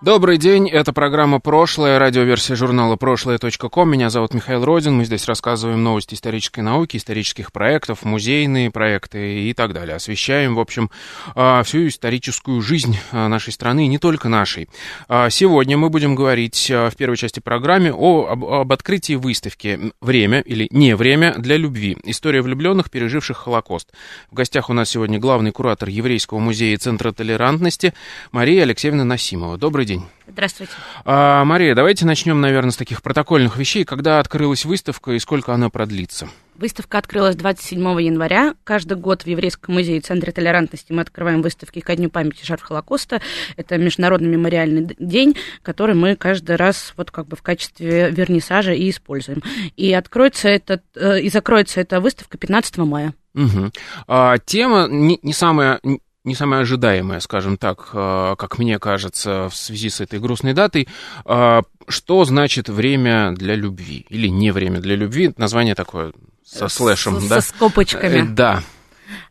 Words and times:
Добрый 0.00 0.38
день, 0.38 0.68
это 0.68 0.92
программа 0.92 1.40
«Прошлое», 1.40 1.98
радиоверсия 1.98 2.54
журнала 2.54 2.94
«Прошлое.ком». 2.94 3.90
Меня 3.90 4.10
зовут 4.10 4.32
Михаил 4.32 4.64
Родин, 4.64 4.94
мы 4.94 5.04
здесь 5.04 5.26
рассказываем 5.26 5.82
новости 5.82 6.14
исторической 6.14 6.60
науки, 6.60 6.96
исторических 6.96 7.50
проектов, 7.50 8.04
музейные 8.04 8.70
проекты 8.70 9.48
и 9.48 9.54
так 9.54 9.72
далее. 9.72 9.96
Освещаем, 9.96 10.54
в 10.54 10.60
общем, 10.60 10.88
а, 11.34 11.64
всю 11.64 11.88
историческую 11.88 12.62
жизнь 12.62 12.96
а, 13.10 13.26
нашей 13.26 13.52
страны, 13.52 13.86
и 13.86 13.88
не 13.88 13.98
только 13.98 14.28
нашей. 14.28 14.68
А, 15.08 15.30
сегодня 15.30 15.76
мы 15.76 15.90
будем 15.90 16.14
говорить 16.14 16.70
в 16.70 16.92
первой 16.96 17.16
части 17.16 17.40
программы 17.40 17.92
о, 17.92 18.28
об, 18.28 18.44
об 18.44 18.72
открытии 18.72 19.14
выставки 19.14 19.92
«Время» 20.00 20.42
или 20.42 20.68
«Не 20.70 20.94
время 20.94 21.34
для 21.38 21.56
любви. 21.56 21.96
История 22.04 22.40
влюбленных, 22.42 22.92
переживших 22.92 23.36
Холокост». 23.36 23.92
В 24.30 24.34
гостях 24.36 24.70
у 24.70 24.72
нас 24.74 24.90
сегодня 24.90 25.18
главный 25.18 25.50
куратор 25.50 25.88
Еврейского 25.88 26.38
музея 26.38 26.74
и 26.74 26.76
Центра 26.76 27.10
толерантности 27.10 27.94
Мария 28.30 28.62
Алексеевна 28.62 29.02
Насимова. 29.02 29.58
Добрый 29.58 29.87
день. 29.88 30.04
Здравствуйте. 30.26 30.72
А, 31.04 31.44
Мария, 31.44 31.74
давайте 31.74 32.04
начнем, 32.04 32.40
наверное, 32.40 32.70
с 32.70 32.76
таких 32.76 33.02
протокольных 33.02 33.56
вещей. 33.56 33.84
Когда 33.84 34.20
открылась 34.20 34.64
выставка 34.64 35.12
и 35.12 35.18
сколько 35.18 35.54
она 35.54 35.70
продлится? 35.70 36.28
Выставка 36.56 36.98
открылась 36.98 37.36
27 37.36 37.80
января. 38.02 38.54
Каждый 38.64 38.98
год 38.98 39.22
в 39.22 39.26
Еврейском 39.26 39.74
музее 39.74 40.00
Центре 40.00 40.32
толерантности 40.32 40.92
мы 40.92 41.02
открываем 41.02 41.40
выставки 41.40 41.80
ко 41.80 41.96
Дню 41.96 42.10
памяти 42.10 42.44
жертв 42.44 42.64
Холокоста. 42.64 43.22
Это 43.56 43.78
Международный 43.78 44.28
мемориальный 44.28 44.94
день, 44.98 45.36
который 45.62 45.94
мы 45.94 46.16
каждый 46.16 46.56
раз 46.56 46.92
вот 46.96 47.10
как 47.10 47.26
бы 47.26 47.36
в 47.36 47.42
качестве 47.42 48.10
вернисажа 48.10 48.72
и 48.72 48.90
используем. 48.90 49.42
И 49.76 49.92
откроется 49.94 50.48
этот, 50.48 50.82
э, 50.96 51.20
и 51.22 51.30
закроется 51.30 51.80
эта 51.80 52.00
выставка 52.00 52.36
15 52.36 52.78
мая. 52.78 53.14
Угу. 53.34 53.70
А, 54.08 54.36
тема 54.38 54.88
не, 54.90 55.18
не 55.22 55.32
самая 55.32 55.80
не 56.28 56.34
самое 56.34 56.62
ожидаемое, 56.62 57.20
скажем 57.20 57.56
так, 57.56 57.88
э, 57.92 58.34
как 58.38 58.58
мне 58.58 58.78
кажется, 58.78 59.48
в 59.48 59.56
связи 59.56 59.88
с 59.88 60.00
этой 60.00 60.20
грустной 60.20 60.52
датой. 60.52 60.88
Э, 61.24 61.62
что 61.88 62.24
значит 62.24 62.68
время 62.68 63.32
для 63.32 63.54
любви? 63.54 64.06
Или 64.10 64.28
не 64.28 64.52
время 64.52 64.80
для 64.80 64.94
любви? 64.94 65.32
Название 65.36 65.74
такое 65.74 66.12
со 66.44 66.68
слэшем, 66.68 67.20
с, 67.20 67.28
да? 67.28 67.40
Со 67.40 67.48
скобочками. 67.48 68.20
Э, 68.20 68.26
да. 68.26 68.62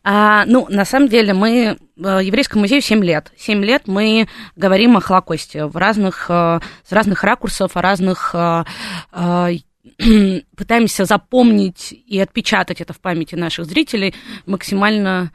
А, 0.02 0.44
ну, 0.46 0.66
на 0.68 0.84
самом 0.84 1.08
деле, 1.08 1.34
мы 1.34 1.78
в 1.96 2.20
Еврейском 2.20 2.60
музее 2.60 2.80
7 2.80 3.04
лет. 3.04 3.32
7 3.38 3.64
лет 3.64 3.82
мы 3.86 4.28
говорим 4.56 4.96
о 4.96 5.00
Холокосте 5.00 5.66
в 5.66 5.76
разных, 5.76 6.26
с 6.28 6.60
разных 6.90 7.22
ракурсов, 7.22 7.76
о 7.76 7.82
разных 7.82 8.34
пытаемся 10.56 11.04
запомнить 11.04 11.92
и 12.06 12.20
отпечатать 12.20 12.80
это 12.80 12.92
в 12.92 13.00
памяти 13.00 13.34
наших 13.34 13.66
зрителей 13.66 14.14
максимально 14.46 15.32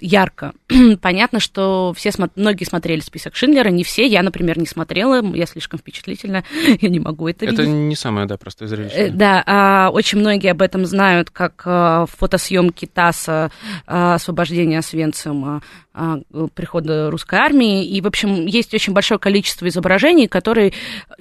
ярко. 0.00 0.52
Понятно, 1.02 1.40
что 1.40 1.92
все, 1.96 2.10
многие 2.36 2.64
смотрели 2.64 3.00
список 3.00 3.34
Шиндлера, 3.34 3.68
не 3.70 3.84
все. 3.84 4.06
Я, 4.06 4.22
например, 4.22 4.58
не 4.58 4.66
смотрела, 4.66 5.22
я 5.34 5.46
слишком 5.46 5.78
впечатлительна, 5.78 6.44
я 6.80 6.88
не 6.88 7.00
могу 7.00 7.28
это, 7.28 7.44
это 7.44 7.52
видеть. 7.52 7.66
Это 7.66 7.68
не 7.68 7.96
самое, 7.96 8.26
да, 8.26 8.36
простое 8.36 8.68
зрелище. 8.68 8.96
Э, 8.96 9.10
да, 9.10 9.42
а, 9.46 9.90
очень 9.90 10.18
многие 10.18 10.50
об 10.50 10.62
этом 10.62 10.84
знают, 10.86 11.30
как 11.30 11.62
а, 11.64 12.06
фотосъемки 12.06 12.86
ТАССа, 12.86 13.50
а, 13.86 14.14
освобождения 14.14 14.78
Освенцима, 14.78 15.62
а, 15.92 16.20
прихода 16.54 17.10
русской 17.10 17.38
армии. 17.38 17.86
И, 17.86 18.00
в 18.00 18.06
общем, 18.06 18.46
есть 18.46 18.72
очень 18.74 18.92
большое 18.92 19.18
количество 19.18 19.66
изображений, 19.68 20.28
которые 20.28 20.72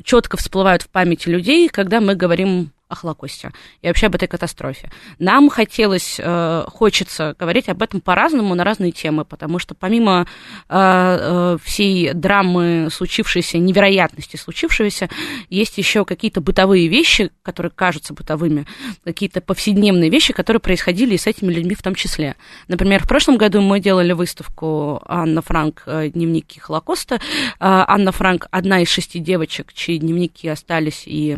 четко 0.04 0.38
всплывают 0.38 0.84
в 0.84 0.90
памяти 0.90 1.30
людей, 1.30 1.70
когда 1.70 2.00
мы 2.02 2.16
говорим 2.16 2.72
о 2.90 2.96
Холокосте 2.96 3.52
и 3.82 3.88
вообще 3.88 4.08
об 4.08 4.16
этой 4.16 4.28
катастрофе. 4.28 4.90
Нам 5.20 5.50
хотелось, 5.50 6.16
э, 6.20 6.64
хочется 6.68 7.36
говорить 7.38 7.70
об 7.70 7.82
этом 7.82 8.02
по-разному, 8.02 8.56
на 8.56 8.64
разные 8.64 8.92
темы, 8.92 9.26
потому 9.26 9.60
что 9.60 9.76
помимо 9.76 10.26
э, 10.70 10.76
э, 10.76 11.58
всей 11.64 12.14
драмы 12.14 12.88
случившейся, 12.92 13.58
невероятности 13.58 14.38
случившегося, 14.38 15.10
есть 15.50 15.78
еще 15.78 16.06
какие-то 16.06 16.40
бытовые 16.40 16.88
вещи, 16.88 17.32
которые 17.44 17.72
кажутся 17.72 18.14
бытовыми, 18.14 18.66
какие-то 19.04 19.42
повседневные 19.42 20.10
вещи, 20.10 20.32
которые 20.34 20.62
происходили 20.62 21.16
и 21.16 21.18
с 21.18 21.28
этими 21.28 21.52
людьми 21.52 21.76
в 21.76 21.82
том 21.82 21.96
числе. 21.96 22.36
Например, 22.68 23.04
в 23.04 23.08
прошлом 23.08 23.38
году 23.38 23.62
мы 23.62 23.80
делали 23.80 24.14
выставку 24.14 25.02
Анна 25.06 25.42
Франк 25.42 25.84
«Дневники 25.86 26.60
Холокоста». 26.60 27.20
Анна 27.60 28.12
Франк 28.12 28.48
одна 28.52 28.82
из 28.82 28.90
шести 28.90 29.20
девочек, 29.20 29.74
чьи 29.74 29.98
дневники 29.98 30.48
остались 30.48 31.04
и 31.06 31.38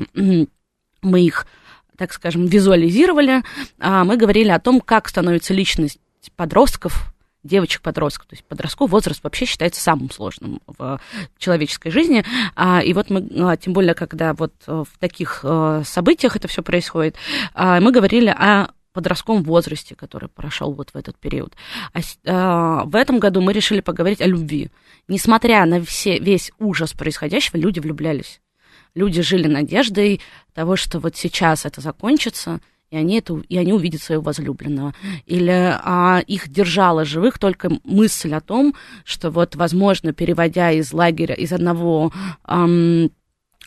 мы 1.02 1.22
их, 1.22 1.46
так 1.98 2.14
скажем, 2.14 2.46
визуализировали, 2.46 3.44
а 3.80 4.04
мы 4.04 4.18
говорили 4.18 4.50
о 4.50 4.60
том, 4.60 4.82
как 4.82 5.10
становится 5.10 5.54
личность 5.54 6.00
подростков, 6.36 7.14
девочек-подростков. 7.44 8.28
То 8.28 8.36
есть 8.36 8.46
подростковый 8.46 8.92
возраст 8.92 9.24
вообще 9.24 9.46
считается 9.46 9.82
самым 9.82 10.12
сложным 10.12 10.62
в 10.68 11.00
человеческой 11.38 11.90
жизни. 11.90 12.26
А, 12.56 12.82
и 12.82 12.94
вот 12.94 13.10
мы, 13.10 13.28
а, 13.38 13.58
тем 13.58 13.74
более, 13.74 13.94
когда 13.94 14.34
вот 14.34 14.54
в 14.68 14.88
таких 15.00 15.42
а, 15.44 15.84
событиях 15.86 16.36
это 16.36 16.48
все 16.48 16.62
происходит, 16.62 17.16
мы 17.56 17.92
говорили 17.92 18.30
о 18.30 18.70
подростковом 18.94 19.44
возрасте, 19.44 19.96
который 19.96 20.30
прошел 20.30 20.74
вот 20.74 20.90
в 20.92 20.96
этот 20.98 21.18
период. 21.18 21.54
А, 22.26 22.84
в 22.86 22.96
этом 22.96 23.20
году 23.20 23.42
мы 23.42 23.54
решили 23.54 23.82
поговорить 23.82 24.22
о 24.22 24.26
любви. 24.28 24.72
Несмотря 25.08 25.66
на 25.66 25.82
все, 25.84 26.20
весь 26.20 26.52
ужас 26.60 26.94
происходящего, 26.94 27.58
люди 27.58 27.80
влюблялись 27.80 28.42
люди 28.96 29.22
жили 29.22 29.48
надеждой 29.48 30.22
того, 30.54 30.76
что 30.76 31.00
вот 31.00 31.16
сейчас 31.16 31.66
это 31.66 31.82
закончится, 31.82 32.60
и 32.90 32.98
они, 32.98 33.20
это, 33.20 33.42
и 33.48 33.58
они 33.58 33.72
увидят 33.72 34.02
своего 34.02 34.24
возлюбленного. 34.24 34.96
Или 35.26 35.52
а, 35.52 36.22
их 36.26 36.50
держала 36.50 37.06
живых 37.06 37.38
только 37.38 37.70
мысль 37.84 38.34
о 38.34 38.42
том, 38.42 38.74
что 39.06 39.30
вот, 39.30 39.56
возможно, 39.56 40.12
переводя 40.12 40.72
из 40.72 40.92
лагеря, 40.92 41.36
из 41.36 41.54
одного 41.54 42.12
ам, 42.44 43.12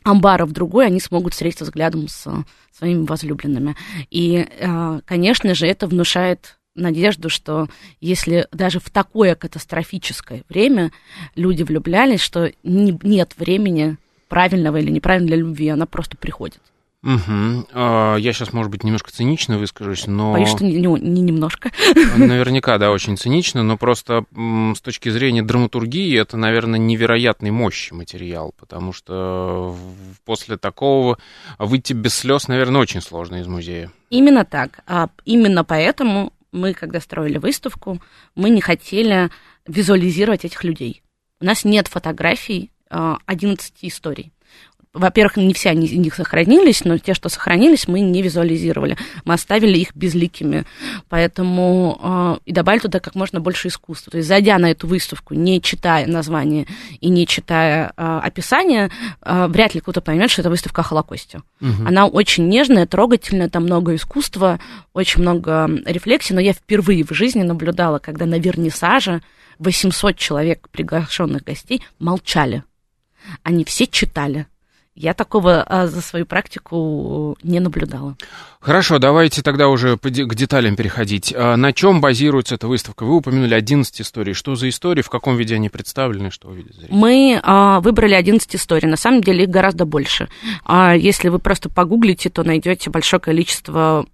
амбара 0.02 0.44
в 0.44 0.52
другой, 0.52 0.86
они 0.86 0.98
смогут 0.98 1.34
встретиться 1.34 1.64
взглядом 1.64 2.08
с 2.08 2.26
своими 2.72 3.06
возлюбленными. 3.06 3.76
И, 4.10 4.44
а, 4.60 5.00
конечно 5.04 5.54
же, 5.54 5.66
это 5.66 5.86
внушает 5.86 6.58
надежду, 6.74 7.28
что 7.28 7.68
если 8.00 8.48
даже 8.50 8.80
в 8.80 8.90
такое 8.90 9.34
катастрофическое 9.34 10.42
время 10.48 10.90
люди 11.34 11.62
влюблялись, 11.62 12.20
что 12.20 12.52
не, 12.62 12.98
нет 13.02 13.34
времени 13.36 13.98
правильного 14.32 14.78
или 14.78 14.90
неправильного 14.90 15.28
для 15.28 15.36
любви, 15.36 15.68
она 15.68 15.84
просто 15.84 16.16
приходит. 16.16 16.62
Угу. 17.02 17.66
Я 17.74 18.32
сейчас, 18.32 18.54
может 18.54 18.72
быть, 18.72 18.82
немножко 18.82 19.12
цинично 19.12 19.58
выскажусь, 19.58 20.06
но... 20.06 20.32
Боюсь, 20.32 20.48
что 20.48 20.64
не, 20.64 20.76
не, 20.76 20.86
не 20.86 21.20
немножко. 21.20 21.70
Наверняка, 22.16 22.78
да, 22.78 22.92
очень 22.92 23.18
цинично, 23.18 23.62
но 23.62 23.76
просто 23.76 24.24
с 24.32 24.80
точки 24.80 25.10
зрения 25.10 25.42
драматургии 25.42 26.18
это, 26.18 26.38
наверное, 26.38 26.78
невероятной 26.78 27.50
мощи 27.50 27.92
материал, 27.92 28.54
потому 28.58 28.94
что 28.94 29.76
после 30.24 30.56
такого 30.56 31.18
выйти 31.58 31.92
без 31.92 32.14
слез, 32.14 32.48
наверное, 32.48 32.80
очень 32.80 33.02
сложно 33.02 33.36
из 33.36 33.46
музея. 33.46 33.92
Именно 34.08 34.46
так. 34.46 34.80
А 34.86 35.10
именно 35.26 35.62
поэтому 35.62 36.32
мы, 36.52 36.72
когда 36.72 37.00
строили 37.00 37.36
выставку, 37.36 38.00
мы 38.34 38.48
не 38.48 38.62
хотели 38.62 39.28
визуализировать 39.66 40.46
этих 40.46 40.64
людей. 40.64 41.02
У 41.38 41.44
нас 41.44 41.66
нет 41.66 41.88
фотографий 41.88 42.71
11 42.92 43.74
историй. 43.82 44.32
Во-первых, 44.94 45.38
не 45.38 45.54
все 45.54 45.70
они 45.70 45.86
из 45.86 45.92
них 45.92 46.14
сохранились, 46.14 46.84
но 46.84 46.98
те, 46.98 47.14
что 47.14 47.30
сохранились, 47.30 47.88
мы 47.88 48.00
не 48.00 48.20
визуализировали. 48.20 48.98
Мы 49.24 49.32
оставили 49.32 49.78
их 49.78 49.94
безликими. 49.94 50.66
Поэтому 51.08 51.98
э, 52.02 52.36
и 52.44 52.52
добавили 52.52 52.82
туда 52.82 53.00
как 53.00 53.14
можно 53.14 53.40
больше 53.40 53.68
искусства. 53.68 54.10
То 54.10 54.18
есть, 54.18 54.28
зайдя 54.28 54.58
на 54.58 54.70
эту 54.70 54.86
выставку, 54.86 55.32
не 55.32 55.62
читая 55.62 56.06
название 56.06 56.66
и 57.00 57.08
не 57.08 57.26
читая 57.26 57.94
э, 57.96 58.20
описание, 58.22 58.90
э, 59.22 59.46
вряд 59.48 59.74
ли 59.74 59.80
кто-то 59.80 60.02
поймет, 60.02 60.30
что 60.30 60.42
это 60.42 60.50
выставка 60.50 60.82
о 60.82 60.84
Холокосте. 60.84 61.40
Угу. 61.62 61.86
Она 61.86 62.06
очень 62.06 62.48
нежная, 62.48 62.86
трогательная, 62.86 63.48
там 63.48 63.62
много 63.62 63.94
искусства, 63.94 64.60
очень 64.92 65.22
много 65.22 65.70
рефлексий. 65.86 66.34
Но 66.34 66.40
я 66.42 66.52
впервые 66.52 67.02
в 67.02 67.12
жизни 67.12 67.42
наблюдала, 67.42 67.98
когда 67.98 68.26
на 68.26 68.38
вернисаже 68.38 69.22
800 69.58 70.18
человек, 70.18 70.68
приглашенных 70.70 71.44
гостей, 71.44 71.82
молчали 71.98 72.62
они 73.42 73.64
все 73.64 73.86
читали. 73.86 74.46
Я 74.94 75.14
такого 75.14 75.62
а, 75.62 75.86
за 75.86 76.02
свою 76.02 76.26
практику 76.26 77.38
не 77.42 77.60
наблюдала. 77.60 78.14
Хорошо, 78.60 78.98
давайте 78.98 79.40
тогда 79.40 79.68
уже 79.68 79.96
к 79.96 80.34
деталям 80.34 80.76
переходить. 80.76 81.32
А 81.34 81.56
на 81.56 81.72
чем 81.72 82.02
базируется 82.02 82.56
эта 82.56 82.68
выставка? 82.68 83.04
Вы 83.04 83.16
упомянули 83.16 83.54
11 83.54 84.02
историй. 84.02 84.34
Что 84.34 84.54
за 84.54 84.68
истории, 84.68 85.00
в 85.00 85.08
каком 85.08 85.36
виде 85.38 85.54
они 85.54 85.70
представлены, 85.70 86.30
что 86.30 86.48
увидят 86.48 86.74
зрители? 86.74 86.94
Мы 86.94 87.40
а, 87.42 87.80
выбрали 87.80 88.12
11 88.12 88.54
историй. 88.54 88.86
На 88.86 88.98
самом 88.98 89.22
деле 89.22 89.44
их 89.44 89.50
гораздо 89.50 89.86
больше. 89.86 90.28
А 90.62 90.94
если 90.94 91.30
вы 91.30 91.38
просто 91.38 91.70
погуглите, 91.70 92.28
то 92.28 92.44
найдете 92.44 92.90
большое 92.90 93.18
количество 93.20 94.04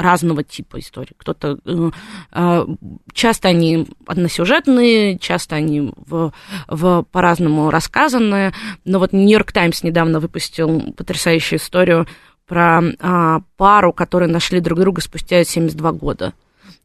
разного 0.00 0.42
типа 0.42 0.78
историй. 0.78 1.14
Кто-то 1.16 1.58
э, 1.64 1.90
э, 2.32 2.66
часто 3.12 3.48
они 3.48 3.86
односюжетные, 4.06 5.18
часто 5.18 5.56
они 5.56 5.92
в, 5.96 6.32
в 6.68 7.02
по-разному 7.10 7.70
рассказаны. 7.70 8.52
Но 8.84 8.98
вот 8.98 9.12
Нью-Йорк 9.12 9.52
Таймс 9.52 9.82
недавно 9.82 10.20
выпустил 10.20 10.92
потрясающую 10.96 11.58
историю 11.58 12.06
про 12.46 12.82
а, 12.98 13.42
пару, 13.56 13.92
которые 13.92 14.28
нашли 14.28 14.58
друг 14.58 14.80
друга 14.80 15.00
спустя 15.00 15.44
72 15.44 15.92
года. 15.92 16.34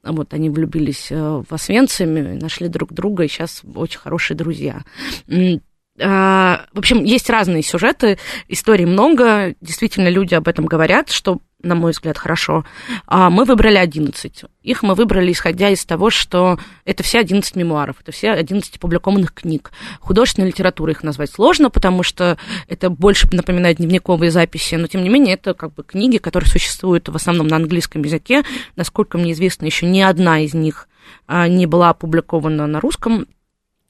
Вот 0.04 0.34
они 0.36 0.52
влюбились 0.52 1.08
э, 1.12 1.16
в 1.18 1.52
Освенциме, 1.52 2.38
нашли 2.40 2.68
друг 2.68 2.94
друга, 2.94 3.24
и 3.24 3.28
сейчас 3.28 3.64
очень 3.76 4.00
хорошие 4.00 4.38
друзья. 4.38 4.84
А, 6.02 6.66
в 6.74 6.80
общем, 6.80 7.04
есть 7.04 7.30
разные 7.30 7.64
сюжеты, 7.64 8.18
историй 8.48 8.86
много, 8.86 9.56
действительно 9.62 10.10
люди 10.10 10.34
об 10.34 10.48
этом 10.48 10.66
говорят, 10.66 11.10
что 11.10 11.40
на 11.66 11.76
мой 11.76 11.92
взгляд, 11.92 12.18
хорошо. 12.18 12.64
А 13.08 13.30
мы 13.30 13.44
выбрали 13.44 13.78
11. 13.78 14.44
Их 14.62 14.84
мы 14.84 14.94
выбрали, 14.94 15.32
исходя 15.32 15.70
из 15.70 15.84
того, 15.84 16.10
что 16.10 16.60
это 16.86 17.04
все 17.04 17.20
11 17.20 17.56
мемуаров, 17.56 17.98
это 18.02 18.12
все 18.12 18.32
11 18.32 18.78
опубликованных 18.78 19.34
книг. 19.34 19.72
Художественной 20.00 20.50
литературой 20.50 20.94
их 20.94 21.04
назвать 21.04 21.32
сложно, 21.32 21.70
потому 21.70 22.04
что 22.04 22.38
это 22.68 22.90
больше 22.90 23.28
напоминает 23.32 23.78
дневниковые 23.78 24.32
записи, 24.32 24.76
но 24.76 24.88
тем 24.88 25.04
не 25.04 25.10
менее 25.10 25.34
это 25.34 25.54
как 25.54 25.74
бы 25.74 25.84
книги, 25.84 26.18
которые 26.18 26.50
существуют 26.50 27.10
в 27.10 27.16
основном 27.16 27.48
на 27.48 27.56
английском 27.56 28.04
языке. 28.04 28.44
Насколько 28.76 29.18
мне 29.18 29.32
известно, 29.32 29.66
еще 29.66 29.88
ни 29.88 30.02
одна 30.02 30.42
из 30.42 30.54
них 30.54 30.88
а, 31.28 31.48
не 31.48 31.66
была 31.66 31.90
опубликована 31.90 32.68
на 32.68 32.80
русском. 32.80 33.26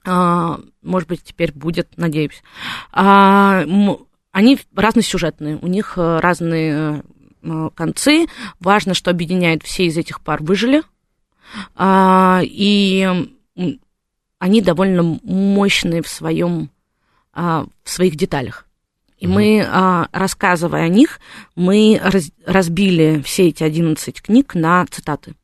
А, 0.05 0.59
может 0.81 1.09
быть, 1.09 1.23
теперь 1.23 1.51
будет, 1.51 1.89
надеюсь. 1.97 2.43
А, 2.91 3.63
они 4.31 4.59
разносюжетные, 4.75 5.57
у 5.61 5.67
них 5.67 5.93
э, 5.97 6.19
разные 6.19 7.03
Э, 7.45 7.69
концы. 7.75 8.25
Важно, 8.59 8.93
что 8.93 9.11
объединяет 9.11 9.63
все 9.63 9.85
из 9.85 9.97
этих 9.97 10.21
пар 10.21 10.41
выжили. 10.41 10.81
А, 11.75 12.41
и 12.43 13.07
они 14.39 14.61
довольно 14.61 15.19
мощные 15.23 16.01
в, 16.01 16.07
своем, 16.07 16.69
в 17.33 17.69
своих 17.83 18.15
деталях. 18.15 18.67
И 19.17 19.27
мы, 19.27 19.65
рассказывая 20.11 20.83
о 20.83 20.89
них, 20.89 21.19
мы 21.55 22.01
разбили 22.45 23.21
все 23.23 23.47
эти 23.47 23.63
11 23.63 24.21
книг 24.21 24.53
на 24.53 24.85
цитаты. 24.87 25.35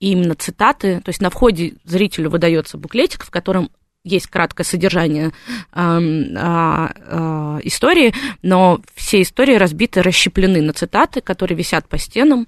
И 0.00 0.10
именно 0.10 0.34
цитаты, 0.34 1.00
то 1.00 1.10
есть 1.10 1.22
на 1.22 1.30
входе 1.30 1.74
зрителю 1.84 2.28
выдается 2.28 2.76
буклетик, 2.76 3.24
в 3.24 3.30
котором 3.30 3.70
есть 4.04 4.26
краткое 4.26 4.64
содержание 4.64 5.32
э, 5.72 5.98
э, 5.98 7.60
истории, 7.64 8.14
но 8.42 8.80
все 8.94 9.22
истории 9.22 9.54
разбиты, 9.54 10.02
расщеплены 10.02 10.60
на 10.60 10.72
цитаты, 10.74 11.20
которые 11.22 11.56
висят 11.56 11.88
по 11.88 11.98
стенам. 11.98 12.46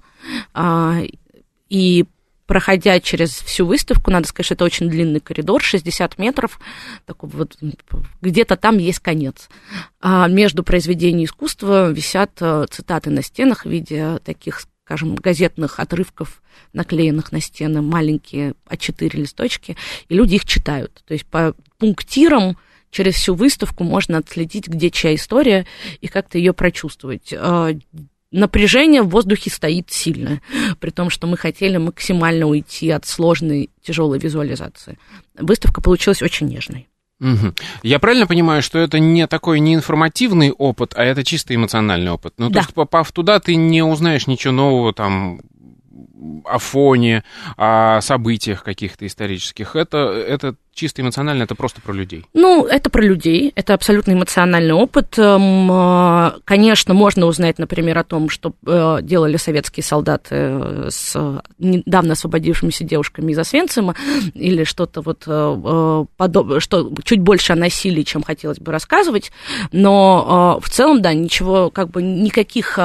Э, 0.53 1.01
и 1.69 2.05
проходя 2.45 2.99
через 3.01 3.31
всю 3.31 3.65
выставку, 3.65 4.11
надо 4.11 4.27
сказать, 4.27 4.45
что 4.45 4.53
это 4.53 4.65
очень 4.65 4.89
длинный 4.89 5.19
коридор, 5.19 5.61
60 5.61 6.17
метров, 6.17 6.59
такой 7.05 7.29
вот, 7.29 7.57
где-то 8.21 8.55
там 8.55 8.77
есть 8.77 8.99
конец. 8.99 9.49
А 9.99 10.27
между 10.27 10.63
произведениями 10.63 11.25
искусства 11.25 11.91
висят 11.91 12.39
цитаты 12.69 13.09
на 13.09 13.21
стенах 13.21 13.65
в 13.65 13.69
виде 13.69 14.19
таких 14.23 14.61
скажем, 14.87 15.15
газетных 15.15 15.81
отрывков, 15.81 16.41
наклеенных 16.71 17.33
на 17.33 17.41
стены, 17.41 17.81
маленькие 17.81 18.53
А4 18.69 19.17
листочки, 19.17 19.75
и 20.07 20.15
люди 20.15 20.35
их 20.35 20.45
читают. 20.45 21.03
То 21.05 21.13
есть 21.13 21.25
по 21.25 21.55
пунктирам 21.77 22.57
через 22.89 23.15
всю 23.15 23.35
выставку 23.35 23.83
можно 23.83 24.19
отследить, 24.19 24.69
где 24.69 24.89
чья 24.89 25.13
история, 25.13 25.67
и 25.99 26.07
как-то 26.07 26.37
ее 26.37 26.53
прочувствовать. 26.53 27.33
А, 27.33 27.71
напряжение 28.31 29.01
в 29.01 29.09
воздухе 29.09 29.49
стоит 29.49 29.91
сильно, 29.91 30.41
при 30.79 30.91
том, 30.91 31.09
что 31.09 31.27
мы 31.27 31.35
хотели 31.35 31.75
максимально 31.75 32.45
уйти 32.45 32.89
от 32.89 33.05
сложной, 33.05 33.69
тяжелой 33.81 34.19
визуализации. 34.19 34.97
Выставка 35.37 35.81
получилась 35.81 36.21
очень 36.21 36.47
нежной. 36.47 36.87
Угу. 37.19 37.53
Я 37.83 37.99
правильно 37.99 38.27
понимаю, 38.27 38.61
что 38.61 38.77
это 38.77 38.99
не 38.99 39.25
такой 39.27 39.59
не 39.59 39.73
информативный 39.73 40.51
опыт, 40.51 40.93
а 40.95 41.03
это 41.03 41.23
чисто 41.23 41.55
эмоциональный 41.55 42.11
опыт? 42.11 42.35
Ну, 42.37 42.49
да. 42.49 42.53
то 42.53 42.59
есть, 42.59 42.73
попав 42.73 43.11
туда, 43.11 43.39
ты 43.39 43.55
не 43.55 43.81
узнаешь 43.81 44.27
ничего 44.27 44.53
нового 44.53 44.93
там 44.93 45.41
о 46.45 46.59
фоне, 46.59 47.23
о 47.57 47.99
событиях 48.01 48.63
каких-то 48.63 49.05
исторических. 49.05 49.75
Это, 49.75 49.97
это 49.97 50.55
чисто 50.77 51.01
эмоционально, 51.01 51.43
это 51.43 51.55
просто 51.55 51.81
про 51.81 51.91
людей. 51.91 52.23
Ну, 52.33 52.65
это 52.65 52.89
про 52.89 53.01
людей, 53.01 53.51
это 53.55 53.73
абсолютно 53.73 54.13
эмоциональный 54.13 54.73
опыт. 54.73 55.17
Эм, 55.17 55.69
э, 55.71 56.31
конечно, 56.45 56.93
можно 56.93 57.25
узнать, 57.25 57.57
например, 57.57 57.97
о 57.97 58.03
том, 58.03 58.29
что 58.29 58.53
э, 58.65 58.99
делали 59.01 59.37
советские 59.37 59.83
солдаты 59.83 60.35
э, 60.35 60.87
с 60.91 61.41
недавно 61.57 62.13
освободившимися 62.13 62.83
девушками 62.83 63.31
из 63.31 63.39
Освенцима, 63.39 63.95
или 64.33 64.63
что-то 64.63 65.01
вот 65.01 65.25
подобное, 66.17 66.59
что 66.59 66.93
чуть 67.03 67.19
больше 67.21 67.53
о 67.53 67.55
насилии, 67.55 68.03
чем 68.03 68.21
хотелось 68.21 68.59
бы 68.59 68.71
рассказывать, 68.71 69.31
но 69.71 70.59
в 70.61 70.69
целом, 70.69 71.01
да, 71.01 71.13
ничего, 71.13 71.71
как 71.71 71.89
бы 71.89 72.03
никаких 72.03 72.77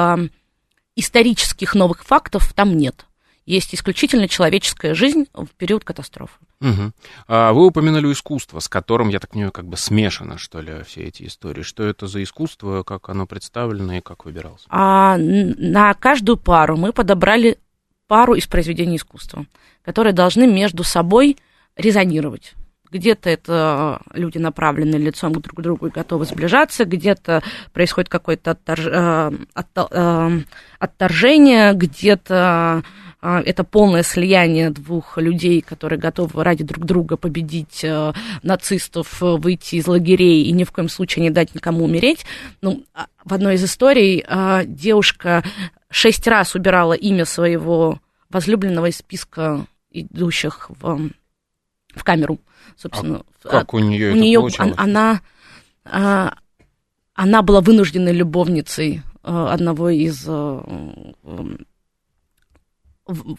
исторических 0.95 1.75
новых 1.75 2.03
фактов 2.03 2.53
там 2.53 2.77
нет 2.77 3.05
есть 3.45 3.75
исключительно 3.75 4.27
человеческая 4.27 4.93
жизнь 4.93 5.27
в 5.33 5.47
период 5.57 5.83
катастрофы. 5.83 6.39
Угу. 6.61 6.91
А 7.27 7.53
вы 7.53 7.65
упомянули 7.67 8.11
искусство, 8.11 8.59
с 8.59 8.69
которым, 8.69 9.09
я 9.09 9.19
так 9.19 9.31
понимаю, 9.31 9.51
как 9.51 9.65
бы 9.65 9.75
смешано, 9.75 10.37
что 10.37 10.61
ли, 10.61 10.83
все 10.85 11.03
эти 11.03 11.23
истории. 11.23 11.61
Что 11.61 11.83
это 11.83 12.07
за 12.07 12.23
искусство, 12.23 12.83
как 12.83 13.09
оно 13.09 13.27
представлено 13.27 13.97
и 13.97 14.01
как 14.01 14.25
выбиралось? 14.25 14.65
А, 14.69 15.17
на 15.17 15.93
каждую 15.93 16.37
пару 16.37 16.77
мы 16.77 16.93
подобрали 16.93 17.59
пару 18.07 18.35
из 18.35 18.47
произведений 18.47 18.97
искусства, 18.97 19.45
которые 19.83 20.13
должны 20.13 20.47
между 20.47 20.83
собой 20.83 21.37
резонировать. 21.75 22.53
Где-то 22.93 23.27
это 23.31 24.01
люди 24.13 24.37
направлены 24.37 24.97
лицом 24.97 25.33
друг 25.33 25.57
к 25.57 25.61
другу 25.61 25.87
и 25.87 25.91
готовы 25.91 26.25
сближаться, 26.25 26.85
где-то 26.85 27.41
происходит 27.73 28.07
какое-то 28.07 28.51
отторж... 28.51 28.85
Э, 28.85 29.31
э, 29.55 30.39
отторжение, 30.77 31.73
где-то 31.73 32.83
это 33.21 33.63
полное 33.63 34.03
слияние 34.03 34.69
двух 34.69 35.17
людей, 35.17 35.61
которые 35.61 35.97
готовы 35.97 36.43
ради 36.43 36.65
друг 36.65 36.83
друга 36.83 37.15
победить 37.15 37.81
э, 37.81 38.11
нацистов, 38.43 39.21
выйти 39.21 39.75
из 39.75 39.87
лагерей 39.87 40.43
и 40.43 40.51
ни 40.51 40.65
в 40.65 40.73
коем 40.73 40.89
случае 40.89 41.23
не 41.23 41.29
дать 41.29 41.55
никому 41.55 41.85
умереть. 41.85 42.25
Ну, 42.61 42.83
а, 42.93 43.07
в 43.23 43.33
одной 43.33 43.55
из 43.55 43.63
историй 43.63 44.25
девушка 44.65 45.41
шесть 45.89 46.27
раз 46.27 46.53
убирала 46.53 46.93
имя 46.93 47.23
своего 47.23 48.01
возлюбленного 48.29 48.87
из 48.87 48.97
списка 48.97 49.67
идущих 49.89 50.69
в, 50.81 51.09
в 51.95 52.03
камеру, 52.03 52.39
собственно. 52.75 53.23
А 53.43 53.49
как 53.49 53.73
у 53.73 53.79
нее 53.79 54.09
у 54.09 54.11
это 54.11 54.19
нее 54.19 54.39
получалось? 54.39 54.73
Она, 54.77 55.21
она 55.83 57.41
была 57.41 57.61
вынужденной 57.61 58.13
любовницей 58.13 59.01
э, 59.23 59.47
одного 59.51 59.89
из 59.89 60.23
э, 60.27 60.61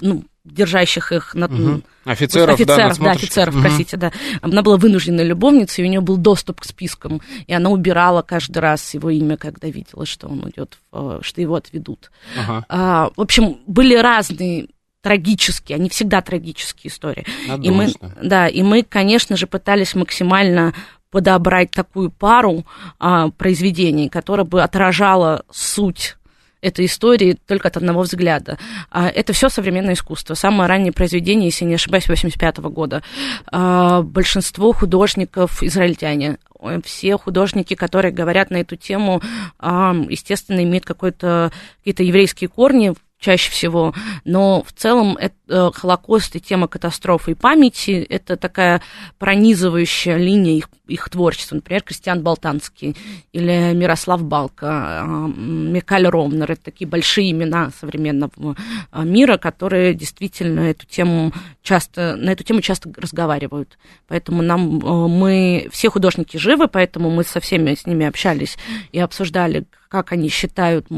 ну, 0.00 0.24
держащих 0.44 1.10
их 1.12 1.34
на, 1.34 1.46
угу. 1.46 1.82
офицеров, 2.04 2.54
офицеров, 2.54 2.98
да, 2.98 3.04
да 3.04 3.10
офицеров, 3.12 3.54
угу. 3.54 3.62
простите, 3.62 3.96
да. 3.96 4.12
Она 4.42 4.62
была 4.62 4.76
вынужденной 4.76 5.24
любовницей, 5.24 5.82
и 5.82 5.86
у 5.86 5.90
нее 5.90 6.00
был 6.00 6.18
доступ 6.18 6.60
к 6.60 6.64
спискам, 6.64 7.22
и 7.46 7.52
она 7.52 7.70
убирала 7.70 8.22
каждый 8.22 8.58
раз 8.58 8.94
его 8.94 9.10
имя, 9.10 9.36
когда 9.36 9.68
видела, 9.68 10.04
что 10.04 10.28
он 10.28 10.48
идет, 10.50 10.78
что 11.22 11.40
его 11.40 11.54
отведут. 11.54 12.10
Ага. 12.38 12.64
А, 12.68 13.10
в 13.16 13.20
общем, 13.20 13.58
были 13.66 13.96
разные 13.96 14.68
трагические, 15.04 15.76
они 15.76 15.90
всегда 15.90 16.22
трагические 16.22 16.90
истории. 16.90 17.26
И 17.62 17.70
мы, 17.70 17.92
да, 18.22 18.48
и 18.48 18.62
мы, 18.62 18.82
конечно 18.82 19.36
же, 19.36 19.46
пытались 19.46 19.94
максимально 19.94 20.72
подобрать 21.10 21.70
такую 21.70 22.10
пару 22.10 22.64
а, 22.98 23.28
произведений, 23.28 24.08
которая 24.08 24.46
бы 24.46 24.62
отражала 24.62 25.44
суть 25.50 26.16
этой 26.62 26.86
истории 26.86 27.36
только 27.46 27.68
от 27.68 27.76
одного 27.76 28.00
взгляда. 28.00 28.58
А 28.90 29.08
это 29.08 29.34
все 29.34 29.50
современное 29.50 29.92
искусство. 29.92 30.32
Самое 30.32 30.70
раннее 30.70 30.92
произведение, 30.92 31.50
если 31.50 31.66
не 31.66 31.74
ошибаюсь, 31.74 32.08
85 32.08 32.58
-го 32.58 32.70
года. 32.70 33.02
А, 33.52 34.00
большинство 34.00 34.72
художников 34.72 35.62
израильтяне 35.62 36.38
все 36.82 37.18
художники, 37.18 37.74
которые 37.74 38.10
говорят 38.10 38.50
на 38.50 38.56
эту 38.56 38.76
тему, 38.76 39.20
естественно, 39.60 40.62
имеют 40.64 40.86
какие-то 40.86 41.50
еврейские 41.84 42.48
корни, 42.48 42.94
чаще 43.24 43.50
всего, 43.50 43.94
но 44.24 44.62
в 44.62 44.72
целом 44.72 45.16
это, 45.18 45.34
э, 45.48 45.70
Холокост 45.74 46.36
и 46.36 46.40
тема 46.40 46.68
катастрофы 46.68 47.30
и 47.30 47.34
памяти– 47.34 48.06
это 48.10 48.36
такая 48.36 48.82
пронизывающая 49.18 50.18
линия 50.18 50.58
их, 50.58 50.68
их 50.86 51.08
творчества. 51.08 51.54
Например, 51.54 51.82
Кристиан 51.82 52.22
Болтанский 52.22 52.94
или 53.32 53.72
Мирослав 53.72 54.22
Балка, 54.22 55.04
э, 55.06 55.40
Микаль 55.40 56.06
Ромнер– 56.06 56.52
это 56.52 56.64
такие 56.64 56.86
большие 56.86 57.30
имена 57.30 57.70
современного 57.80 58.56
э, 58.92 59.02
мира, 59.04 59.38
которые 59.38 59.94
действительно 59.94 60.60
эту 60.60 60.84
тему 60.84 61.32
часто, 61.62 62.16
на 62.16 62.28
эту 62.28 62.44
тему 62.44 62.60
часто 62.60 62.90
разговаривают. 62.94 63.78
Поэтому 64.06 64.42
нам, 64.42 64.60
мы, 64.60 65.68
все 65.72 65.88
художники 65.88 66.36
живы, 66.36 66.68
поэтому 66.68 67.08
мы 67.08 67.24
со 67.24 67.40
всеми 67.40 67.74
с 67.74 67.86
ними 67.86 68.04
общались 68.04 68.58
и 68.92 68.98
обсуждали, 68.98 69.64
как 69.88 70.12
они 70.12 70.28
считают 70.28 70.88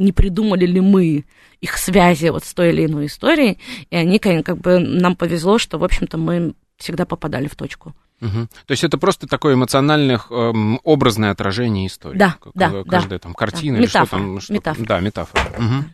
не 0.00 0.12
придумали 0.12 0.66
ли 0.66 0.80
мы 0.80 1.24
их 1.60 1.76
связи 1.76 2.28
вот 2.28 2.44
с 2.44 2.54
той 2.54 2.70
или 2.70 2.86
иной 2.86 3.06
историей, 3.06 3.58
и 3.90 3.96
они 3.96 4.18
как 4.18 4.58
бы 4.58 4.78
нам 4.78 5.14
повезло, 5.14 5.58
что, 5.58 5.78
в 5.78 5.84
общем-то, 5.84 6.16
мы 6.18 6.54
всегда 6.78 7.04
попадали 7.04 7.46
в 7.46 7.54
точку. 7.54 7.94
Угу. 8.22 8.48
То 8.66 8.70
есть 8.70 8.84
это 8.84 8.98
просто 8.98 9.26
такое 9.26 9.54
эмоциональное 9.54 10.20
эм, 10.30 10.80
образное 10.84 11.30
отражение 11.30 11.86
истории. 11.86 12.18
Да, 12.18 12.36
как, 12.40 12.52
да, 12.54 12.84
каждая 12.84 13.18
да. 13.18 13.22
там 13.22 13.34
картина 13.34 13.76
да. 13.76 13.82
или 13.82 13.86
метафора, 13.86 14.18
что 14.18 14.18
там. 14.18 14.40
Что 14.40 14.52
метафора. 14.52 14.86
Да, 14.86 15.00
метафора. 15.00 15.42
Угу. 15.58 15.84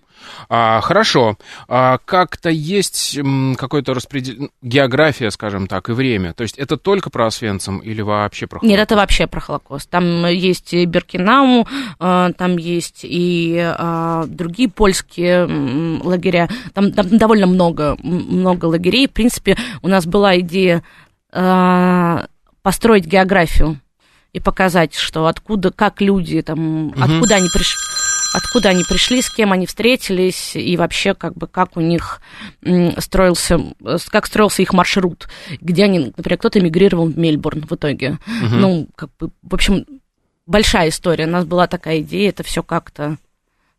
А, 0.49 0.81
хорошо. 0.81 1.37
А, 1.69 1.99
как-то 2.05 2.51
есть 2.51 3.19
какое-то 3.57 3.95
распределение, 3.95 4.51
география, 4.63 5.31
скажем 5.31 5.67
так, 5.67 5.89
и 5.89 5.93
время. 5.93 6.33
То 6.33 6.43
есть 6.43 6.59
это 6.59 6.77
только 6.77 7.11
про 7.11 7.27
Освенцим 7.27 7.79
или 7.79 8.03
вообще 8.03 8.47
про 8.47 8.59
Холокост? 8.59 8.71
Нет, 8.71 8.81
это 8.81 8.97
вообще 8.97 9.27
про 9.27 9.41
Холокост. 9.41 9.89
Там 9.91 10.27
есть 10.27 10.73
и 10.75 10.85
Беркинау, 10.85 11.67
а, 11.99 12.33
там 12.33 12.57
есть 12.57 13.01
и 13.03 13.59
а, 13.59 14.25
другие 14.27 14.69
польские 14.69 15.47
лагеря. 16.03 16.49
Там, 16.75 16.93
там 16.93 17.19
довольно 17.19 17.47
много, 17.47 17.97
много 18.03 18.67
лагерей. 18.67 19.09
В 19.09 19.13
принципе, 19.13 19.57
у 19.83 19.89
нас 19.89 20.07
была 20.07 20.39
идея 20.41 20.83
а, 21.33 22.27
построить 22.63 23.07
географию 23.07 23.81
и 24.33 24.41
показать, 24.41 24.95
что 24.95 25.27
откуда, 25.27 25.71
как 25.71 26.01
люди 26.01 26.43
там, 26.43 26.89
угу. 26.89 26.95
откуда 27.01 27.37
они 27.37 27.49
пришли 27.53 27.96
откуда 28.37 28.69
они 28.69 28.85
пришли, 28.85 29.23
с 29.23 29.31
кем 29.31 29.53
они 29.53 29.67
встретились 29.67 30.55
и 30.55 30.77
вообще 30.77 31.15
как 31.15 31.35
бы 31.35 31.47
как 31.47 31.77
у 31.77 31.81
них 31.81 32.21
строился, 32.99 33.59
как 34.11 34.27
строился 34.27 34.61
их 34.61 34.75
маршрут, 34.75 35.29
где 35.61 35.85
они, 35.85 36.13
например, 36.15 36.39
кто-то 36.39 36.59
эмигрировал 36.59 37.07
в 37.07 37.17
Мельбурн 37.17 37.63
в 37.63 37.73
итоге. 37.73 38.19
Угу. 38.27 38.55
Ну, 38.55 38.89
как 38.95 39.09
бы, 39.19 39.31
в 39.43 39.55
общем, 39.55 39.87
большая 40.47 40.91
история. 40.91 41.27
У 41.27 41.31
нас 41.31 41.47
была 41.47 41.67
такая 41.67 42.01
идея, 42.01 42.29
это 42.29 42.43
все 42.43 42.63
как-то 42.63 43.17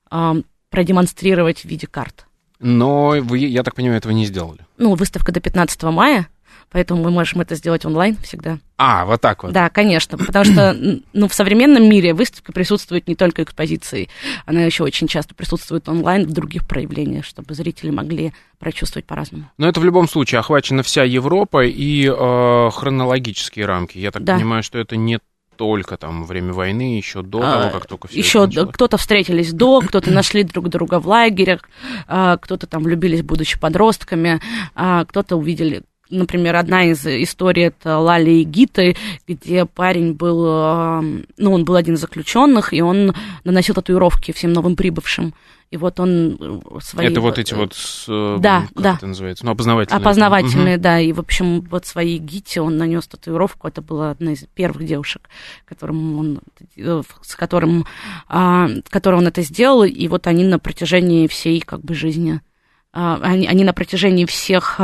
э, 0.10 0.42
продемонстрировать 0.72 1.60
в 1.60 1.66
виде 1.66 1.86
карт. 1.86 2.26
Но 2.60 3.10
вы, 3.22 3.38
я 3.38 3.62
так 3.62 3.76
понимаю, 3.76 4.00
этого 4.00 4.12
не 4.12 4.26
сделали. 4.26 4.66
Ну, 4.78 4.96
выставка 4.96 5.32
до 5.32 5.40
15 5.40 5.84
мая 5.84 6.28
поэтому 6.72 7.04
мы 7.04 7.12
можем 7.12 7.42
это 7.42 7.56
сделать 7.56 7.86
онлайн 7.86 8.18
всегда. 8.18 8.60
А, 8.78 9.06
вот 9.06 9.22
так 9.22 9.44
вот. 9.44 9.52
Да, 9.52 9.70
конечно, 9.70 10.18
потому 10.18 10.46
что 10.46 10.78
ну, 11.14 11.28
в 11.28 11.34
современном 11.34 11.90
мире 11.90 12.14
выставка 12.14 12.52
присутствует 12.52 13.08
не 13.08 13.16
только 13.16 13.44
экспозицией, 13.44 14.10
она 14.46 14.62
еще 14.62 14.84
очень 14.84 15.08
часто 15.08 15.34
присутствует 15.34 15.88
онлайн 15.90 16.28
в 16.28 16.32
других 16.32 16.68
проявлениях, 16.68 17.26
чтобы 17.26 17.54
зрители 17.54 17.90
могли 17.90 18.34
прочувствовать 18.60 19.06
по-разному. 19.06 19.50
Но 19.58 19.68
это 19.68 19.80
в 19.80 19.86
любом 19.86 20.08
случае 20.08 20.40
охвачена 20.40 20.84
вся 20.84 21.04
Европа 21.04 21.66
и 21.66 22.08
э, 22.08 22.70
хронологические 22.72 23.66
рамки. 23.66 23.98
Я 23.98 24.12
так 24.12 24.24
да. 24.24 24.36
понимаю, 24.36 24.64
что 24.64 24.78
это 24.78 24.96
не 24.96 25.20
только 25.58 25.98
там 25.98 26.24
время 26.24 26.54
войны, 26.54 26.98
еще 26.98 27.22
до 27.24 27.40
а, 27.42 27.52
того, 27.52 27.70
как 27.72 27.88
только 27.88 28.08
все 28.08 28.20
Еще 28.20 28.48
кто-то 28.48 28.98
встретились 28.98 29.52
до, 29.52 29.82
кто-то 29.82 30.12
нашли 30.12 30.44
друг 30.44 30.70
друга 30.70 31.00
в 31.00 31.08
лагерях, 31.08 31.62
а, 32.08 32.38
кто-то 32.38 32.68
там 32.68 32.84
влюбились, 32.84 33.24
будучи 33.24 33.60
подростками, 33.60 34.40
а, 34.76 35.04
кто-то 35.06 35.36
увидели 35.36 35.84
Например, 36.10 36.56
одна 36.56 36.86
из 36.86 37.06
историй 37.06 37.66
это 37.66 37.98
Лали 37.98 38.32
и 38.32 38.44
Гиты, 38.44 38.96
где 39.28 39.66
парень 39.66 40.14
был, 40.14 40.46
э, 40.46 41.02
ну, 41.38 41.52
он 41.52 41.66
был 41.66 41.76
один 41.76 41.96
из 41.96 42.02
заключенных, 42.02 42.74
и 42.74 42.82
он 42.82 43.14
наносил 43.44 43.76
татуировки 43.76 44.32
всем 44.32 44.54
новым 44.54 44.76
прибывшим. 44.76 45.34
И 45.70 45.76
вот 45.76 46.00
он 46.00 46.38
э, 46.40 46.80
свои... 46.80 47.08
Это 47.08 47.20
вот 47.20 47.38
эти 47.38 47.54
вот... 47.54 47.76
Э, 48.08 48.38
да, 48.40 48.68
как 48.74 48.84
да. 48.84 48.94
это 48.96 49.08
называется? 49.08 49.46
Ну, 49.46 49.52
опознавательные. 49.52 50.02
Опознавательные, 50.02 50.76
угу. 50.76 50.84
да. 50.84 51.00
И, 51.00 51.12
в 51.12 51.20
общем, 51.20 51.62
вот 51.62 51.86
своей 51.86 52.20
Гите 52.20 52.62
он 52.62 52.78
нанес 52.78 53.06
татуировку. 53.06 53.68
Это 53.68 53.82
была 53.82 54.12
одна 54.12 54.32
из 54.32 54.46
первых 54.56 54.86
девушек, 54.86 55.30
которым 55.66 56.20
он, 56.20 56.40
с 56.78 57.36
которым, 57.36 57.86
а, 58.30 58.70
которой 58.90 59.16
он 59.16 59.28
это 59.28 59.42
сделал. 59.42 59.84
И 59.84 60.08
вот 60.08 60.28
они 60.28 60.46
на 60.46 60.58
протяжении 60.58 61.28
всей, 61.28 61.60
как 61.60 61.82
бы, 61.82 61.94
жизни... 61.94 62.40
А, 62.94 63.20
они, 63.22 63.46
они 63.46 63.66
на 63.66 63.74
протяжении 63.74 64.26
всех 64.26 64.80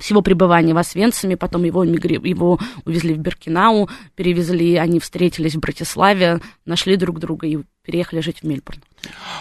всего 0.00 0.22
пребывания 0.22 0.74
в 0.74 0.78
Освенциме, 0.78 1.36
потом 1.36 1.64
его, 1.64 1.84
его 1.84 2.58
увезли 2.84 3.14
в 3.14 3.18
Беркинау, 3.18 3.88
перевезли, 4.16 4.76
они 4.76 4.98
встретились 4.98 5.54
в 5.54 5.60
Братиславе, 5.60 6.40
нашли 6.64 6.96
друг 6.96 7.20
друга 7.20 7.46
и 7.46 7.58
переехали 7.84 8.20
жить 8.20 8.42
в 8.42 8.46
Мельбурн. 8.46 8.80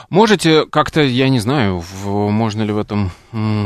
Можете 0.10 0.66
как-то, 0.66 1.02
я 1.02 1.30
не 1.30 1.40
знаю, 1.40 1.80
в, 1.80 2.30
можно 2.30 2.64
ли 2.64 2.72
в 2.72 2.78
этом 2.78 3.12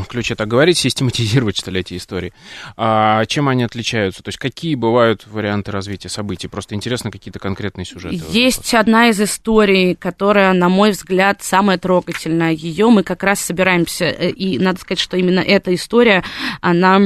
ключе 0.10 0.36
так 0.36 0.48
говорить, 0.48 0.78
систематизировать, 0.78 1.58
что 1.58 1.72
ли, 1.72 1.82
эти 1.82 1.96
истории? 1.96 2.34
А, 2.76 3.26
чем 3.26 3.48
они 3.48 3.64
отличаются? 3.64 4.24
То 4.24 4.30
есть 4.30 4.40
какие 4.40 4.76
бывают 4.76 5.28
варианты 5.28 5.72
развития 5.72 6.10
событий? 6.10 6.48
Просто 6.48 6.76
интересно 6.76 7.12
какие-то 7.12 7.40
конкретные 7.40 7.86
сюжеты. 7.86 8.22
Есть 8.30 8.74
одна 8.74 9.10
из 9.10 9.22
историй, 9.22 9.96
которая, 9.96 10.54
на 10.54 10.70
мой 10.70 10.92
взгляд, 10.92 11.44
самая 11.44 11.78
трогательная. 11.78 12.52
Ее 12.52 12.90
мы 12.90 13.04
как 13.04 13.24
раз 13.24 13.40
собираемся, 13.40 14.06
э, 14.06 14.32
и 14.32 14.58
надо 14.58 14.80
сказать, 14.80 15.00
что 15.00 15.16
именно 15.16 15.40
эта 15.40 15.74
история, 15.74 16.24
она 16.62 17.00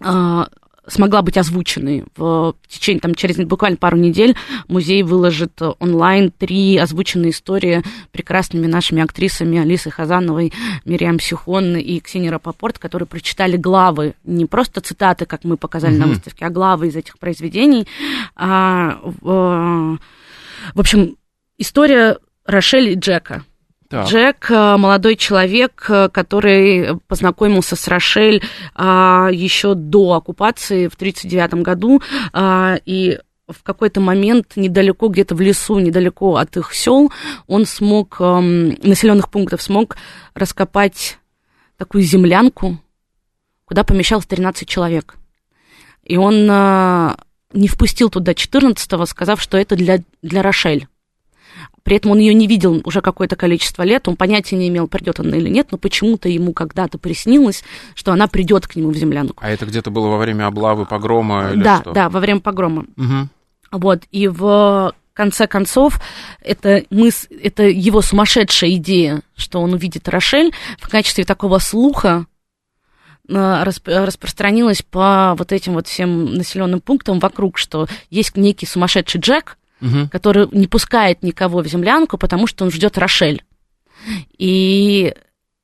а, 0.00 0.48
смогла 0.88 1.22
быть 1.22 1.36
озвученной. 1.36 2.04
В 2.16 2.54
течение, 2.66 3.00
там, 3.00 3.14
через 3.14 3.36
буквально 3.36 3.76
пару 3.76 3.96
недель 3.96 4.36
музей 4.68 5.02
выложит 5.02 5.60
онлайн 5.78 6.32
три 6.36 6.76
озвученные 6.76 7.30
истории 7.30 7.82
прекрасными 8.12 8.66
нашими 8.66 9.02
актрисами 9.02 9.58
Алисой 9.58 9.92
Хазановой, 9.92 10.52
Мириам 10.84 11.20
Сихон 11.20 11.76
и 11.76 12.00
Ксенией 12.00 12.30
Рапопорт, 12.30 12.78
которые 12.78 13.06
прочитали 13.06 13.56
главы, 13.56 14.14
не 14.24 14.46
просто 14.46 14.80
цитаты, 14.80 15.26
как 15.26 15.44
мы 15.44 15.56
показали 15.56 15.94
mm-hmm. 15.94 15.98
на 15.98 16.06
выставке, 16.06 16.44
а 16.46 16.50
главы 16.50 16.88
из 16.88 16.96
этих 16.96 17.18
произведений. 17.18 17.86
А, 18.34 18.98
в, 19.02 19.98
в 20.74 20.80
общем, 20.80 21.16
история 21.58 22.18
Рошель 22.44 22.90
и 22.90 22.94
Джека. 22.94 23.44
Так. 23.88 24.08
Джек 24.08 24.50
молодой 24.50 25.16
человек, 25.16 25.74
который 26.12 27.00
познакомился 27.06 27.74
с 27.74 27.88
Рошель 27.88 28.42
а, 28.74 29.30
еще 29.32 29.74
до 29.74 30.12
оккупации 30.12 30.88
в 30.88 30.94
1939 30.94 31.62
году, 31.62 32.02
а, 32.34 32.78
и 32.84 33.18
в 33.46 33.62
какой-то 33.62 34.00
момент 34.02 34.52
недалеко, 34.56 35.08
где-то 35.08 35.34
в 35.34 35.40
лесу, 35.40 35.78
недалеко 35.78 36.36
от 36.36 36.58
их 36.58 36.74
сел, 36.74 37.10
он 37.46 37.64
смог, 37.64 38.20
населенных 38.20 39.30
пунктов, 39.30 39.62
смог 39.62 39.96
раскопать 40.34 41.18
такую 41.78 42.02
землянку, 42.02 42.78
куда 43.64 43.84
помещалось 43.84 44.26
13 44.26 44.68
человек. 44.68 45.16
И 46.04 46.16
он 46.16 46.46
а, 46.50 47.16
не 47.52 47.68
впустил 47.68 48.10
туда 48.10 48.32
14-го, 48.32 49.06
сказав, 49.06 49.40
что 49.40 49.56
это 49.56 49.76
для, 49.76 50.00
для 50.22 50.42
Рошель. 50.42 50.86
При 51.82 51.96
этом 51.96 52.10
он 52.10 52.18
ее 52.18 52.34
не 52.34 52.46
видел 52.46 52.82
уже 52.84 53.00
какое-то 53.00 53.36
количество 53.36 53.82
лет, 53.82 54.08
он 54.08 54.16
понятия 54.16 54.56
не 54.56 54.68
имел, 54.68 54.88
придет 54.88 55.20
она 55.20 55.36
или 55.36 55.48
нет, 55.48 55.68
но 55.70 55.78
почему-то 55.78 56.28
ему 56.28 56.52
когда-то 56.52 56.98
приснилось, 56.98 57.64
что 57.94 58.12
она 58.12 58.26
придет 58.26 58.66
к 58.66 58.76
нему 58.76 58.90
в 58.90 58.96
землянку. 58.96 59.42
А 59.42 59.50
это 59.50 59.64
где-то 59.64 59.90
было 59.90 60.08
во 60.08 60.18
время 60.18 60.46
облавы, 60.46 60.84
погрома 60.84 61.52
или 61.52 61.62
да, 61.62 61.80
что? 61.80 61.92
Да, 61.92 62.08
во 62.10 62.20
время 62.20 62.40
погрома. 62.40 62.84
Угу. 62.96 63.28
Вот, 63.72 64.02
и 64.10 64.28
в 64.28 64.94
конце 65.18 65.46
концов, 65.46 66.00
это, 66.42 66.84
мыс, 66.90 67.26
это 67.42 67.64
его 67.64 68.00
сумасшедшая 68.02 68.70
идея, 68.74 69.22
что 69.36 69.60
он 69.60 69.72
увидит 69.74 70.08
Рошель 70.08 70.52
в 70.78 70.88
качестве 70.88 71.24
такого 71.24 71.58
слуха, 71.58 72.26
э, 73.28 73.62
распространилась 73.64 74.82
по 74.82 75.34
вот 75.36 75.52
этим 75.52 75.72
вот 75.74 75.88
всем 75.88 76.34
населенным 76.34 76.80
пунктам 76.80 77.18
вокруг, 77.18 77.58
что 77.58 77.88
есть 78.10 78.36
некий 78.36 78.64
сумасшедший 78.64 79.20
Джек, 79.20 79.57
угу. 79.80 80.08
который 80.10 80.48
не 80.52 80.66
пускает 80.66 81.22
никого 81.22 81.62
в 81.62 81.66
землянку, 81.66 82.18
потому 82.18 82.46
что 82.46 82.64
он 82.64 82.70
ждет 82.70 82.98
Рошель. 82.98 83.44
И 84.36 85.14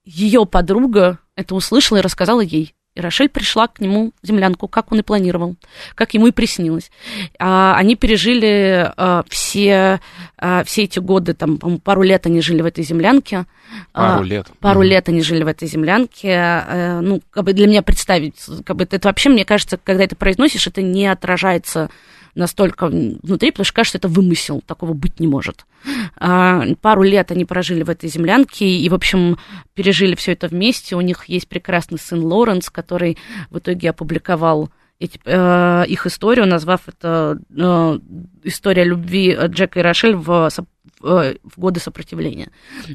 ее 0.05 0.47
подруга 0.47 1.19
это 1.37 1.55
услышала 1.55 1.99
и 1.99 2.03
рассказала 2.03 2.41
ей. 2.41 2.75
И 2.95 3.01
Рошель 3.01 3.29
пришла 3.29 3.67
к 3.67 3.81
нему 3.81 4.13
в 4.23 4.27
землянку, 4.27 4.69
как 4.69 4.93
он 4.93 5.01
и 5.01 5.03
планировал, 5.03 5.57
как 5.97 6.15
ему 6.15 6.29
и 6.29 6.31
приснилось. 6.31 6.93
А, 7.41 7.75
они 7.77 7.97
пережили 7.97 8.89
а, 8.97 9.25
все, 9.29 10.01
а, 10.39 10.63
все 10.63 10.85
эти 10.85 11.01
годы, 11.01 11.35
там, 11.35 11.59
пару 11.59 12.03
лет 12.03 12.27
они 12.27 12.41
жили 12.41 12.63
в 12.63 12.67
этой 12.67 12.85
землянке. 12.85 13.47
Пару 13.93 14.23
лет. 14.23 14.47
Пару 14.61 14.81
угу. 14.81 14.89
лет 14.89 15.09
они 15.09 15.23
жили 15.23 15.43
в 15.43 15.49
этой 15.49 15.67
землянке. 15.67 17.01
Ну, 17.03 17.21
как 17.31 17.45
бы 17.45 17.53
для 17.53 17.67
меня 17.67 17.83
представить, 17.83 18.37
как 18.65 18.77
бы 18.77 18.85
это 18.85 19.09
вообще, 19.09 19.29
мне 19.29 19.45
кажется, 19.45 19.77
когда 19.83 20.05
это 20.05 20.15
произносишь, 20.15 20.69
это 20.69 20.81
не 20.81 21.09
отражается 21.09 21.91
настолько 22.35 22.89
внутри, 22.89 23.51
потому 23.51 23.65
что 23.65 23.75
кажется, 23.75 23.99
это 23.99 24.09
вымысел, 24.09 24.63
такого 24.67 24.93
быть 24.93 25.21
не 25.21 25.27
может. 25.27 25.67
А, 26.17 26.65
пару 26.81 27.03
лет 27.03 27.31
они 27.31 27.45
прожили 27.45 27.83
в 27.83 27.91
этой 27.91 28.09
землянке 28.09 28.67
и, 28.67 28.89
в 28.89 28.95
общем, 28.95 29.39
пережили 29.75 30.15
все 30.15 30.33
это 30.33 30.49
вместе. 30.49 30.97
У 30.97 31.01
них 31.01 31.27
есть 31.27 31.49
прекрасный 31.49 31.99
сын 31.99 32.23
Лоренс, 32.25 32.71
который 32.71 33.19
в 33.51 33.59
итоге 33.59 33.91
опубликовал 33.91 34.71
эти, 35.01 35.21
э, 35.25 35.85
их 35.87 36.07
историю, 36.07 36.47
назвав 36.47 36.83
это 36.89 37.39
э, 37.57 37.99
история 38.45 38.85
любви 38.85 39.37
Джека 39.49 39.81
и 39.81 39.83
Рошель 39.83 40.15
в 40.15 40.51
Э, 41.07 41.35
в 41.45 41.61
годы 41.61 41.81
сопротивления. 41.81 42.49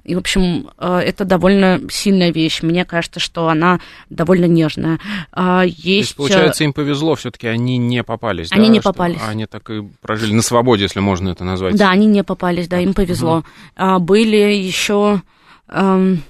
И, 0.04 0.16
в 0.16 0.18
общем, 0.18 0.72
э, 0.80 0.98
это 0.98 1.26
довольно 1.26 1.80
сильная 1.92 2.32
вещь. 2.32 2.64
Мне 2.64 2.84
кажется, 2.84 3.20
что 3.20 3.50
она 3.50 3.80
довольно 4.10 4.46
нежная. 4.46 5.00
А, 5.32 5.64
есть... 5.64 5.84
То 5.84 5.90
есть, 5.90 6.16
получается, 6.16 6.64
им 6.64 6.74
повезло, 6.74 7.14
все-таки 7.14 7.48
они 7.48 7.78
не 7.78 8.04
попались. 8.04 8.52
Они 8.52 8.68
да, 8.68 8.74
не 8.74 8.80
попались. 8.80 9.22
Они 9.28 9.46
так 9.46 9.70
и 9.70 9.84
прожили 10.02 10.34
на 10.34 10.42
свободе, 10.42 10.84
если 10.84 11.00
можно 11.00 11.30
это 11.30 11.44
назвать. 11.44 11.76
Да, 11.76 11.92
они 11.92 12.08
не 12.08 12.24
попались, 12.24 12.68
да, 12.68 12.80
им 12.80 12.96
повезло. 12.96 13.44
Угу. 13.78 14.00
Были 14.00 14.54
еще... 14.54 15.22
Эм... 15.68 16.24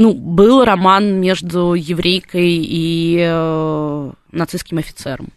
Ну, 0.00 0.14
был 0.14 0.64
роман 0.64 1.20
между 1.20 1.74
еврейкой 1.74 2.52
и 2.62 3.18
э, 3.18 4.12
нацистским 4.30 4.78
офицером. 4.78 5.32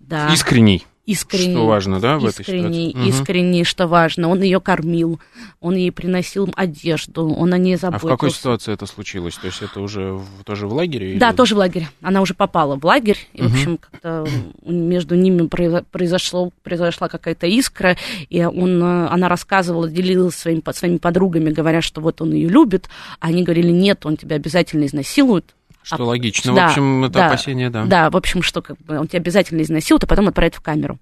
Да. 0.00 0.34
Искренний 0.34 0.84
искренний. 1.04 1.54
Что 1.54 1.66
важно, 1.66 2.00
да, 2.00 2.18
в 2.18 2.26
искренний, 2.26 2.90
этой 2.90 3.00
ситуации? 3.00 3.08
Искренний, 3.08 3.64
что 3.64 3.86
важно. 3.86 4.28
Он 4.28 4.40
ее 4.42 4.60
кормил, 4.60 5.20
он 5.60 5.74
ей 5.74 5.90
приносил 5.90 6.48
одежду, 6.56 7.28
он 7.28 7.52
о 7.52 7.58
ней 7.58 7.76
заботился. 7.76 8.06
А 8.06 8.08
в 8.08 8.10
какой 8.10 8.30
ситуации 8.30 8.72
это 8.72 8.86
случилось? 8.86 9.34
То 9.34 9.46
есть 9.46 9.62
это 9.62 9.80
уже 9.80 10.12
в, 10.12 10.44
тоже 10.44 10.66
в 10.66 10.72
лагере? 10.72 11.18
Да, 11.18 11.30
или... 11.30 11.36
тоже 11.36 11.54
в 11.54 11.58
лагере. 11.58 11.88
Она 12.02 12.20
уже 12.20 12.34
попала 12.34 12.76
в 12.76 12.84
лагерь, 12.84 13.18
и, 13.32 13.42
угу. 13.42 13.48
в 13.48 13.52
общем, 13.52 13.78
как-то 13.78 14.28
между 14.64 15.16
ними 15.16 15.46
произошло, 15.46 16.52
произошла 16.62 17.08
какая-то 17.08 17.46
искра, 17.46 17.96
и 18.28 18.44
он, 18.44 18.82
она 18.82 19.28
рассказывала, 19.28 19.88
делилась 19.88 20.36
своим, 20.36 20.62
своими 20.72 20.98
подругами, 20.98 21.50
говоря, 21.50 21.82
что 21.82 22.00
вот 22.00 22.20
он 22.20 22.32
ее 22.32 22.48
любит, 22.48 22.88
а 23.20 23.28
они 23.28 23.42
говорили, 23.42 23.70
нет, 23.70 24.06
он 24.06 24.16
тебя 24.16 24.36
обязательно 24.36 24.86
изнасилует, 24.86 25.54
что 25.82 26.02
а, 26.02 26.06
логично. 26.06 26.54
Да, 26.54 26.66
в 26.66 26.70
общем, 26.70 27.04
это 27.04 27.14
да, 27.14 27.26
опасение, 27.26 27.70
да. 27.70 27.84
Да, 27.84 28.10
в 28.10 28.16
общем, 28.16 28.42
что 28.42 28.62
как 28.62 28.78
бы 28.78 28.98
он 28.98 29.08
тебя 29.08 29.20
обязательно 29.20 29.62
изнасилует, 29.62 30.04
а 30.04 30.06
потом 30.06 30.28
отправит 30.28 30.54
в 30.54 30.60
камеру. 30.60 30.98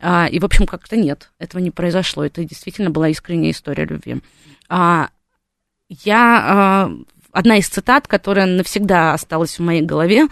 А, 0.00 0.26
и, 0.26 0.38
в 0.38 0.44
общем, 0.44 0.66
как-то 0.66 0.96
нет, 0.96 1.30
этого 1.38 1.60
не 1.60 1.70
произошло. 1.70 2.24
Это 2.24 2.44
действительно 2.44 2.90
была 2.90 3.08
искренняя 3.08 3.52
история 3.52 3.84
любви. 3.84 4.20
А, 4.68 5.08
я 5.88 6.40
а, 6.44 6.90
одна 7.32 7.56
из 7.56 7.68
цитат, 7.68 8.06
которая 8.06 8.46
навсегда 8.46 9.14
осталась 9.14 9.58
в 9.58 9.62
моей 9.62 9.82
голове, 9.82 10.26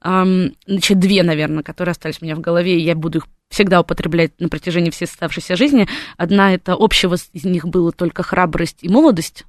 значит, 0.00 0.98
две, 0.98 1.22
наверное, 1.22 1.62
которые 1.62 1.92
остались 1.92 2.18
у 2.20 2.24
меня 2.24 2.36
в 2.36 2.40
голове, 2.40 2.78
и 2.78 2.82
я 2.82 2.94
буду 2.94 3.18
их 3.18 3.26
всегда 3.50 3.80
употреблять 3.80 4.32
на 4.40 4.48
протяжении 4.48 4.90
всей 4.90 5.06
оставшейся 5.06 5.56
жизни. 5.56 5.88
Одна 6.16 6.54
это 6.54 6.74
общего 6.78 7.16
из 7.32 7.44
них 7.44 7.66
было 7.66 7.92
только 7.92 8.22
храбрость 8.22 8.78
и 8.82 8.88
молодость, 8.88 9.44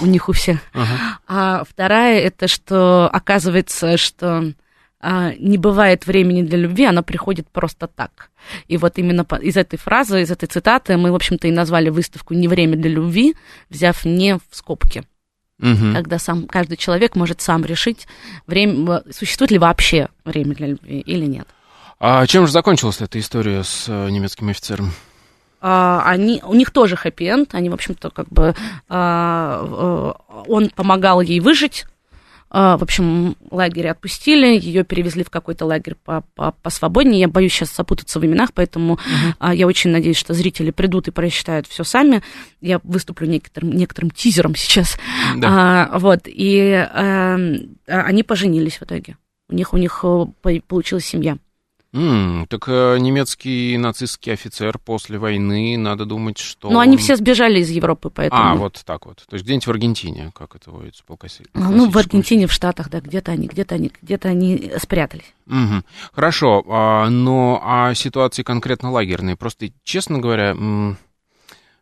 у 0.00 0.06
них 0.06 0.28
у 0.28 0.32
всех. 0.32 0.58
Ага. 0.72 1.18
А 1.26 1.64
вторая 1.68 2.20
это, 2.20 2.48
что 2.48 3.08
оказывается, 3.12 3.96
что 3.96 4.52
а, 5.00 5.32
не 5.38 5.56
бывает 5.56 6.06
времени 6.06 6.42
для 6.42 6.58
любви, 6.58 6.84
она 6.84 7.02
приходит 7.02 7.48
просто 7.48 7.86
так. 7.86 8.30
И 8.68 8.76
вот 8.76 8.98
именно 8.98 9.26
из 9.40 9.56
этой 9.56 9.78
фразы, 9.78 10.22
из 10.22 10.30
этой 10.30 10.46
цитаты 10.46 10.96
мы, 10.96 11.10
в 11.10 11.14
общем-то, 11.14 11.48
и 11.48 11.52
назвали 11.52 11.88
выставку 11.88 12.34
«Не 12.34 12.48
время 12.48 12.76
для 12.76 12.90
любви», 12.90 13.34
взяв 13.70 14.04
не 14.04 14.36
в 14.36 14.42
скобки. 14.50 15.04
Угу. 15.58 15.92
Когда 15.94 16.18
сам 16.18 16.46
каждый 16.46 16.76
человек 16.76 17.16
может 17.16 17.40
сам 17.40 17.64
решить, 17.64 18.06
время, 18.46 19.02
существует 19.10 19.50
ли 19.50 19.58
вообще 19.58 20.08
время 20.24 20.54
для 20.54 20.68
любви 20.68 21.00
или 21.00 21.26
нет. 21.26 21.46
А 21.98 22.26
чем 22.26 22.46
же 22.46 22.52
закончилась 22.52 23.00
эта 23.00 23.18
история 23.20 23.62
с 23.62 23.86
э, 23.88 24.10
немецким 24.10 24.48
офицером? 24.48 24.92
А, 25.60 26.02
они, 26.06 26.42
у 26.44 26.54
них 26.54 26.70
тоже 26.70 26.96
хэппи-энд, 26.96 27.54
они, 27.54 27.68
в 27.68 27.74
общем-то, 27.74 28.10
как 28.10 28.28
бы, 28.28 28.54
а, 28.88 30.14
он 30.46 30.70
помогал 30.70 31.20
ей 31.20 31.40
выжить, 31.40 31.86
а, 32.52 32.76
в 32.76 32.82
общем, 32.82 33.36
лагерь 33.52 33.88
отпустили, 33.88 34.58
ее 34.58 34.82
перевезли 34.82 35.22
в 35.22 35.30
какой-то 35.30 35.66
лагерь 35.66 35.94
по, 35.94 36.24
по, 36.34 36.50
посвободнее. 36.50 37.20
Я 37.20 37.28
боюсь 37.28 37.52
сейчас 37.52 37.74
запутаться 37.76 38.18
в 38.18 38.26
именах, 38.26 38.52
поэтому 38.52 38.98
uh-huh. 39.38 39.54
я 39.54 39.66
очень 39.68 39.90
надеюсь, 39.90 40.16
что 40.16 40.34
зрители 40.34 40.72
придут 40.72 41.06
и 41.06 41.12
прочитают 41.12 41.68
все 41.68 41.84
сами. 41.84 42.22
Я 42.60 42.80
выступлю 42.82 43.28
некоторым, 43.28 43.70
некоторым 43.70 44.10
тизером 44.10 44.56
сейчас. 44.56 44.98
Да. 45.36 45.88
А, 45.92 45.98
вот, 46.00 46.22
и 46.26 46.72
а, 46.72 47.38
они 47.86 48.22
поженились 48.24 48.78
в 48.78 48.82
итоге. 48.82 49.16
У 49.48 49.54
них, 49.54 49.72
у 49.72 49.76
них 49.76 50.00
э, 50.04 50.60
получилась 50.66 51.06
семья. 51.06 51.38
Mm, 51.92 52.46
так 52.46 52.68
э, 52.68 52.98
немецкий 52.98 53.76
нацистский 53.76 54.32
офицер 54.32 54.78
после 54.78 55.18
войны, 55.18 55.76
надо 55.76 56.04
думать, 56.04 56.38
что... 56.38 56.70
Ну, 56.70 56.78
они 56.78 56.96
все 56.96 57.16
сбежали 57.16 57.58
из 57.58 57.70
Европы, 57.70 58.10
поэтому... 58.14 58.42
А, 58.42 58.54
вот 58.54 58.80
так 58.84 59.06
вот. 59.06 59.24
То 59.28 59.34
есть 59.34 59.44
где-нибудь 59.44 59.66
в 59.66 59.70
Аргентине, 59.70 60.30
как 60.32 60.54
это 60.54 60.70
водится 60.70 61.02
по 61.04 61.18
Ну, 61.54 61.90
в 61.90 61.98
Аргентине, 61.98 62.46
в 62.46 62.52
Штатах, 62.52 62.90
да, 62.90 63.00
где-то 63.00 63.32
они, 63.32 63.48
где-то 63.48 63.74
они, 63.74 63.90
где-то 64.02 64.28
они 64.28 64.72
спрятались. 64.80 65.34
Угу. 65.48 65.82
Хорошо, 66.12 66.64
а, 66.68 67.10
но 67.10 67.60
а 67.64 67.92
ситуации 67.94 68.44
конкретно 68.44 68.92
лагерные, 68.92 69.34
просто, 69.34 69.70
честно 69.82 70.18
говоря 70.18 70.54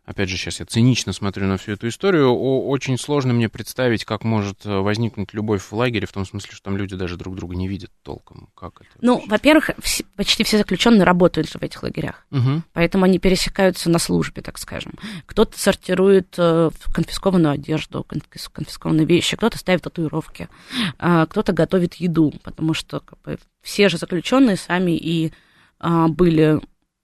опять 0.09 0.27
же, 0.27 0.37
сейчас 0.37 0.59
я 0.59 0.65
цинично 0.65 1.13
смотрю 1.13 1.45
на 1.45 1.57
всю 1.57 1.73
эту 1.73 1.87
историю, 1.87 2.33
очень 2.33 2.97
сложно 2.97 3.31
мне 3.31 3.47
представить, 3.47 4.05
как 4.05 4.23
может 4.23 4.65
э, 4.65 4.79
возникнуть 4.79 5.33
любовь 5.33 5.61
в 5.61 5.71
лагере, 5.71 6.07
в 6.07 6.11
том 6.11 6.25
смысле, 6.25 6.49
что 6.51 6.63
там 6.63 6.77
люди 6.77 6.95
даже 6.95 7.15
друг 7.15 7.35
друга 7.35 7.55
не 7.55 7.67
видят 7.67 7.91
толком. 8.01 8.49
Как 8.55 8.81
это? 8.81 8.89
Ну, 9.01 9.23
во-первых, 9.27 9.69
почти 10.15 10.43
все 10.43 10.57
заключенные 10.57 11.03
работают 11.03 11.47
же 11.47 11.59
в 11.59 11.61
этих 11.61 11.83
лагерях, 11.83 12.25
угу. 12.31 12.63
поэтому 12.73 13.05
они 13.05 13.19
пересекаются 13.19 13.89
на 13.91 13.99
службе, 13.99 14.41
так 14.41 14.57
скажем. 14.57 14.93
Кто-то 15.27 15.59
сортирует 15.59 16.33
э, 16.39 16.71
конфискованную 16.91 17.53
одежду, 17.53 18.03
конфискованные 18.51 19.05
вещи, 19.05 19.37
кто-то 19.37 19.59
ставит 19.59 19.83
татуировки, 19.83 20.49
а, 20.97 21.27
кто-то 21.27 21.53
готовит 21.53 21.95
еду, 21.95 22.33
потому 22.43 22.73
что 22.73 23.01
как 23.01 23.21
бы, 23.21 23.37
все 23.61 23.89
же 23.89 23.97
заключенные 23.97 24.57
сами 24.57 24.97
и 24.97 25.31
были 25.79 26.59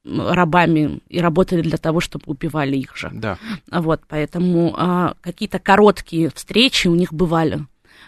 рабами 0.06 1.00
и 1.10 1.20
работали 1.20 1.62
для 1.62 1.78
того, 1.78 2.00
чтобы 2.00 2.24
убивали 2.28 2.78
их 2.78 2.96
же. 2.96 3.10
Да. 3.14 3.38
Вот, 3.72 4.02
поэтому 4.08 4.74
а, 4.78 5.16
какие-то 5.22 5.60
короткие 5.60 6.30
встречи 6.34 6.88
у 6.88 6.96
них 6.96 7.14
бывали. 7.14 7.66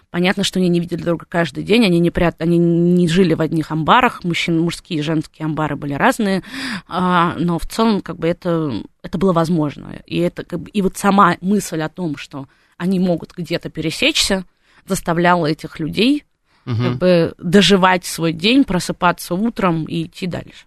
Понятно, 0.10 0.44
что 0.44 0.60
они 0.60 0.70
не 0.70 0.80
видели 0.80 0.98
друг 0.98 1.06
друга 1.06 1.26
каждый 1.28 1.64
день, 1.64 1.86
они 1.86 2.00
не, 2.00 2.12
прят... 2.12 2.42
они 2.42 2.58
не 2.58 3.08
жили 3.08 3.34
в 3.34 3.42
одних 3.42 3.72
амбарах, 3.72 4.24
мужчин, 4.24 4.60
мужские 4.60 5.00
и 5.00 5.04
женские 5.04 5.46
амбары 5.46 5.76
были 5.76 5.94
разные, 5.94 6.44
а, 6.88 7.36
но 7.38 7.60
в 7.60 7.66
целом 7.66 8.02
как 8.02 8.18
бы 8.18 8.28
это, 8.28 8.74
это 9.04 9.18
было 9.18 9.34
возможно. 9.34 10.02
И, 10.06 10.18
это, 10.20 10.44
как 10.44 10.62
бы, 10.62 10.70
и 10.70 10.82
вот 10.82 10.98
сама 10.98 11.36
мысль 11.42 11.82
о 11.82 11.90
том, 11.90 12.16
что 12.16 12.48
они 12.78 13.00
могут 13.00 13.34
где-то 13.36 13.70
пересечься, 13.70 14.46
заставляла 14.86 15.48
этих 15.48 15.80
людей 15.80 16.24
угу. 16.66 16.76
как 16.76 16.98
бы 16.98 17.34
доживать 17.38 18.06
свой 18.06 18.34
день, 18.34 18.64
просыпаться 18.64 19.34
утром 19.36 19.86
и 19.86 20.04
идти 20.04 20.28
дальше. 20.28 20.66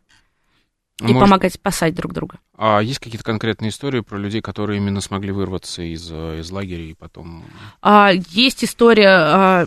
И 1.00 1.04
Может... 1.04 1.20
помогать 1.20 1.54
спасать 1.54 1.94
друг 1.94 2.12
друга. 2.12 2.38
А 2.56 2.80
есть 2.80 2.98
какие-то 2.98 3.24
конкретные 3.24 3.70
истории 3.70 4.00
про 4.00 4.18
людей, 4.18 4.42
которые 4.42 4.76
именно 4.76 5.00
смогли 5.00 5.32
вырваться 5.32 5.82
из, 5.82 6.10
э, 6.10 6.40
из 6.40 6.50
лагеря 6.50 6.84
и 6.84 6.94
потом... 6.94 7.42
А, 7.80 8.10
есть 8.30 8.64
история... 8.64 9.08
А, 9.08 9.66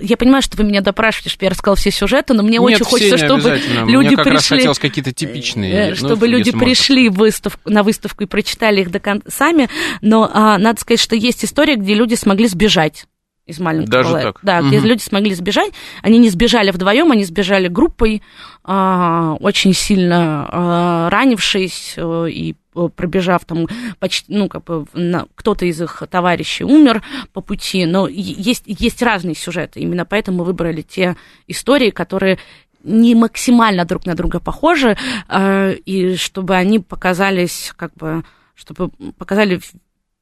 я 0.00 0.16
понимаю, 0.16 0.40
что 0.42 0.56
вы 0.56 0.64
меня 0.64 0.82
допрашиваете, 0.82 1.30
чтобы 1.30 1.46
я 1.46 1.50
рассказал 1.50 1.74
все 1.74 1.90
сюжеты, 1.90 2.32
но 2.32 2.42
мне 2.44 2.58
Нет, 2.58 2.80
очень 2.80 2.84
хочется, 2.84 3.18
чтобы 3.18 3.60
люди 3.86 4.08
мне 4.08 4.16
как 4.16 4.24
пришли... 4.24 4.36
раз 4.36 4.48
хотелось 4.48 4.78
какие-то 4.78 5.12
типичные. 5.12 5.90
Э, 5.90 5.94
чтобы 5.96 6.28
ну, 6.28 6.36
люди 6.36 6.52
пришли 6.52 7.08
выставку, 7.08 7.68
на 7.68 7.82
выставку 7.82 8.22
и 8.22 8.26
прочитали 8.26 8.82
их 8.82 8.90
до 8.92 9.00
кон... 9.00 9.22
сами, 9.26 9.68
но 10.00 10.30
а, 10.32 10.58
надо 10.58 10.80
сказать, 10.80 11.00
что 11.00 11.16
есть 11.16 11.44
история, 11.44 11.74
где 11.74 11.94
люди 11.94 12.14
смогли 12.14 12.46
сбежать 12.46 13.06
из 13.50 13.60
маленького 13.60 14.02
Даже 14.02 14.12
так? 14.12 14.38
Да, 14.42 14.60
угу. 14.60 14.68
люди 14.68 15.02
смогли 15.02 15.34
сбежать. 15.34 15.72
Они 16.02 16.18
не 16.18 16.30
сбежали 16.30 16.70
вдвоем, 16.70 17.12
они 17.12 17.24
сбежали 17.24 17.68
группой, 17.68 18.22
а, 18.64 19.36
очень 19.40 19.74
сильно 19.74 20.48
а, 20.50 21.10
ранившись 21.10 21.94
э, 21.96 22.28
и 22.30 22.54
пробежав 22.72 23.44
там 23.44 23.66
почти, 23.98 24.32
ну, 24.32 24.48
как 24.48 24.64
бы, 24.64 24.86
на, 24.94 25.26
кто-то 25.34 25.64
из 25.66 25.80
их 25.82 26.02
товарищей 26.08 26.64
умер 26.64 27.02
по 27.32 27.40
пути, 27.40 27.84
но 27.84 28.06
есть, 28.08 28.62
есть 28.66 29.02
разные 29.02 29.34
сюжеты, 29.34 29.80
именно 29.80 30.04
поэтому 30.04 30.38
мы 30.38 30.44
выбрали 30.44 30.82
те 30.82 31.16
истории, 31.48 31.90
которые 31.90 32.38
не 32.84 33.14
максимально 33.14 33.84
друг 33.84 34.06
на 34.06 34.14
друга 34.14 34.40
похожи, 34.40 34.96
э, 35.28 35.74
и 35.84 36.16
чтобы 36.16 36.54
они 36.54 36.78
показались, 36.78 37.72
как 37.76 37.92
бы, 37.94 38.24
чтобы 38.54 38.90
показали, 39.18 39.60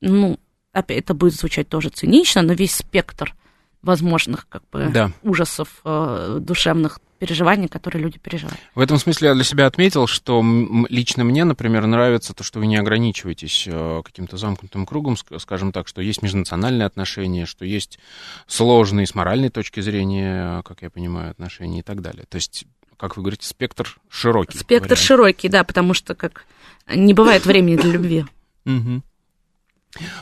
ну, 0.00 0.38
опять 0.78 0.98
это 0.98 1.14
будет 1.14 1.34
звучать 1.34 1.68
тоже 1.68 1.88
цинично, 1.90 2.42
но 2.42 2.52
весь 2.52 2.74
спектр 2.74 3.34
возможных 3.82 4.48
как 4.48 4.62
бы 4.70 4.90
да. 4.92 5.12
ужасов 5.22 5.80
э, 5.84 6.38
душевных 6.40 7.00
переживаний, 7.18 7.68
которые 7.68 8.02
люди 8.02 8.18
переживают. 8.18 8.58
В 8.74 8.80
этом 8.80 8.98
смысле 8.98 9.28
я 9.28 9.34
для 9.34 9.44
себя 9.44 9.66
отметил, 9.66 10.06
что 10.06 10.44
лично 10.88 11.24
мне, 11.24 11.44
например, 11.44 11.86
нравится 11.86 12.32
то, 12.32 12.44
что 12.44 12.60
вы 12.60 12.66
не 12.66 12.76
ограничиваетесь 12.76 13.64
э, 13.66 14.02
каким-то 14.04 14.36
замкнутым 14.36 14.86
кругом, 14.86 15.16
скажем 15.16 15.72
так, 15.72 15.88
что 15.88 16.00
есть 16.00 16.22
межнациональные 16.22 16.86
отношения, 16.86 17.46
что 17.46 17.64
есть 17.64 17.98
сложные 18.46 19.06
с 19.06 19.14
моральной 19.14 19.48
точки 19.48 19.80
зрения, 19.80 20.62
как 20.62 20.82
я 20.82 20.90
понимаю, 20.90 21.30
отношения 21.30 21.80
и 21.80 21.82
так 21.82 22.02
далее. 22.02 22.24
То 22.28 22.36
есть 22.36 22.66
как 22.96 23.16
вы 23.16 23.22
говорите, 23.22 23.46
спектр 23.46 23.96
широкий. 24.08 24.58
Спектр 24.58 24.88
вариант. 24.88 24.98
широкий, 24.98 25.48
да, 25.48 25.62
потому 25.62 25.94
что 25.94 26.16
как 26.16 26.44
не 26.92 27.14
бывает 27.14 27.46
времени 27.46 27.76
для 27.76 27.92
любви. 27.92 28.24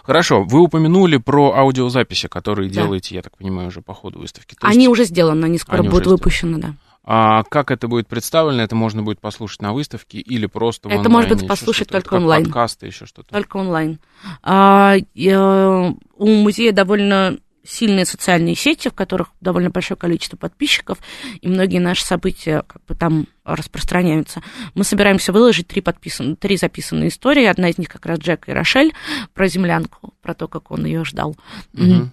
Хорошо, 0.05 0.43
вы 0.45 0.61
упомянули 0.61 1.17
про 1.17 1.55
аудиозаписи, 1.55 2.29
которые 2.29 2.69
да. 2.69 2.83
делаете, 2.83 3.15
я 3.15 3.23
так 3.23 3.37
понимаю, 3.37 3.69
уже 3.69 3.83
по 3.83 3.95
ходу 3.95 4.21
выставки. 4.21 4.55
То 4.55 4.67
они 4.67 4.85
есть... 4.85 4.89
уже 4.91 5.05
сделаны, 5.05 5.45
они 5.45 5.59
скоро 5.59 5.79
они 5.79 5.89
будут 5.89 6.07
выпущены, 6.07 6.59
да. 6.59 6.75
А 7.09 7.45
как 7.45 7.71
это 7.71 7.87
будет 7.87 8.09
представлено? 8.09 8.63
Это 8.63 8.75
можно 8.75 9.03
будет 9.05 9.21
послушать 9.21 9.63
на 9.63 9.73
выставке 9.73 10.19
или 10.19 10.47
просто 10.47 10.89
Это 10.89 11.09
может 11.09 11.31
быть 11.31 11.47
послушать 11.47 11.89
только 11.89 12.15
онлайн. 12.15 12.45
Подкасты, 12.45 12.87
еще 12.87 13.07
что-то. 13.07 13.33
Только 13.33 13.59
онлайн. 13.59 14.01
А, 14.43 14.97
я, 15.15 15.95
у 16.17 16.27
музея 16.27 16.73
довольно 16.73 17.39
сильные 17.67 18.05
социальные 18.05 18.55
сети, 18.55 18.89
в 18.89 18.95
которых 18.95 19.29
довольно 19.41 19.71
большое 19.71 19.99
количество 19.99 20.37
подписчиков, 20.37 20.99
и 21.41 21.49
многие 21.49 21.79
наши 21.79 22.05
события 22.05 22.63
как 22.67 22.85
бы 22.87 22.95
там 22.95 23.27
распространяются. 23.45 24.43
Мы 24.75 24.85
собираемся 24.85 25.33
выложить 25.33 25.67
три, 25.67 25.81
подписан... 25.81 26.37
три 26.37 26.57
записанные 26.57 27.09
истории. 27.09 27.45
Одна 27.45 27.69
из 27.69 27.79
них 27.79 27.89
как 27.89 28.07
раз 28.07 28.19
Джек 28.19 28.49
и 28.49 28.53
Рошель 28.53 28.93
про 29.35 29.49
землянку, 29.49 30.15
про 30.23 30.35
то, 30.35 30.49
как 30.49 30.71
он 30.71 30.85
ее 30.85 31.05
ждал. 31.05 31.37
Угу. 31.75 32.11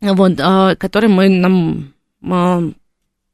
Вот, 0.00 0.32
а, 0.40 0.76
который 0.76 1.08
мы 1.08 1.28
нам 1.28 1.92
а, 2.22 2.62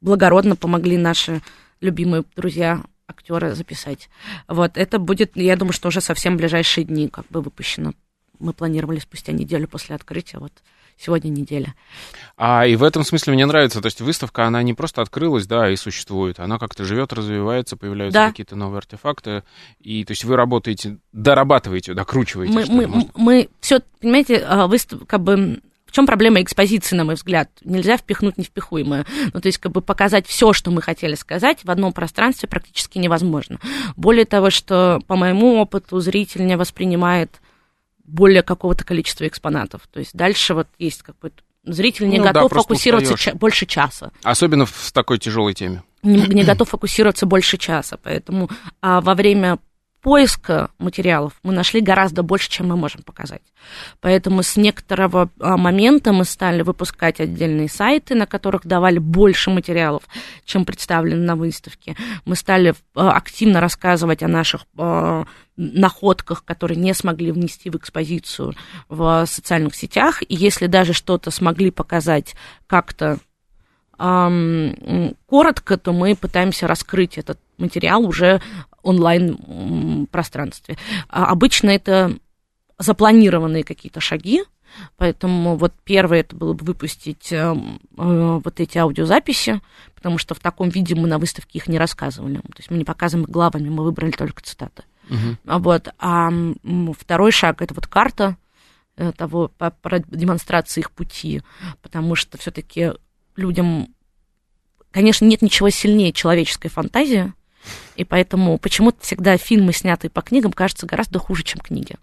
благородно 0.00 0.56
помогли 0.56 0.96
наши 0.96 1.42
любимые 1.80 2.24
друзья 2.36 2.82
актеры 3.06 3.54
записать. 3.54 4.08
Вот, 4.48 4.76
это 4.76 4.98
будет, 4.98 5.36
я 5.36 5.56
думаю, 5.56 5.72
что 5.72 5.88
уже 5.88 6.00
совсем 6.00 6.36
ближайшие 6.36 6.84
дни 6.84 7.08
как 7.08 7.26
бы 7.28 7.40
выпущено. 7.40 7.92
Мы 8.38 8.52
планировали 8.52 8.98
спустя 8.98 9.32
неделю 9.32 9.68
после 9.68 9.94
открытия, 9.94 10.38
вот 10.38 10.52
сегодня 11.02 11.30
неделя. 11.30 11.74
А 12.36 12.66
и 12.66 12.76
в 12.76 12.82
этом 12.82 13.04
смысле 13.04 13.34
мне 13.34 13.46
нравится, 13.46 13.80
то 13.80 13.86
есть 13.86 14.00
выставка, 14.00 14.46
она 14.46 14.62
не 14.62 14.74
просто 14.74 15.02
открылась, 15.02 15.46
да, 15.46 15.70
и 15.70 15.76
существует, 15.76 16.40
она 16.40 16.58
как-то 16.58 16.84
живет, 16.84 17.12
развивается, 17.12 17.76
появляются 17.76 18.18
да. 18.18 18.28
какие-то 18.30 18.56
новые 18.56 18.78
артефакты, 18.78 19.42
и 19.80 20.04
то 20.04 20.12
есть 20.12 20.24
вы 20.24 20.36
работаете, 20.36 20.98
дорабатываете, 21.12 21.94
докручиваете. 21.94 22.52
Мы, 22.52 22.66
мы, 22.66 22.86
мы, 22.86 23.10
мы 23.14 23.48
все, 23.60 23.80
понимаете, 24.00 24.44
а, 24.46 24.66
выставка, 24.66 25.06
как 25.06 25.22
бы 25.22 25.60
в 25.92 25.94
чем 25.94 26.06
проблема 26.06 26.40
экспозиции, 26.40 26.96
на 26.96 27.04
мой 27.04 27.16
взгляд? 27.16 27.50
Нельзя 27.62 27.98
впихнуть 27.98 28.38
невпихуемое. 28.38 29.04
Ну, 29.34 29.40
то 29.42 29.46
есть, 29.46 29.58
как 29.58 29.72
бы 29.72 29.82
показать 29.82 30.26
все, 30.26 30.54
что 30.54 30.70
мы 30.70 30.80
хотели 30.80 31.14
сказать, 31.14 31.64
в 31.64 31.70
одном 31.70 31.92
пространстве 31.92 32.48
практически 32.48 32.96
невозможно. 32.96 33.58
Более 33.94 34.24
того, 34.24 34.48
что 34.48 35.02
по 35.06 35.16
моему 35.16 35.56
опыту 35.56 36.00
зритель 36.00 36.46
не 36.46 36.56
воспринимает 36.56 37.42
более 38.04 38.42
какого-то 38.42 38.84
количества 38.84 39.26
экспонатов. 39.26 39.82
То 39.92 40.00
есть 40.00 40.14
дальше 40.14 40.54
вот 40.54 40.68
есть 40.78 41.02
какой-то 41.02 41.42
зритель 41.64 42.08
не 42.08 42.18
ну, 42.18 42.24
готов 42.24 42.50
да, 42.50 42.60
фокусироваться 42.60 43.16
ча- 43.16 43.34
больше 43.34 43.66
часа. 43.66 44.10
Особенно 44.22 44.66
в 44.66 44.92
такой 44.92 45.18
тяжелой 45.18 45.54
теме. 45.54 45.82
Не, 46.02 46.26
не 46.26 46.42
готов 46.42 46.68
фокусироваться 46.68 47.26
больше 47.26 47.58
часа. 47.58 47.98
Поэтому 48.02 48.50
а 48.80 49.00
во 49.00 49.14
время 49.14 49.58
поиска 50.02 50.70
материалов 50.78 51.32
мы 51.42 51.52
нашли 51.52 51.80
гораздо 51.80 52.22
больше, 52.22 52.50
чем 52.50 52.68
мы 52.68 52.76
можем 52.76 53.02
показать. 53.02 53.42
Поэтому 54.00 54.42
с 54.42 54.56
некоторого 54.56 55.30
а, 55.38 55.56
момента 55.56 56.12
мы 56.12 56.24
стали 56.24 56.62
выпускать 56.62 57.20
отдельные 57.20 57.68
сайты, 57.68 58.16
на 58.16 58.26
которых 58.26 58.66
давали 58.66 58.98
больше 58.98 59.50
материалов, 59.50 60.02
чем 60.44 60.64
представлено 60.64 61.24
на 61.24 61.36
выставке. 61.36 61.96
Мы 62.24 62.34
стали 62.34 62.74
а, 62.94 63.12
активно 63.12 63.60
рассказывать 63.60 64.24
о 64.24 64.28
наших 64.28 64.66
а, 64.76 65.24
находках, 65.56 66.44
которые 66.44 66.78
не 66.78 66.94
смогли 66.94 67.30
внести 67.30 67.70
в 67.70 67.76
экспозицию 67.76 68.54
в 68.88 69.24
социальных 69.26 69.76
сетях. 69.76 70.22
И 70.22 70.34
если 70.34 70.66
даже 70.66 70.92
что-то 70.92 71.30
смогли 71.30 71.70
показать 71.70 72.34
как-то 72.66 73.18
коротко, 75.26 75.76
то 75.76 75.92
мы 75.92 76.16
пытаемся 76.16 76.66
раскрыть 76.66 77.18
этот 77.18 77.38
материал 77.58 78.04
уже 78.04 78.42
онлайн-пространстве. 78.82 80.76
А 81.08 81.26
обычно 81.26 81.70
это 81.70 82.16
запланированные 82.78 83.64
какие-то 83.64 84.00
шаги, 84.00 84.42
Поэтому 84.96 85.56
вот 85.56 85.72
первое 85.84 86.20
это 86.20 86.36
было 86.36 86.52
бы 86.52 86.64
выпустить 86.64 87.32
э, 87.32 87.54
э, 87.98 88.40
вот 88.42 88.60
эти 88.60 88.78
аудиозаписи, 88.78 89.60
потому 89.94 90.18
что 90.18 90.34
в 90.34 90.40
таком 90.40 90.68
виде 90.68 90.94
мы 90.94 91.08
на 91.08 91.18
выставке 91.18 91.58
их 91.58 91.68
не 91.68 91.78
рассказывали. 91.78 92.36
То 92.36 92.58
есть 92.58 92.70
мы 92.70 92.78
не 92.78 92.84
показываем 92.84 93.24
их 93.24 93.30
главами, 93.30 93.68
мы 93.68 93.84
выбрали 93.84 94.12
только 94.12 94.42
цитаты. 94.42 94.84
Uh-huh. 95.08 95.58
Вот. 95.58 95.88
А 95.98 96.30
второй 96.98 97.32
шаг 97.32 97.60
это 97.60 97.74
вот 97.74 97.86
карта 97.86 98.36
э, 98.96 99.12
того 99.12 99.48
по 99.48 99.72
демонстрации 100.08 100.80
их 100.80 100.90
пути, 100.90 101.42
потому 101.82 102.14
что 102.14 102.38
все-таки 102.38 102.92
людям, 103.36 103.88
конечно, 104.90 105.24
нет 105.24 105.42
ничего 105.42 105.70
сильнее 105.70 106.12
человеческой 106.12 106.68
фантазии, 106.68 107.32
и 107.96 108.04
поэтому 108.04 108.58
почему-то 108.58 109.00
всегда 109.02 109.36
фильмы, 109.36 109.72
снятые 109.72 110.10
по 110.10 110.22
книгам, 110.22 110.52
кажутся 110.52 110.86
гораздо 110.86 111.18
хуже, 111.18 111.42
чем 111.42 111.60
книги. 111.60 111.96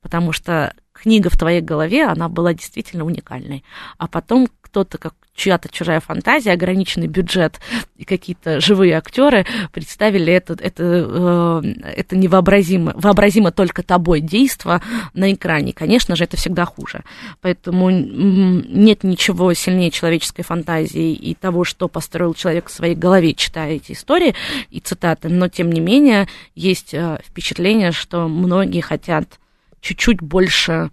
Потому 0.00 0.32
что 0.32 0.74
книга 1.02 1.30
в 1.30 1.36
твоей 1.36 1.60
голове, 1.60 2.06
она 2.06 2.28
была 2.28 2.54
действительно 2.54 3.04
уникальной. 3.04 3.64
А 3.98 4.08
потом 4.08 4.48
кто-то, 4.60 4.98
как 4.98 5.14
чья-то 5.36 5.68
чужая 5.68 6.00
фантазия, 6.00 6.52
ограниченный 6.52 7.06
бюджет 7.06 7.60
и 7.96 8.04
какие-то 8.04 8.60
живые 8.60 8.94
актеры 8.94 9.46
представили 9.72 10.32
это, 10.32 10.54
это, 10.54 10.82
э, 10.82 11.62
это 11.96 12.16
невообразимо, 12.16 12.92
вообразимо 12.96 13.52
только 13.52 13.82
тобой 13.82 14.20
действо 14.20 14.82
на 15.14 15.32
экране. 15.32 15.72
Конечно 15.72 16.16
же, 16.16 16.24
это 16.24 16.36
всегда 16.36 16.64
хуже. 16.64 17.04
Поэтому 17.42 17.90
нет 17.90 19.04
ничего 19.04 19.52
сильнее 19.54 19.90
человеческой 19.90 20.42
фантазии 20.42 21.12
и 21.12 21.34
того, 21.34 21.64
что 21.64 21.88
построил 21.88 22.34
человек 22.34 22.68
в 22.68 22.72
своей 22.72 22.94
голове, 22.94 23.34
читая 23.34 23.74
эти 23.74 23.92
истории 23.92 24.34
и 24.70 24.80
цитаты. 24.80 25.28
Но, 25.28 25.48
тем 25.48 25.70
не 25.70 25.80
менее, 25.80 26.28
есть 26.54 26.94
э, 26.94 27.18
впечатление, 27.26 27.92
что 27.92 28.28
многие 28.28 28.80
хотят 28.80 29.38
чуть-чуть 29.86 30.20
больше 30.20 30.90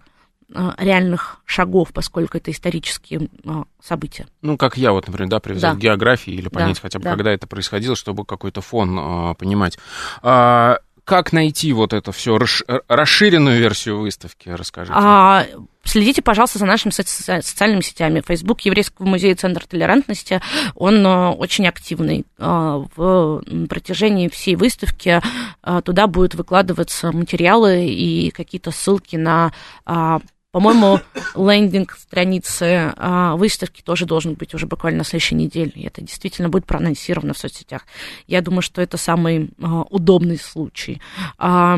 Э, 0.56 0.72
реальных 0.76 1.38
шагов, 1.46 1.88
поскольку 1.92 2.36
это 2.36 2.50
исторические 2.50 3.28
э, 3.44 3.50
события. 3.82 4.26
Ну, 4.42 4.56
как 4.56 4.76
я 4.76 4.92
вот, 4.92 5.06
например, 5.06 5.28
да, 5.28 5.40
привязать 5.40 5.74
да. 5.74 5.80
географии 5.80 6.32
или 6.32 6.48
понять 6.48 6.76
да, 6.76 6.80
хотя 6.82 6.98
бы, 6.98 7.04
да. 7.04 7.10
когда 7.10 7.32
это 7.32 7.46
происходило, 7.46 7.96
чтобы 7.96 8.24
какой-то 8.26 8.60
фон 8.60 8.96
а, 8.96 9.34
понимать. 9.34 9.78
А, 10.22 10.78
как 11.04 11.32
найти 11.32 11.72
вот 11.72 11.92
это 11.92 12.12
все, 12.12 12.38
расширенную 12.88 13.58
версию 13.58 14.00
выставки, 14.00 14.48
расскажите. 14.48 14.94
А, 14.96 15.46
следите, 15.84 16.22
пожалуйста, 16.22 16.58
за 16.58 16.66
нашими 16.66 16.92
соци- 16.92 17.42
социальными 17.42 17.82
сетями. 17.82 18.22
Facebook 18.26 18.62
Еврейского 18.62 19.06
музея 19.06 19.34
Центр 19.36 19.66
толерантности, 19.66 20.40
он 20.74 21.04
очень 21.04 21.66
активный. 21.68 22.24
В 22.38 23.42
протяжении 23.68 24.28
всей 24.28 24.56
выставки 24.56 25.20
туда 25.84 26.06
будут 26.06 26.34
выкладываться 26.34 27.12
материалы 27.12 27.86
и 27.86 28.30
какие-то 28.30 28.70
ссылки 28.70 29.16
на 29.16 29.52
по-моему, 30.54 31.00
лендинг 31.34 31.96
страницы 31.98 32.94
а, 32.96 33.34
выставки 33.34 33.82
тоже 33.82 34.06
должен 34.06 34.34
быть 34.34 34.54
уже 34.54 34.68
буквально 34.68 34.98
на 34.98 35.04
следующей 35.04 35.34
неделе. 35.34 35.72
И 35.74 35.84
это 35.84 36.00
действительно 36.00 36.48
будет 36.48 36.64
проанонсировано 36.64 37.34
в 37.34 37.38
соцсетях. 37.38 37.82
Я 38.28 38.40
думаю, 38.40 38.62
что 38.62 38.80
это 38.80 38.96
самый 38.96 39.50
а, 39.60 39.82
удобный 39.90 40.38
случай. 40.38 41.02
А, 41.38 41.76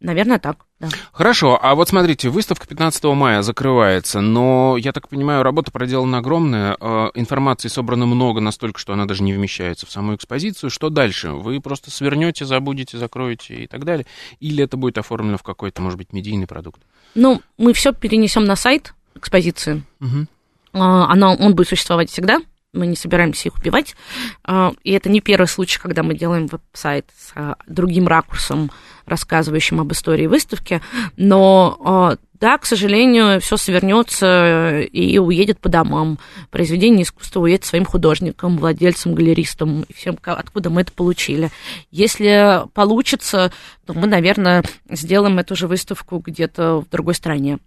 наверное, 0.00 0.38
так. 0.38 0.58
Да. 0.80 0.88
Хорошо, 1.12 1.58
а 1.60 1.74
вот 1.74 1.88
смотрите, 1.88 2.28
выставка 2.28 2.66
15 2.66 3.04
мая 3.04 3.42
закрывается, 3.42 4.20
но, 4.20 4.76
я 4.78 4.92
так 4.92 5.08
понимаю, 5.08 5.42
работа 5.42 5.70
проделана 5.72 6.18
огромная, 6.18 6.76
э, 6.80 7.10
информации 7.14 7.68
собрано 7.68 8.06
много, 8.06 8.40
настолько, 8.40 8.78
что 8.78 8.92
она 8.92 9.06
даже 9.06 9.22
не 9.22 9.32
вмещается 9.32 9.86
в 9.86 9.90
саму 9.90 10.14
экспозицию. 10.14 10.70
Что 10.70 10.88
дальше? 10.88 11.30
Вы 11.30 11.60
просто 11.60 11.90
свернете, 11.90 12.44
забудете, 12.44 12.96
закроете 12.96 13.64
и 13.64 13.66
так 13.66 13.84
далее? 13.84 14.06
Или 14.40 14.64
это 14.64 14.76
будет 14.76 14.98
оформлено 14.98 15.36
в 15.36 15.42
какой-то, 15.42 15.82
может 15.82 15.98
быть, 15.98 16.12
медийный 16.12 16.46
продукт? 16.46 16.80
Ну, 17.14 17.42
мы 17.56 17.72
все 17.72 17.92
перенесем 17.92 18.44
на 18.44 18.56
сайт 18.56 18.94
экспозиции. 19.14 19.82
Угу. 20.00 20.26
Она, 20.72 21.32
он 21.32 21.54
будет 21.54 21.68
существовать 21.68 22.10
всегда. 22.10 22.40
Мы 22.72 22.86
не 22.86 22.96
собираемся 22.96 23.48
их 23.48 23.56
убивать. 23.56 23.96
А, 24.44 24.72
и 24.84 24.92
это 24.92 25.08
не 25.08 25.20
первый 25.20 25.46
случай, 25.46 25.80
когда 25.80 26.02
мы 26.02 26.14
делаем 26.14 26.46
веб-сайт 26.46 27.06
с 27.16 27.32
а, 27.34 27.56
другим 27.66 28.06
ракурсом, 28.06 28.70
рассказывающим 29.08 29.80
об 29.80 29.92
истории 29.92 30.26
выставки. 30.26 30.80
Но 31.16 32.16
да, 32.40 32.56
к 32.56 32.66
сожалению, 32.66 33.40
все 33.40 33.56
свернется 33.56 34.80
и 34.80 35.18
уедет 35.18 35.58
по 35.58 35.68
домам. 35.68 36.18
Произведение 36.50 37.02
искусства 37.02 37.40
уедет 37.40 37.64
своим 37.64 37.84
художникам, 37.84 38.58
владельцам, 38.58 39.14
галеристам 39.14 39.84
всем, 39.92 40.16
откуда 40.22 40.70
мы 40.70 40.82
это 40.82 40.92
получили. 40.92 41.50
Если 41.90 42.62
получится, 42.74 43.52
то 43.86 43.94
мы, 43.94 44.06
наверное, 44.06 44.62
сделаем 44.88 45.38
эту 45.40 45.56
же 45.56 45.66
выставку 45.66 46.22
где-то 46.24 46.82
в 46.82 46.88
другой 46.88 47.14
стране. 47.14 47.58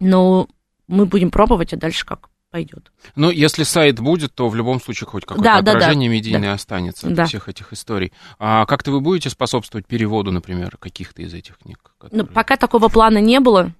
Но 0.00 0.48
мы 0.88 1.06
будем 1.06 1.30
пробовать, 1.30 1.72
а 1.72 1.76
дальше 1.76 2.04
как 2.04 2.31
пойдет. 2.52 2.92
Ну, 3.16 3.30
если 3.30 3.62
сайт 3.64 3.98
будет, 3.98 4.34
то 4.34 4.48
в 4.48 4.54
любом 4.54 4.80
случае 4.80 5.08
хоть 5.08 5.24
какое-то 5.24 5.62
да, 5.62 5.72
отражение 5.72 6.10
да, 6.10 6.12
да. 6.12 6.16
медийное 6.18 6.48
да. 6.50 6.52
останется 6.52 7.08
да. 7.08 7.24
всех 7.24 7.48
этих 7.48 7.72
историй. 7.72 8.12
А 8.38 8.66
как-то 8.66 8.92
вы 8.92 9.00
будете 9.00 9.30
способствовать 9.30 9.86
переводу, 9.86 10.30
например, 10.30 10.76
каких-то 10.78 11.22
из 11.22 11.32
этих 11.32 11.58
книг? 11.58 11.78
Которые... 11.98 12.22
Ну, 12.22 12.28
пока 12.28 12.56
такого 12.56 12.88
плана 12.88 13.18
не 13.18 13.40
было. 13.40 13.72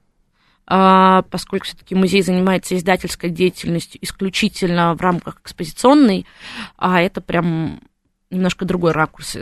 а, 0.67 1.23
поскольку 1.23 1.67
все-таки 1.67 1.95
музей 1.95 2.23
занимается 2.23 2.77
издательской 2.77 3.31
деятельностью 3.31 4.03
исключительно 4.03 4.95
в 4.95 5.01
рамках 5.01 5.41
экспозиционной, 5.43 6.25
а 6.77 7.01
это 7.01 7.21
прям 7.21 7.81
немножко 8.31 8.65
другой 8.65 8.93
ракурс 8.93 9.37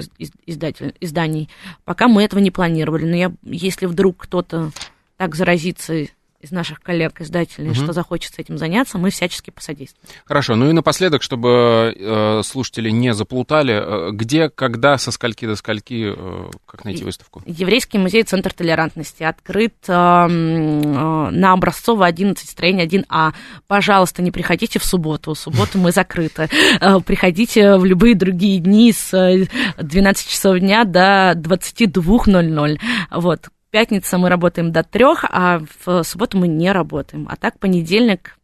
издатель, 0.46 0.94
изданий. 1.00 1.48
Пока 1.84 2.08
мы 2.08 2.24
этого 2.24 2.40
не 2.40 2.50
планировали, 2.50 3.04
но 3.04 3.16
я, 3.16 3.32
если 3.44 3.86
вдруг 3.86 4.16
кто-то 4.18 4.72
так 5.16 5.36
заразится 5.36 6.06
из 6.40 6.50
наших 6.52 6.80
коллег, 6.80 7.20
издателей, 7.20 7.70
угу. 7.70 7.74
что 7.74 7.92
захочется 7.92 8.40
этим 8.40 8.56
заняться, 8.56 8.98
мы 8.98 9.10
всячески 9.10 9.50
посодействуем. 9.50 10.08
Хорошо. 10.24 10.56
Ну 10.56 10.70
и 10.70 10.72
напоследок, 10.72 11.22
чтобы 11.22 11.94
э, 11.94 12.42
слушатели 12.42 12.90
не 12.90 13.12
заплутали, 13.12 13.74
э, 13.74 14.10
где, 14.12 14.48
когда, 14.48 14.96
со 14.96 15.10
скольки 15.10 15.46
до 15.46 15.56
скольки, 15.56 16.14
э, 16.16 16.50
как 16.66 16.84
найти 16.84 17.04
выставку? 17.04 17.42
Еврейский 17.44 17.98
музей 17.98 18.22
Центр 18.22 18.52
толерантности 18.52 19.22
открыт 19.22 19.74
э, 19.86 19.92
э, 19.92 20.26
на 20.28 21.52
Образцово 21.52 22.06
11, 22.06 22.48
строение 22.48 22.86
1А. 22.86 23.32
Пожалуйста, 23.66 24.22
не 24.22 24.30
приходите 24.30 24.78
в 24.78 24.84
субботу. 24.84 25.34
В 25.34 25.38
субботу 25.38 25.78
мы 25.78 25.92
закрыты. 25.92 26.48
Э, 26.80 27.00
приходите 27.00 27.76
в 27.76 27.84
любые 27.84 28.14
другие 28.14 28.60
дни 28.60 28.92
с 28.92 29.46
12 29.78 30.28
часов 30.28 30.58
дня 30.58 30.84
до 30.84 31.34
22.00. 31.36 32.78
Вот 33.10 33.48
пятница 33.70 34.18
мы 34.18 34.28
работаем 34.28 34.72
до 34.72 34.82
трех, 34.82 35.24
а 35.28 35.60
в 35.84 36.02
субботу 36.04 36.38
мы 36.38 36.48
не 36.48 36.72
работаем. 36.72 37.26
А 37.30 37.36
так 37.36 37.58
понедельник 37.58 38.36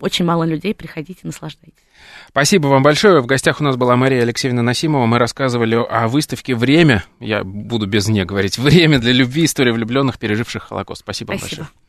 очень 0.00 0.24
мало 0.24 0.44
людей, 0.44 0.74
приходите, 0.74 1.20
наслаждайтесь. 1.24 1.82
Спасибо 2.28 2.68
вам 2.68 2.82
большое. 2.82 3.20
В 3.20 3.26
гостях 3.26 3.60
у 3.60 3.64
нас 3.64 3.76
была 3.76 3.96
Мария 3.96 4.22
Алексеевна 4.22 4.62
Насимова. 4.62 5.06
Мы 5.06 5.18
рассказывали 5.18 5.74
о 5.74 6.08
выставке 6.08 6.54
«Время». 6.54 7.04
Я 7.20 7.44
буду 7.44 7.86
без 7.86 8.08
«не» 8.08 8.24
говорить. 8.24 8.58
«Время 8.58 8.98
для 8.98 9.12
любви. 9.12 9.44
История 9.44 9.72
влюбленных, 9.72 10.18
переживших 10.18 10.64
Холокост». 10.64 11.02
Спасибо, 11.02 11.34
Спасибо. 11.36 11.62
вам 11.62 11.68
большое. 11.68 11.84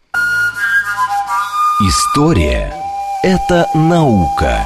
История— 1.90 2.74
это 3.24 3.66
наука. 3.74 4.66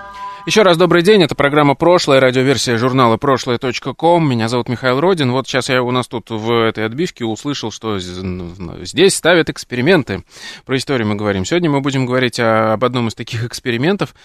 еще 0.45 0.63
раз 0.63 0.77
добрый 0.77 1.03
день, 1.03 1.21
это 1.23 1.35
программа 1.35 1.75
«Прошлое», 1.75 2.19
радиоверсия 2.19 2.77
журнала 2.77 3.17
«Прошлое.ком». 3.17 4.29
Меня 4.29 4.47
зовут 4.47 4.69
Михаил 4.69 4.99
Родин. 4.99 5.31
Вот 5.31 5.47
сейчас 5.47 5.69
я 5.69 5.83
у 5.83 5.91
нас 5.91 6.07
тут 6.07 6.29
в 6.29 6.51
этой 6.51 6.85
отбивке 6.85 7.25
услышал, 7.25 7.71
что 7.71 7.99
здесь 7.99 9.15
ставят 9.15 9.49
эксперименты. 9.49 10.23
Про 10.65 10.77
историю 10.77 11.07
мы 11.07 11.15
говорим. 11.15 11.45
Сегодня 11.45 11.69
мы 11.69 11.81
будем 11.81 12.05
говорить 12.05 12.39
об 12.39 12.83
одном 12.83 13.07
из 13.07 13.15
таких 13.15 13.43
экспериментов. 13.43 14.15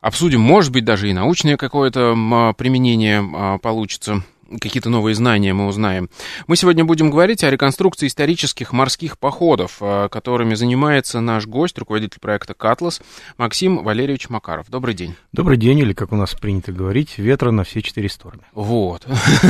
Обсудим, 0.00 0.40
может 0.40 0.72
быть, 0.72 0.84
даже 0.84 1.10
и 1.10 1.12
научное 1.12 1.56
какое-то 1.56 2.54
применение 2.56 3.22
а, 3.34 3.58
получится 3.58 4.22
какие-то 4.60 4.90
новые 4.90 5.14
знания 5.14 5.52
мы 5.52 5.66
узнаем. 5.66 6.08
Мы 6.46 6.56
сегодня 6.56 6.84
будем 6.84 7.10
говорить 7.10 7.44
о 7.44 7.50
реконструкции 7.50 8.06
исторических 8.06 8.72
морских 8.72 9.18
походов, 9.18 9.78
э, 9.80 10.08
которыми 10.10 10.54
занимается 10.54 11.20
наш 11.20 11.46
гость, 11.46 11.78
руководитель 11.78 12.20
проекта 12.20 12.54
«Катлас» 12.54 13.00
Максим 13.38 13.82
Валерьевич 13.82 14.28
Макаров. 14.28 14.68
Добрый 14.68 14.94
день. 14.94 15.14
Добрый 15.32 15.56
день, 15.56 15.78
или, 15.78 15.92
как 15.92 16.12
у 16.12 16.16
нас 16.16 16.34
принято 16.34 16.72
говорить, 16.72 17.18
ветра 17.18 17.50
на 17.50 17.64
все 17.64 17.82
четыре 17.82 18.08
стороны. 18.08 18.42
Вот. 18.52 19.06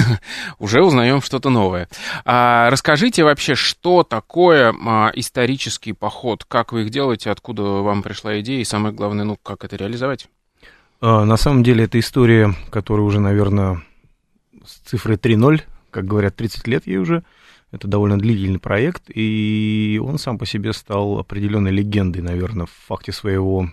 Уже 0.58 0.82
узнаем 0.82 1.20
что-то 1.22 1.50
новое. 1.50 1.88
А 2.24 2.70
расскажите 2.70 3.24
вообще, 3.24 3.54
что 3.54 4.02
такое 4.02 4.74
а, 4.84 5.10
исторический 5.14 5.92
поход, 5.92 6.44
как 6.44 6.72
вы 6.72 6.82
их 6.82 6.90
делаете, 6.90 7.30
откуда 7.30 7.62
вам 7.62 8.02
пришла 8.02 8.40
идея, 8.40 8.60
и 8.60 8.64
самое 8.64 8.94
главное, 8.94 9.24
ну, 9.24 9.36
как 9.42 9.64
это 9.64 9.76
реализовать? 9.76 10.28
А, 11.00 11.24
на 11.24 11.36
самом 11.36 11.62
деле, 11.62 11.84
это 11.84 11.98
история, 11.98 12.54
которая 12.70 13.06
уже, 13.06 13.20
наверное, 13.20 13.82
с 14.66 14.78
цифрой 14.88 15.16
3.0, 15.16 15.62
как 15.90 16.06
говорят, 16.06 16.36
30 16.36 16.66
лет 16.66 16.86
ей 16.86 16.98
уже. 16.98 17.24
Это 17.72 17.88
довольно 17.88 18.18
длительный 18.18 18.58
проект, 18.58 19.04
и 19.08 20.00
он 20.02 20.18
сам 20.18 20.38
по 20.38 20.46
себе 20.46 20.72
стал 20.72 21.18
определенной 21.18 21.72
легендой, 21.72 22.22
наверное, 22.22 22.66
в 22.66 22.70
факте 22.70 23.12
своего 23.12 23.68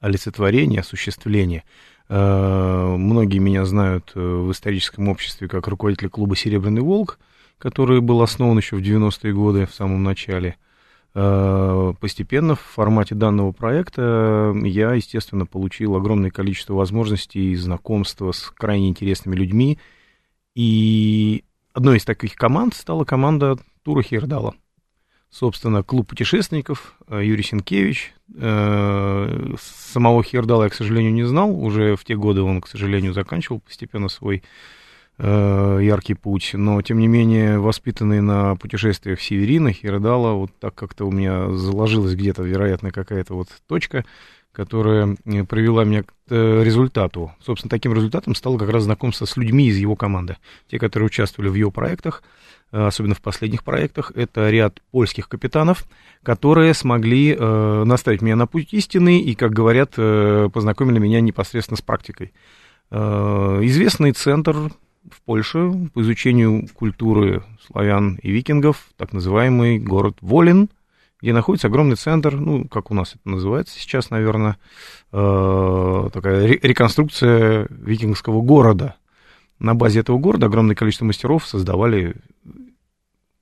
олицетворения, 0.00 0.80
осуществления. 0.80 1.64
Э, 2.08 2.96
многие 2.96 3.38
меня 3.38 3.64
знают 3.64 4.12
э, 4.14 4.20
в 4.20 4.50
историческом 4.52 5.08
обществе 5.08 5.48
как 5.48 5.68
руководитель 5.68 6.08
клуба 6.08 6.36
«Серебряный 6.36 6.82
волк», 6.82 7.18
который 7.58 8.00
был 8.00 8.22
основан 8.22 8.58
еще 8.58 8.76
в 8.76 8.80
90-е 8.80 9.32
годы, 9.32 9.66
в 9.66 9.74
самом 9.74 10.02
начале. 10.02 10.56
Э, 11.14 11.92
постепенно 12.00 12.54
в 12.54 12.60
формате 12.60 13.14
данного 13.14 13.52
проекта 13.52 14.54
я, 14.62 14.94
естественно, 14.94 15.46
получил 15.46 15.96
огромное 15.96 16.30
количество 16.30 16.74
возможностей 16.74 17.52
и 17.52 17.56
знакомства 17.56 18.32
с 18.32 18.52
крайне 18.56 18.88
интересными 18.88 19.36
людьми, 19.36 19.78
и 20.58 21.44
одной 21.72 21.98
из 21.98 22.04
таких 22.04 22.34
команд 22.34 22.74
стала 22.74 23.04
команда 23.04 23.58
Тура 23.84 24.02
Хердала. 24.02 24.56
Собственно, 25.30 25.84
клуб 25.84 26.08
путешественников, 26.08 26.96
э, 27.06 27.24
Юрий 27.24 27.44
Сенкевич. 27.44 28.12
Э, 28.34 29.54
самого 29.60 30.24
Хердала 30.24 30.64
я, 30.64 30.68
к 30.68 30.74
сожалению, 30.74 31.12
не 31.12 31.22
знал. 31.22 31.56
Уже 31.56 31.94
в 31.94 32.04
те 32.04 32.16
годы 32.16 32.42
он, 32.42 32.60
к 32.60 32.66
сожалению, 32.66 33.12
заканчивал 33.12 33.60
постепенно 33.60 34.08
свой 34.08 34.42
э, 35.18 35.78
яркий 35.80 36.14
путь. 36.14 36.50
Но, 36.54 36.82
тем 36.82 36.98
не 36.98 37.06
менее, 37.06 37.60
воспитанный 37.60 38.20
на 38.20 38.56
путешествиях 38.56 39.20
Северина, 39.20 39.70
Хердала, 39.72 40.32
вот 40.32 40.50
так 40.58 40.74
как-то 40.74 41.04
у 41.04 41.12
меня 41.12 41.52
заложилась 41.52 42.16
где-то, 42.16 42.42
вероятно, 42.42 42.90
какая-то 42.90 43.34
вот 43.34 43.46
точка– 43.68 44.04
которая 44.58 45.16
э, 45.24 45.44
привела 45.44 45.84
меня 45.84 46.02
к 46.02 46.12
э, 46.30 46.64
результату. 46.64 47.30
Собственно, 47.40 47.70
таким 47.70 47.94
результатом 47.94 48.34
стало 48.34 48.58
как 48.58 48.70
раз 48.70 48.82
знакомство 48.82 49.24
с 49.24 49.36
людьми 49.36 49.68
из 49.68 49.76
его 49.76 49.94
команды. 49.94 50.36
Те, 50.68 50.80
которые 50.80 51.06
участвовали 51.06 51.48
в 51.48 51.54
его 51.54 51.70
проектах, 51.70 52.24
э, 52.72 52.86
особенно 52.86 53.14
в 53.14 53.20
последних 53.20 53.62
проектах, 53.62 54.10
это 54.16 54.50
ряд 54.50 54.82
польских 54.90 55.28
капитанов, 55.28 55.84
которые 56.24 56.74
смогли 56.74 57.36
наставить 57.36 58.20
меня 58.20 58.34
на 58.34 58.48
путь 58.48 58.74
истины 58.74 59.20
и, 59.20 59.36
как 59.36 59.52
говорят, 59.52 59.92
познакомили 59.92 60.98
меня 60.98 61.20
непосредственно 61.20 61.76
с 61.76 61.82
практикой. 61.82 62.32
Известный 62.90 64.10
центр 64.10 64.56
в 64.56 65.22
Польше 65.24 65.88
по 65.94 66.02
изучению 66.02 66.66
культуры 66.74 67.44
славян 67.64 68.18
и 68.20 68.32
викингов, 68.32 68.88
так 68.96 69.12
называемый 69.12 69.78
город 69.78 70.16
Волин– 70.20 70.68
где 71.20 71.32
находится 71.32 71.66
огромный 71.68 71.96
центр, 71.96 72.36
ну, 72.36 72.66
как 72.66 72.90
у 72.90 72.94
нас 72.94 73.14
это 73.14 73.28
называется 73.28 73.78
сейчас, 73.78 74.10
наверное, 74.10 74.56
э, 75.12 76.10
такая 76.12 76.46
реконструкция 76.46 77.66
викингского 77.70 78.40
города. 78.40 78.94
На 79.58 79.74
базе 79.74 80.00
этого 80.00 80.18
города 80.18 80.46
огромное 80.46 80.76
количество 80.76 81.04
мастеров 81.04 81.46
создавали, 81.46 82.14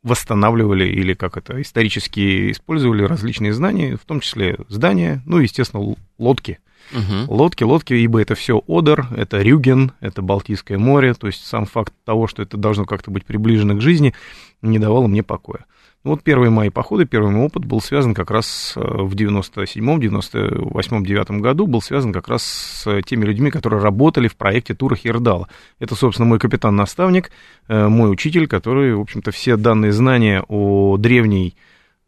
восстанавливали 0.02 0.86
или 0.86 1.12
как 1.12 1.36
это, 1.36 1.60
исторически 1.60 2.50
использовали 2.50 3.02
различные 3.02 3.52
знания, 3.52 3.96
в 3.96 4.06
том 4.06 4.20
числе 4.20 4.56
здания, 4.68 5.22
ну, 5.26 5.38
естественно, 5.38 5.94
лодки. 6.18 6.58
Угу. 6.92 7.34
Лодки, 7.34 7.64
лодки, 7.64 7.94
ибо 7.94 8.22
это 8.22 8.34
все 8.36 8.62
Одер, 8.68 9.08
это 9.14 9.42
Рюген, 9.42 9.92
это 10.00 10.22
Балтийское 10.22 10.78
море, 10.78 11.14
то 11.14 11.26
есть 11.26 11.44
сам 11.44 11.66
факт 11.66 11.92
того, 12.04 12.28
что 12.28 12.42
это 12.42 12.56
должно 12.56 12.84
как-то 12.84 13.10
быть 13.10 13.26
приближено 13.26 13.74
к 13.74 13.80
жизни, 13.80 14.14
не 14.62 14.78
давало 14.78 15.08
мне 15.08 15.22
покоя. 15.22 15.66
Вот 16.06 16.22
первые 16.22 16.50
мои 16.50 16.70
походы, 16.70 17.04
первый 17.04 17.32
мой 17.32 17.46
опыт 17.46 17.64
был 17.64 17.80
связан 17.80 18.14
как 18.14 18.30
раз 18.30 18.74
э, 18.76 18.80
в 18.80 19.16
97-м, 19.16 19.98
98-м, 19.98 21.04
9 21.04 21.30
году, 21.42 21.66
был 21.66 21.82
связан 21.82 22.12
как 22.12 22.28
раз 22.28 22.44
с 22.44 23.02
теми 23.02 23.24
людьми, 23.24 23.50
которые 23.50 23.82
работали 23.82 24.28
в 24.28 24.36
проекте 24.36 24.72
Тура 24.72 24.94
Хердала. 24.94 25.48
Это, 25.80 25.96
собственно, 25.96 26.28
мой 26.28 26.38
капитан-наставник, 26.38 27.32
э, 27.66 27.88
мой 27.88 28.12
учитель, 28.12 28.46
который, 28.46 28.94
в 28.94 29.00
общем-то, 29.00 29.32
все 29.32 29.56
данные 29.56 29.90
знания 29.90 30.44
о 30.46 30.96
древней 30.96 31.56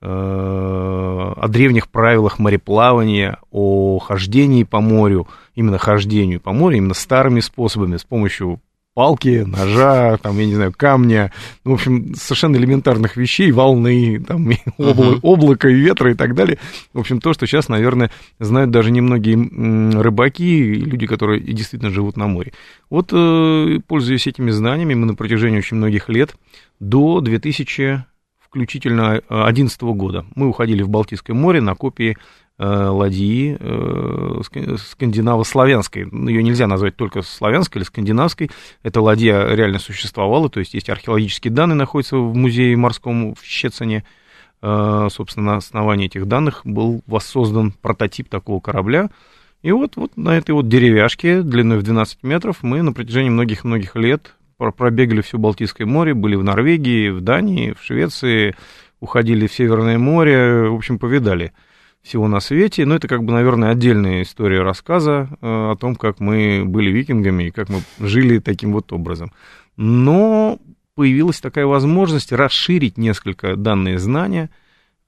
э, 0.01 0.07
о 0.07 1.49
древних 1.49 1.89
правилах 1.89 2.39
мореплавания, 2.39 3.39
о 3.51 3.99
хождении 3.99 4.63
по 4.63 4.81
морю, 4.81 5.27
именно 5.57 5.79
хождению 5.79 6.41
по 6.41 6.53
морю, 6.53 6.77
именно 6.77 6.95
старыми 6.95 7.41
способами, 7.41 7.97
с 7.97 8.05
помощью 8.05 8.61
палки, 8.99 9.45
ножа, 9.47 10.17
там, 10.17 10.37
я 10.41 10.47
не 10.47 10.57
знаю, 10.57 10.75
камня, 10.77 11.31
ну, 11.65 11.71
в 11.71 11.75
общем, 11.75 12.17
совершенно 12.17 12.57
элементарных 12.57 13.17
вещей, 13.17 13.53
волны, 13.53 14.19
там, 14.27 14.51
облака 15.23 15.69
и 15.69 15.75
ветра 15.75 16.11
и 16.11 16.15
так 16.15 16.35
далее. 16.35 16.59
В 16.93 16.99
общем, 16.99 17.21
то, 17.21 17.33
что 17.33 17.47
сейчас, 17.47 17.69
наверное, 17.69 18.11
знают 18.41 18.73
даже 18.73 18.91
немногие 18.91 19.37
рыбаки 20.03 20.75
люди, 20.75 21.07
которые 21.07 21.41
действительно 21.41 21.93
живут 21.93 22.17
на 22.17 22.27
море. 22.27 22.53
Вот, 22.91 23.11
э, 23.13 23.79
пользуясь 23.87 24.27
этими 24.27 24.51
знаниями, 24.51 24.95
мы 24.95 25.07
на 25.07 25.15
протяжении 25.15 25.59
очень 25.59 25.77
многих 25.77 26.09
лет, 26.09 26.35
до 26.81 27.21
2000 27.21 28.05
включительно 28.41 29.21
2011 29.29 29.81
года, 29.95 30.27
мы 30.35 30.49
уходили 30.49 30.83
в 30.83 30.89
Балтийское 30.89 31.37
море 31.37 31.61
на 31.61 31.77
копии 31.77 32.17
ладьи 32.59 33.57
э, 33.59 34.41
скандинаво-славянской. 34.79 36.09
Ее 36.29 36.43
нельзя 36.43 36.67
назвать 36.67 36.97
только 36.97 37.23
славянской 37.23 37.81
или 37.81 37.87
скандинавской. 37.87 38.51
Эта 38.83 39.01
ладья 39.01 39.55
реально 39.55 39.79
существовала, 39.79 40.49
то 40.49 40.61
есть 40.61 40.75
есть 40.75 40.91
археологические 40.91 41.53
данные, 41.53 41.77
находятся 41.77 42.17
в 42.17 42.35
музее 42.35 42.77
морском 42.77 43.35
в 43.35 43.45
Щецине. 43.45 44.05
Собственно, 44.61 45.53
на 45.53 45.57
основании 45.59 46.07
этих 46.07 46.27
данных 46.27 46.63
был 46.65 47.03
воссоздан 47.07 47.73
прототип 47.81 48.29
такого 48.29 48.59
корабля. 48.59 49.09
И 49.63 49.71
вот, 49.71 49.95
вот 49.95 50.17
на 50.17 50.37
этой 50.37 50.51
вот 50.51 50.69
деревяшке 50.69 51.43
длиной 51.43 51.79
в 51.79 51.85
12 51.85 52.25
метров 52.25 52.63
мы 52.63 52.83
на 52.83 52.93
протяжении 52.93 53.31
многих-многих 53.31 53.95
лет 53.95 54.35
пробегали 54.57 55.21
все 55.21 55.39
Балтийское 55.39 55.87
море, 55.87 56.15
были 56.15 56.35
в 56.35 56.43
Норвегии, 56.43 57.11
в 57.11 57.21
Дании, 57.21 57.73
в 57.73 57.85
Швеции, 57.85 58.57
уходили 58.99 59.47
в 59.47 59.53
Северное 59.53 59.99
море, 59.99 60.69
в 60.69 60.75
общем, 60.75 60.99
повидали 60.99 61.53
всего 62.03 62.29
на 62.29 62.41
свете. 62.41 62.85
Но 62.87 62.95
это 62.97 63.09
как 63.09 63.25
бы, 63.25 63.33
наверное, 63.33 63.71
отдельная 63.71 64.23
история 64.23 64.63
рассказа 64.63 65.29
э, 65.31 65.37
о 65.41 65.77
том, 65.77 65.97
как 65.97 66.21
мы 66.21 66.65
были 66.67 66.91
викингами 66.91 67.45
и 67.45 67.51
как 67.51 67.69
мы 67.69 67.83
жили 67.99 68.39
таким 68.39 68.73
вот 68.73 68.93
образом. 68.93 69.33
Но 69.77 70.59
появилась 70.95 71.41
такая 71.41 71.67
возможность 71.67 72.33
расширить 72.33 72.99
несколько 72.99 73.57
данные 73.57 73.99
знания, 73.99 74.51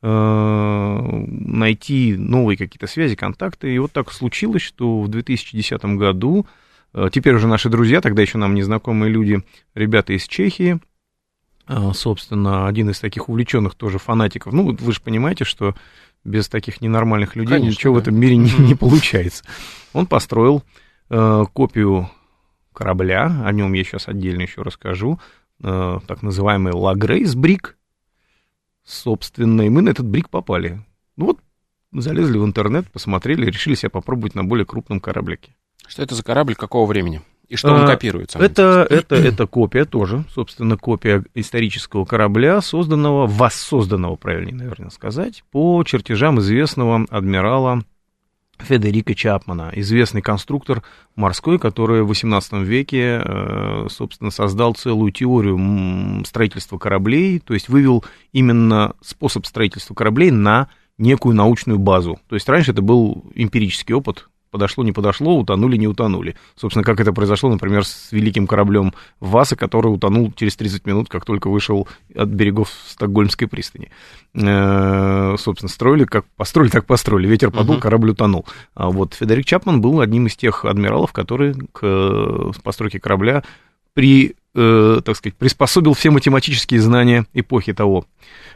э, 0.03 1.27
найти 1.29 2.17
новые 2.17 2.57
какие-то 2.57 2.87
связи, 2.87 3.17
контакты. 3.17 3.75
И 3.75 3.79
вот 3.79 3.93
так 3.93 4.13
случилось, 4.13 4.63
что 4.63 5.01
в 5.01 5.09
2010 5.09 5.97
году 5.97 6.47
Э, 6.93 7.09
теперь 7.13 7.35
уже 7.35 7.47
наши 7.47 7.69
друзья, 7.69 8.01
тогда 8.01 8.23
еще 8.23 8.39
нам 8.39 8.55
незнакомые 8.55 9.11
люди, 9.11 9.43
ребята 9.75 10.13
из 10.13 10.27
Чехии, 10.27 10.81
собственно, 11.95 12.67
один 12.67 12.91
из 12.91 12.99
таких 13.01 13.29
увлеченных 13.29 13.75
тоже 13.75 13.99
фанатиков. 13.99 14.53
Ну, 14.53 14.77
вы 14.77 14.93
же 14.93 15.01
понимаете, 15.01 15.45
что 15.45 15.75
без 16.25 16.49
таких 16.49 16.81
ненормальных 16.81 17.37
людей 17.37 17.59
Конечно, 17.59 17.71
ничего 17.71 17.95
да. 17.95 17.99
в 17.99 18.03
этом 18.03 18.17
мире 18.17 18.37
не, 18.37 18.53
не 18.59 18.75
получается. 18.75 19.45
Он 19.93 20.07
построил 20.07 20.63
э, 21.09 21.45
копию 21.53 22.11
корабля, 22.73 23.43
о 23.45 23.53
нем 23.53 23.73
я 23.73 23.85
сейчас 23.85 24.09
отдельно 24.09 24.43
еще 24.43 24.63
расскажу, 24.63 25.21
э, 25.63 25.99
так 26.07 26.23
называемый 26.23 26.73
Лагрейс 26.73 27.35
брик, 27.35 27.77
собственно, 28.85 29.63
и 29.63 29.69
мы 29.69 29.83
на 29.83 29.91
этот 29.91 30.07
брик 30.07 30.29
попали. 30.29 30.85
Ну 31.17 31.27
вот, 31.27 31.41
залезли 31.93 32.39
в 32.39 32.45
интернет, 32.45 32.91
посмотрели, 32.91 33.47
решили 33.47 33.75
себя 33.75 33.91
попробовать 33.91 34.35
на 34.35 34.45
более 34.45 34.67
крупном 34.67 35.01
кораблике. 35.01 35.55
Что 35.87 36.03
это 36.03 36.15
за 36.15 36.23
корабль, 36.23 36.55
какого 36.55 36.87
времени? 36.87 37.23
И 37.51 37.57
что 37.57 37.75
он 37.75 37.83
а, 37.83 37.87
копирует? 37.87 38.37
Это, 38.37 38.87
это, 38.89 39.17
это 39.17 39.49
копия 39.49 39.85
тоже, 39.85 40.25
собственно, 40.33 40.77
копия 40.77 41.25
исторического 41.35 42.05
корабля, 42.05 42.61
созданного, 42.61 43.27
воссозданного, 43.27 44.15
правильнее, 44.15 44.55
наверное, 44.55 44.91
сказать, 44.91 45.43
по 45.51 45.83
чертежам 45.83 46.39
известного 46.39 47.07
адмирала 47.11 47.83
Федерика 48.57 49.17
Чапмана, 49.17 49.73
известный 49.75 50.23
конструктор 50.23 50.85
морской, 51.17 51.59
который 51.59 52.03
в 52.03 52.07
18 52.07 52.63
веке, 52.63 53.21
э, 53.25 53.87
собственно, 53.91 54.31
создал 54.31 54.75
целую 54.75 55.11
теорию 55.11 56.25
строительства 56.27 56.79
кораблей, 56.79 57.41
то 57.41 57.55
есть 57.55 57.69
вывел 57.69 58.05
именно 58.33 58.95
способ 59.01 59.45
строительства 59.45 59.95
кораблей 59.95 60.31
на 60.31 60.69
некую 60.99 61.35
научную 61.35 61.81
базу. 61.81 62.21
То 62.29 62.37
есть 62.37 62.49
раньше 62.49 62.71
это 62.71 62.83
был 62.83 63.25
эмпирический 63.35 63.95
опыт, 63.95 64.29
подошло, 64.51 64.85
не 64.85 64.93
подошло, 64.93 65.39
утонули, 65.39 65.77
не 65.77 65.89
утонули. 65.89 66.37
Собственно, 66.57 66.85
как 66.85 67.01
это 67.01 67.13
произошло, 67.13 67.51
например, 67.51 67.85
с 67.85 68.13
великим 68.13 68.47
кораблем 68.47 68.93
Васа, 69.21 69.57
который 69.57 69.89
утонул 69.89 70.33
через 70.33 70.57
30 70.57 70.87
минут, 70.87 71.09
как 71.09 71.25
только 71.25 71.49
вышел 71.49 71.89
от 72.15 72.29
берегов 72.29 72.73
Стокгольмской 72.89 73.49
пристани. 73.49 73.91
Э, 74.35 75.37
собственно, 75.39 75.69
строили, 75.69 76.05
как 76.05 76.27
построили, 76.37 76.71
так 76.71 76.87
построили. 76.87 77.29
Ветер 77.29 77.51
подул, 77.51 77.79
корабль 77.79 78.11
утонул. 78.11 78.47
А 78.75 78.91
вот 78.91 79.15
Федерик 79.15 79.47
Чапман 79.47 79.81
был 79.81 80.01
одним 80.01 80.27
из 80.27 80.37
тех 80.37 80.65
адмиралов, 80.65 81.13
который 81.13 81.55
к 81.73 81.81
э, 81.83 82.53
постройке 82.63 83.01
корабля 83.01 83.43
при, 83.95 84.37
э, 84.55 85.01
так 85.05 85.17
сказать, 85.17 85.37
приспособил 85.37 85.95
все 85.95 86.11
математические 86.11 86.81
знания 86.81 87.27
эпохи 87.35 87.73
того 87.73 88.07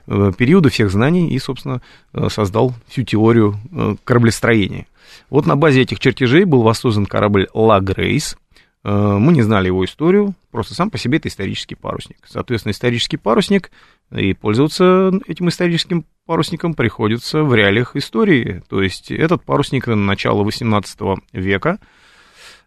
э, 0.06 0.32
периода, 0.36 0.68
всех 0.68 0.90
знаний 0.90 1.30
и, 1.30 1.38
собственно, 1.38 1.82
э, 2.12 2.28
создал 2.30 2.74
всю 2.88 3.02
теорию 3.02 3.56
э, 3.72 3.96
кораблестроения. 4.04 4.86
Вот 5.30 5.46
на 5.46 5.56
базе 5.56 5.82
этих 5.82 6.00
чертежей 6.00 6.44
был 6.44 6.62
воссоздан 6.62 7.06
корабль 7.06 7.48
«Ла 7.54 7.80
Грейс». 7.80 8.36
Э, 8.84 9.16
мы 9.18 9.32
не 9.32 9.42
знали 9.42 9.66
его 9.66 9.84
историю, 9.84 10.34
просто 10.50 10.74
сам 10.74 10.90
по 10.90 10.98
себе 10.98 11.18
это 11.18 11.28
исторический 11.28 11.74
парусник. 11.74 12.18
Соответственно, 12.26 12.72
исторический 12.72 13.16
парусник, 13.16 13.70
и 14.12 14.34
пользоваться 14.34 15.10
этим 15.26 15.48
историческим 15.48 16.04
парусником 16.26 16.74
приходится 16.74 17.42
в 17.42 17.54
реалиях 17.54 17.96
истории. 17.96 18.62
То 18.68 18.82
есть 18.82 19.10
этот 19.10 19.42
парусник 19.44 19.86
начала 19.86 20.42
XVIII 20.44 21.18
века, 21.32 21.78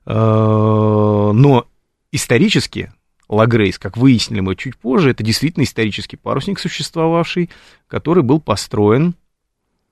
э, 0.06 0.12
но 0.13 1.67
исторически 2.12 2.91
Лагрейс, 3.30 3.78
как 3.78 3.97
выяснили 3.97 4.39
мы 4.39 4.56
чуть 4.56 4.78
позже, 4.78 5.12
это 5.12 5.23
действительно 5.23 5.63
исторический 5.63 6.15
парусник, 6.17 6.60
существовавший, 6.60 7.50
который 7.88 8.23
был 8.23 8.39
построен 8.39 9.15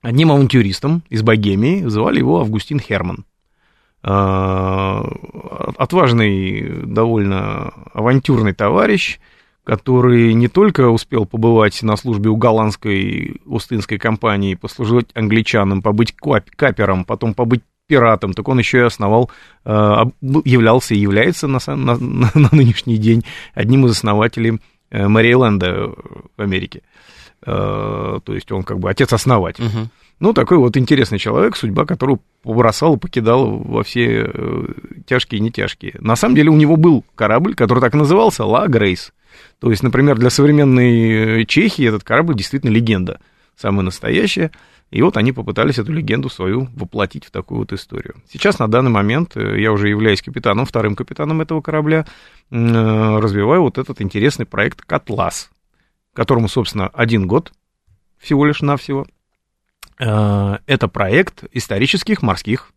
одним 0.06 0.30
авантюристом 0.30 1.02
из 1.08 1.22
Богемии, 1.22 1.82
звали 1.84 2.18
его 2.18 2.40
Августин 2.40 2.78
Херман. 2.78 3.24
А, 4.04 5.04
отважный, 5.78 6.84
довольно 6.84 7.72
авантюрный 7.92 8.52
товарищ, 8.52 9.18
который 9.64 10.32
не 10.34 10.46
только 10.46 10.90
успел 10.90 11.26
побывать 11.26 11.82
на 11.82 11.96
службе 11.96 12.30
у 12.30 12.36
голландской 12.36 13.40
Остинской 13.50 13.98
компании, 13.98 14.54
послужить 14.54 15.08
англичанам, 15.14 15.82
побыть 15.82 16.14
капером, 16.14 17.04
потом 17.04 17.34
побыть 17.34 17.62
пиратом, 17.88 18.32
так 18.32 18.46
он 18.46 18.60
еще 18.60 18.78
и 18.78 18.82
основал, 18.82 19.28
а, 19.64 20.08
являлся 20.44 20.94
и 20.94 20.98
является 20.98 21.48
на, 21.48 21.58
на, 21.66 21.96
на 22.34 22.48
нынешний 22.52 22.96
день 22.96 23.24
одним 23.54 23.86
из 23.86 23.90
основателей 23.90 24.60
э, 24.90 25.08
Мэриленда 25.08 25.90
в 26.36 26.40
Америке. 26.40 26.82
То 27.46 28.22
есть 28.26 28.50
он 28.50 28.64
как 28.64 28.80
бы 28.80 28.90
отец-основатель. 28.90 29.64
Угу. 29.64 29.88
Ну, 30.18 30.32
такой 30.32 30.56
вот 30.58 30.76
интересный 30.76 31.18
человек, 31.18 31.56
судьба 31.56 31.84
которого 31.84 32.20
побросал 32.42 32.96
и 32.96 32.98
покидал 32.98 33.58
во 33.58 33.82
все 33.82 34.30
э, 34.32 34.64
тяжкие 35.06 35.38
и 35.38 35.42
не 35.42 35.50
тяжкие. 35.50 35.94
На 36.00 36.16
самом 36.16 36.34
деле 36.34 36.50
у 36.50 36.56
него 36.56 36.76
был 36.76 37.04
корабль, 37.14 37.54
который 37.54 37.80
так 37.80 37.94
и 37.94 37.98
назывался, 37.98 38.44
Ла 38.44 38.66
Грейс. 38.66 39.12
То 39.60 39.70
есть, 39.70 39.82
например, 39.82 40.16
для 40.16 40.30
современной 40.30 41.42
э, 41.42 41.44
Чехии 41.44 41.86
этот 41.86 42.02
корабль 42.02 42.34
действительно 42.34 42.70
легенда, 42.70 43.20
самая 43.56 43.82
настоящая. 43.82 44.52
И 44.90 45.02
вот 45.02 45.18
они 45.18 45.32
попытались 45.32 45.78
эту 45.78 45.92
легенду 45.92 46.30
свою 46.30 46.68
воплотить 46.74 47.26
в 47.26 47.30
такую 47.30 47.58
вот 47.58 47.72
историю. 47.74 48.14
Сейчас, 48.32 48.58
на 48.58 48.68
данный 48.68 48.90
момент, 48.90 49.36
я 49.36 49.72
уже 49.72 49.88
являюсь 49.88 50.22
капитаном, 50.22 50.64
вторым 50.64 50.94
капитаном 50.94 51.40
этого 51.40 51.60
корабля, 51.60 52.06
развиваю 52.50 53.62
вот 53.62 53.78
этот 53.78 54.00
интересный 54.00 54.46
проект 54.46 54.82
«Котлас», 54.82 55.50
которому, 56.16 56.48
собственно, 56.48 56.88
один 56.88 57.26
год 57.26 57.52
всего 58.16 58.46
лишь 58.46 58.62
навсего. 58.62 59.06
Э, 60.00 60.58
это 60.66 60.88
проект 60.88 61.44
исторических 61.52 62.22
морских 62.22 62.72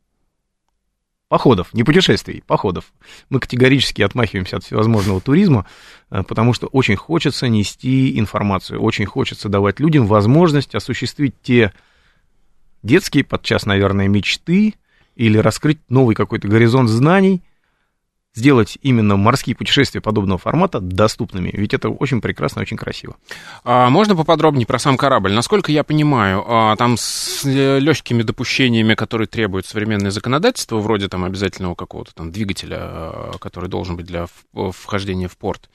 походов, 1.30 1.74
не 1.74 1.84
путешествий, 1.84 2.44
походов. 2.46 2.92
Мы 3.30 3.40
категорически 3.40 4.02
отмахиваемся 4.02 4.58
от 4.58 4.66
всевозможного 4.66 5.22
туризма, 5.22 5.66
э, 6.12 6.22
потому 6.24 6.54
что 6.54 6.68
очень 6.68 6.98
хочется 6.98 7.48
нести 7.48 8.20
информацию, 8.20 8.82
очень 8.82 9.06
хочется 9.06 9.48
давать 9.48 9.80
людям 9.80 10.06
возможность 10.06 10.76
осуществить 10.76 11.34
те 11.42 11.72
детские, 12.84 13.24
подчас, 13.24 13.66
наверное, 13.66 14.10
мечты 14.10 14.76
или 15.16 15.38
раскрыть 15.38 15.80
новый 15.88 16.14
какой-то 16.14 16.50
горизонт 16.50 16.90
знаний, 16.90 17.42
сделать 18.36 18.78
именно 18.82 19.16
морские 19.18 19.56
путешествия 19.56 20.02
подобного 20.02 20.38
формата 20.38 20.80
доступными. 20.80 21.50
Ведь 21.54 21.74
это 21.74 21.90
очень 21.90 22.22
прекрасно, 22.22 22.62
очень 22.62 22.78
красиво. 22.78 23.16
А 23.64 23.90
можно 23.90 24.16
поподробнее 24.16 24.66
про 24.66 24.80
сам 24.80 24.98
корабль? 24.98 25.34
Насколько 25.34 25.72
я 25.72 25.84
понимаю, 25.84 26.44
а, 26.48 26.76
там 26.76 26.96
с 26.98 27.44
э, 27.46 27.80
легкими 27.80 28.22
допущениями, 28.22 28.94
которые 28.94 29.28
требует 29.28 29.66
современное 29.66 30.12
законодательство, 30.12 30.78
вроде 30.78 31.08
там 31.08 31.24
обязательного 31.24 31.76
какого-то 31.76 32.14
там 32.14 32.32
двигателя, 32.32 32.78
а, 32.80 33.32
который 33.40 33.70
должен 33.70 33.98
быть 33.98 34.06
для 34.06 34.28
вхождения 34.54 35.28
в 35.28 35.38
порт. 35.38 35.70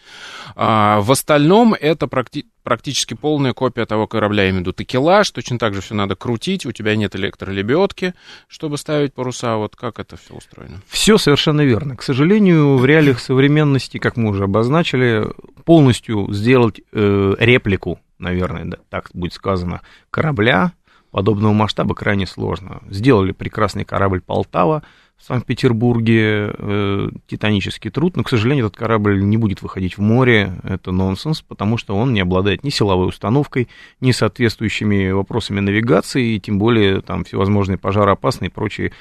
А 0.55 1.01
в 1.01 1.11
остальном 1.11 1.75
это 1.75 2.07
практи 2.07 2.47
практически 2.65 3.15
полная 3.15 3.53
копия 3.53 3.87
того 3.87 4.09
корабля, 4.09 4.45
я 4.45 4.51
имею 4.51 4.59
в 4.59 4.61
виду 4.63 4.73
такелаж, 4.73 5.31
точно 5.31 5.59
так 5.59 5.75
же 5.75 5.81
все 5.81 5.95
надо 5.95 6.17
крутить, 6.17 6.67
у 6.67 6.73
тебя 6.73 6.97
нет 6.97 7.15
электролебедки, 7.15 8.15
чтобы 8.49 8.79
ставить 8.79 9.15
паруса, 9.15 9.57
вот 9.57 9.77
как 9.77 10.01
это 10.01 10.17
все 10.17 10.35
устроено? 10.35 10.81
Все 10.89 11.19
совершенно 11.19 11.61
верно. 11.61 11.97
К 11.97 12.03
сожалению, 12.03 12.77
в 12.77 12.85
реалиях 12.85 13.21
современности, 13.21 13.99
как 13.99 14.17
мы 14.17 14.31
уже 14.31 14.45
обозначили, 14.45 15.29
полностью 15.65 16.33
сделать 16.33 16.81
э, 16.93 17.35
реплику, 17.39 18.01
наверное, 18.19 18.65
да, 18.65 18.79
так 18.89 19.11
будет 19.13 19.35
сказано, 19.35 19.83
корабля 20.11 20.73
подобного 21.11 21.53
масштаба 21.53 21.95
крайне 21.95 22.27
сложно. 22.27 22.83
Сделали 22.91 23.31
прекрасный 23.31 23.85
корабль 23.85 24.21
Полтава, 24.21 24.83
в 25.17 25.25
Санкт-Петербурге, 25.25 26.53
э, 26.53 27.09
титанический 27.27 27.91
труд, 27.91 28.17
но, 28.17 28.23
к 28.25 28.29
сожалению, 28.29 28.67
этот 28.67 28.79
корабль 28.79 29.23
не 29.23 29.37
будет 29.37 29.63
выходить 29.63 29.97
в 29.97 30.01
море, 30.01 30.61
это 30.65 30.93
нонсенс, 30.93 31.41
потому 31.41 31.79
что 31.79 31.97
он 31.97 32.13
не 32.13 32.21
обладает 32.21 32.63
ни 32.63 32.71
силовой 32.71 33.09
установкой, 33.09 33.69
ни 34.01 34.13
соответствующими 34.13 35.11
вопросами 35.13 35.61
навигации, 35.61 36.35
и 36.35 36.41
тем 36.41 36.59
более 36.59 37.01
там 37.01 37.25
всевозможные 37.25 37.79
пожароопасные 37.79 38.51
и 38.51 38.53
прочие 38.53 38.93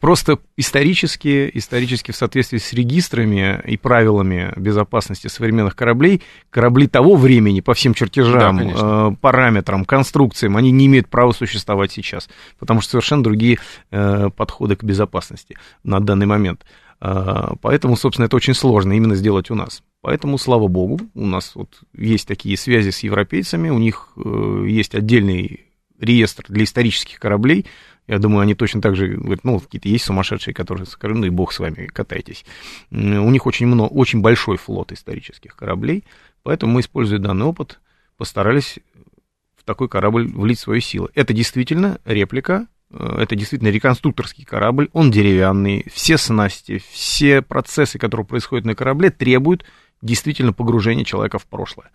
Просто 0.00 0.38
исторически, 0.56 1.50
исторически 1.52 2.10
в 2.10 2.16
соответствии 2.16 2.56
с 2.56 2.72
регистрами 2.72 3.60
и 3.66 3.76
правилами 3.76 4.50
безопасности 4.56 5.28
современных 5.28 5.76
кораблей, 5.76 6.22
корабли 6.48 6.86
того 6.86 7.16
времени 7.16 7.60
по 7.60 7.74
всем 7.74 7.92
чертежам, 7.92 8.56
да, 8.56 9.10
э, 9.10 9.16
параметрам, 9.20 9.84
конструкциям, 9.84 10.56
они 10.56 10.70
не 10.70 10.86
имеют 10.86 11.08
права 11.08 11.32
существовать 11.32 11.92
сейчас, 11.92 12.30
потому 12.58 12.80
что 12.80 12.92
совершенно 12.92 13.22
другие 13.22 13.58
э, 13.90 14.30
подходы 14.34 14.74
к 14.74 14.84
безопасности 14.84 15.58
на 15.84 16.00
данный 16.00 16.26
момент. 16.26 16.64
Э, 17.02 17.52
поэтому, 17.60 17.94
собственно, 17.94 18.24
это 18.24 18.36
очень 18.36 18.54
сложно 18.54 18.94
именно 18.94 19.16
сделать 19.16 19.50
у 19.50 19.54
нас. 19.54 19.82
Поэтому, 20.00 20.38
слава 20.38 20.66
богу, 20.66 20.98
у 21.14 21.26
нас 21.26 21.52
вот 21.54 21.78
есть 21.94 22.26
такие 22.26 22.56
связи 22.56 22.88
с 22.88 23.00
европейцами, 23.00 23.68
у 23.68 23.78
них 23.78 24.14
есть 24.64 24.94
отдельный 24.94 25.66
реестр 26.00 26.44
для 26.48 26.64
исторических 26.64 27.18
кораблей, 27.20 27.66
я 28.10 28.18
думаю, 28.18 28.40
они 28.40 28.56
точно 28.56 28.82
так 28.82 28.96
же 28.96 29.06
говорят, 29.06 29.44
ну, 29.44 29.60
какие-то 29.60 29.88
есть 29.88 30.04
сумасшедшие, 30.04 30.52
которые 30.52 30.84
скажут, 30.86 31.18
ну 31.18 31.26
и 31.26 31.30
бог 31.30 31.52
с 31.52 31.60
вами, 31.60 31.86
катайтесь. 31.86 32.44
У 32.90 32.96
них 33.30 33.46
очень, 33.46 33.68
много, 33.68 33.92
очень 33.92 34.20
большой 34.20 34.56
флот 34.56 34.90
исторических 34.90 35.54
кораблей, 35.54 36.02
поэтому 36.42 36.72
мы, 36.72 36.80
используя 36.80 37.20
данный 37.20 37.46
опыт, 37.46 37.78
постарались 38.16 38.80
в 39.56 39.62
такой 39.64 39.88
корабль 39.88 40.26
влить 40.26 40.58
свои 40.58 40.80
силы. 40.80 41.10
Это 41.14 41.32
действительно 41.32 42.00
реплика, 42.04 42.66
э, 42.90 43.18
это 43.20 43.36
действительно 43.36 43.68
реконструкторский 43.68 44.44
корабль, 44.44 44.88
он 44.92 45.12
деревянный, 45.12 45.86
все 45.92 46.18
снасти, 46.18 46.82
все 46.90 47.42
процессы, 47.42 47.96
которые 48.00 48.26
происходят 48.26 48.66
на 48.66 48.74
корабле, 48.74 49.10
требуют 49.10 49.64
действительно 50.02 50.52
погружения 50.52 51.04
человека 51.04 51.38
в 51.38 51.46
прошлое. 51.46 51.92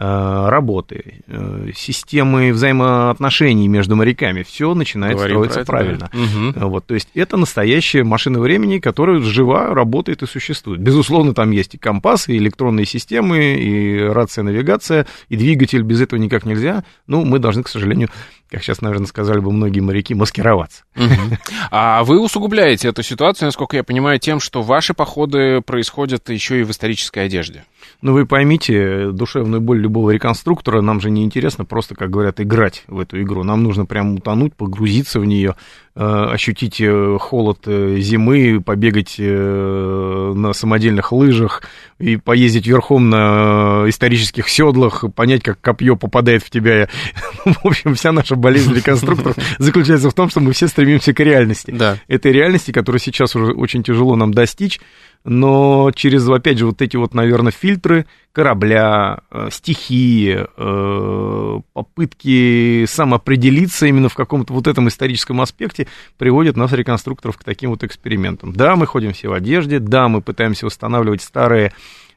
Э, 0.00 0.48
работы, 0.48 1.24
э, 1.26 1.70
системы 1.74 2.52
взаимоотношений 2.52 3.66
между 3.66 3.96
моряками, 3.96 4.44
все 4.44 4.72
начинает 4.72 5.16
Говорим 5.16 5.38
строиться 5.38 5.64
правильно. 5.64 6.08
Да. 6.12 6.18
Угу. 6.60 6.68
Вот, 6.68 6.86
то 6.86 6.94
есть 6.94 7.08
это 7.14 7.36
настоящая 7.36 8.04
машина 8.04 8.38
времени, 8.38 8.78
которая 8.78 9.20
жива, 9.20 9.74
работает 9.74 10.22
и 10.22 10.26
существует. 10.28 10.80
Безусловно, 10.80 11.34
там 11.34 11.50
есть 11.50 11.74
и 11.74 11.78
компас, 11.78 12.28
и 12.28 12.36
электронные 12.36 12.86
системы, 12.86 13.56
и 13.56 13.98
рация, 14.00 14.44
навигация, 14.44 15.04
и 15.30 15.36
двигатель, 15.36 15.82
без 15.82 16.00
этого 16.00 16.20
никак 16.20 16.46
нельзя. 16.46 16.84
Ну, 17.08 17.24
мы 17.24 17.40
должны, 17.40 17.64
к 17.64 17.68
сожалению, 17.68 18.08
как 18.50 18.62
сейчас, 18.62 18.80
наверное, 18.80 19.06
сказали 19.06 19.40
бы 19.40 19.52
многие 19.52 19.80
моряки, 19.80 20.14
маскироваться. 20.14 20.84
Угу. 20.96 21.06
А 21.70 22.02
вы 22.04 22.20
усугубляете 22.20 22.88
эту 22.88 23.02
ситуацию, 23.02 23.46
насколько 23.46 23.76
я 23.76 23.84
понимаю, 23.84 24.18
тем, 24.18 24.40
что 24.40 24.62
ваши 24.62 24.94
походы 24.94 25.60
происходят 25.60 26.28
еще 26.30 26.60
и 26.60 26.62
в 26.62 26.70
исторической 26.70 27.26
одежде. 27.26 27.64
Ну, 28.00 28.12
вы 28.12 28.26
поймите, 28.26 29.10
душевную 29.10 29.60
боль 29.60 29.80
любого 29.80 30.10
реконструктора 30.10 30.80
нам 30.80 31.00
же 31.00 31.10
не 31.10 31.24
интересно 31.24 31.64
просто, 31.64 31.94
как 31.94 32.10
говорят, 32.10 32.40
играть 32.40 32.84
в 32.86 33.00
эту 33.00 33.20
игру. 33.22 33.44
Нам 33.44 33.62
нужно 33.62 33.86
прям 33.86 34.14
утонуть, 34.14 34.54
погрузиться 34.54 35.20
в 35.20 35.24
нее, 35.24 35.56
ощутить 35.98 36.80
э, 36.80 37.16
холод 37.20 37.58
э, 37.66 37.96
зимы, 37.98 38.62
побегать 38.64 39.16
на 39.18 40.52
самодельных 40.52 41.10
лыжах 41.12 41.62
и 41.98 42.16
поездить 42.16 42.66
верхом 42.66 43.10
на 43.10 43.84
исторических 43.88 44.48
седлах, 44.48 45.04
понять, 45.14 45.42
как 45.42 45.60
копье 45.60 45.96
попадает 45.96 46.44
в 46.44 46.50
тебя. 46.50 46.88
В 47.44 47.66
общем, 47.66 47.94
вся 47.94 48.12
наша 48.12 48.36
болезнь 48.36 48.72
реконструкторов 48.74 49.36
заключается 49.58 50.10
в 50.10 50.14
том, 50.14 50.30
что 50.30 50.40
мы 50.40 50.52
все 50.52 50.68
стремимся 50.68 51.12
к 51.12 51.20
реальности. 51.20 51.72
Да. 51.72 51.98
Этой 52.06 52.30
реальности, 52.32 52.70
которую 52.70 53.00
сейчас 53.00 53.34
уже 53.34 53.52
очень 53.52 53.82
тяжело 53.82 54.14
нам 54.14 54.32
достичь, 54.32 54.80
но 55.24 55.90
через, 55.94 56.28
опять 56.28 56.58
же, 56.58 56.66
вот 56.66 56.80
эти 56.80 56.96
вот, 56.96 57.14
наверное, 57.14 57.52
фильтры 57.52 58.06
корабля, 58.32 59.18
э, 59.30 59.48
стихии, 59.50 60.46
э, 60.56 61.60
попытки 61.72 62.84
самоопределиться 62.86 63.86
именно 63.86 64.08
в 64.08 64.14
каком-то 64.14 64.52
вот 64.52 64.66
этом 64.66 64.88
историческом 64.88 65.40
аспекте 65.40 65.88
приводят 66.18 66.56
нас, 66.56 66.72
реконструкторов, 66.72 67.36
к 67.36 67.44
таким 67.44 67.70
вот 67.70 67.84
экспериментам. 67.84 68.52
Да, 68.52 68.76
мы 68.76 68.86
ходим 68.86 69.12
все 69.12 69.28
в 69.28 69.32
одежде, 69.32 69.80
да, 69.80 70.08
мы 70.08 70.22
пытаемся 70.22 70.66
восстанавливать 70.66 71.22
старые 71.22 71.72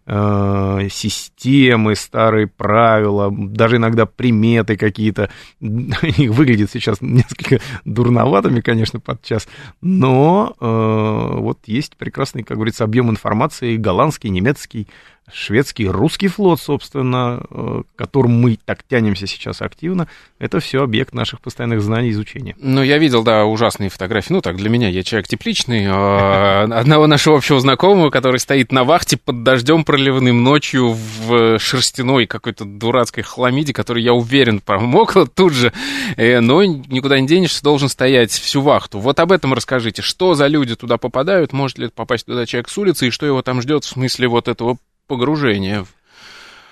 Э, 0.08 0.88
системы, 0.90 1.96
старые 1.96 2.48
правила, 2.48 3.32
даже 3.32 3.76
иногда 3.78 4.08
приметы 4.08 4.76
какие-то. 4.76 5.30
Они 5.62 6.28
выглядят 6.28 6.72
сейчас 6.72 7.02
несколько 7.02 7.60
дурноватыми, 7.86 8.62
конечно, 8.62 9.00
подчас, 9.00 9.48
но 9.80 10.56
э, 10.60 11.40
вот 11.40 11.60
есть 11.68 11.98
прекрасный, 11.98 12.42
как 12.42 12.58
говорится, 12.58 12.84
объем 12.84 13.12
информации, 13.12 13.78
голландский, 13.78 14.32
немецкий, 14.32 14.88
шведский, 15.34 15.88
русский 15.88 16.28
флот, 16.28 16.62
собственно, 16.62 17.44
э, 17.50 17.82
к 17.96 17.98
которому 17.98 18.38
мы 18.38 18.58
так 18.64 18.84
тянемся 18.88 19.28
сейчас 19.28 19.62
активно, 19.62 20.08
это 20.40 20.60
все 20.60 20.84
объект 20.84 21.14
наших 21.14 21.42
постоянных 21.42 21.82
знаний 21.82 22.10
и 22.10 22.12
изучения. 22.12 22.56
Ну, 22.60 22.82
я 22.82 22.98
видел, 22.98 23.24
да, 23.24 23.46
ужасные 23.46 23.90
фотографии. 23.90 24.34
Ну, 24.34 24.42
так, 24.42 24.58
для 24.58 24.70
меня, 24.70 24.90
я 24.90 25.04
человек 25.04 25.28
тепличный. 25.28 25.86
А, 25.88 26.64
одного 26.72 27.08
нашего 27.08 27.38
общего 27.38 27.60
знакомого, 27.60 28.10
который 28.10 28.40
стоит 28.40 28.72
на 28.72 28.84
вахте 28.84 29.18
под 29.18 29.44
дождем 29.44 29.84
проливным 29.84 30.44
ночью 30.44 30.94
в 30.94 31.60
шерстяной 31.60 32.26
какой-то 32.26 32.66
дурацкой 32.66 33.24
хламиде, 33.24 33.74
который, 33.74 34.04
я 34.04 34.14
уверен, 34.14 34.60
промокла 34.60 35.26
тут 35.28 35.54
же. 35.54 35.74
Э, 36.18 36.40
но 36.40 36.64
никуда 36.64 37.20
не 37.20 37.28
денешься, 37.28 37.64
должен 37.64 37.90
стоять 37.90 38.32
всю 38.32 38.62
вахту. 38.62 39.00
Вот 39.00 39.20
об 39.20 39.32
этом 39.32 39.54
расскажите. 39.54 40.02
Что 40.02 40.34
за 40.34 40.48
люди 40.48 40.76
туда 40.76 40.98
попадают? 40.98 41.54
Может 41.54 41.78
ли 41.78 41.90
попасть 41.90 42.26
туда 42.26 42.46
человек 42.46 42.70
с 42.70 42.78
улицы? 42.78 43.08
И 43.08 43.12
что 43.12 43.26
его 43.26 43.42
там 43.42 43.62
ждет 43.62 43.84
в 43.84 43.88
смысле 43.88 44.28
вот 44.28 44.48
этого 44.48 44.78
погружения 45.12 45.86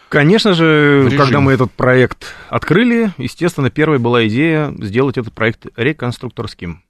Конечно 0.10 0.56
же, 0.56 1.12
когда 1.16 1.40
мы 1.40 1.52
этот 1.52 1.72
проект 1.72 2.34
открыли, 2.50 3.12
естественно, 3.20 3.70
первая 3.70 4.00
была 4.00 4.28
идея 4.28 4.74
сделать 4.80 5.20
этот 5.20 5.34
проект 5.34 5.68
реконструкторским. 5.76 6.82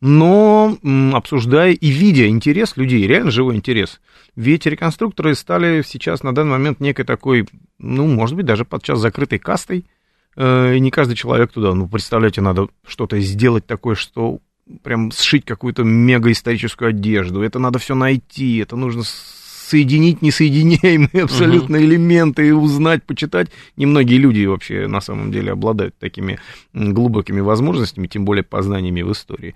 Но 0.00 0.78
обсуждая 1.12 1.72
и 1.72 1.88
видя 1.88 2.26
интерес 2.26 2.76
людей, 2.76 3.06
реально 3.06 3.30
живой 3.30 3.56
интерес, 3.56 4.00
ведь 4.34 4.64
реконструкторы 4.64 5.34
стали 5.34 5.82
сейчас 5.86 6.22
на 6.22 6.34
данный 6.34 6.52
момент 6.52 6.80
некой 6.80 7.04
такой, 7.04 7.46
ну, 7.78 8.06
может 8.06 8.34
быть, 8.34 8.46
даже 8.46 8.64
подчас 8.64 8.98
закрытой 8.98 9.38
кастой, 9.38 9.84
э, 10.36 10.76
и 10.76 10.80
не 10.80 10.90
каждый 10.90 11.16
человек 11.16 11.52
туда, 11.52 11.74
ну, 11.74 11.86
представляете, 11.86 12.40
надо 12.40 12.68
что-то 12.86 13.20
сделать 13.20 13.66
такое, 13.66 13.94
что 13.94 14.40
прям 14.82 15.10
сшить 15.10 15.44
какую-то 15.44 15.84
мега 15.84 16.32
историческую 16.32 16.90
одежду, 16.90 17.42
это 17.42 17.58
надо 17.58 17.78
все 17.78 17.94
найти, 17.94 18.56
это 18.58 18.76
нужно 18.76 19.02
соединить 19.64 20.22
несоединяемые 20.22 21.22
абсолютно 21.24 21.76
uh-huh. 21.76 21.84
элементы 21.84 22.48
и 22.48 22.50
узнать, 22.50 23.02
почитать. 23.04 23.50
Немногие 23.76 24.18
люди 24.18 24.44
вообще 24.44 24.86
на 24.86 25.00
самом 25.00 25.32
деле 25.32 25.52
обладают 25.52 25.96
такими 25.98 26.38
глубокими 26.72 27.40
возможностями, 27.40 28.06
тем 28.06 28.24
более 28.24 28.44
познаниями 28.44 29.02
в 29.02 29.12
истории. 29.12 29.54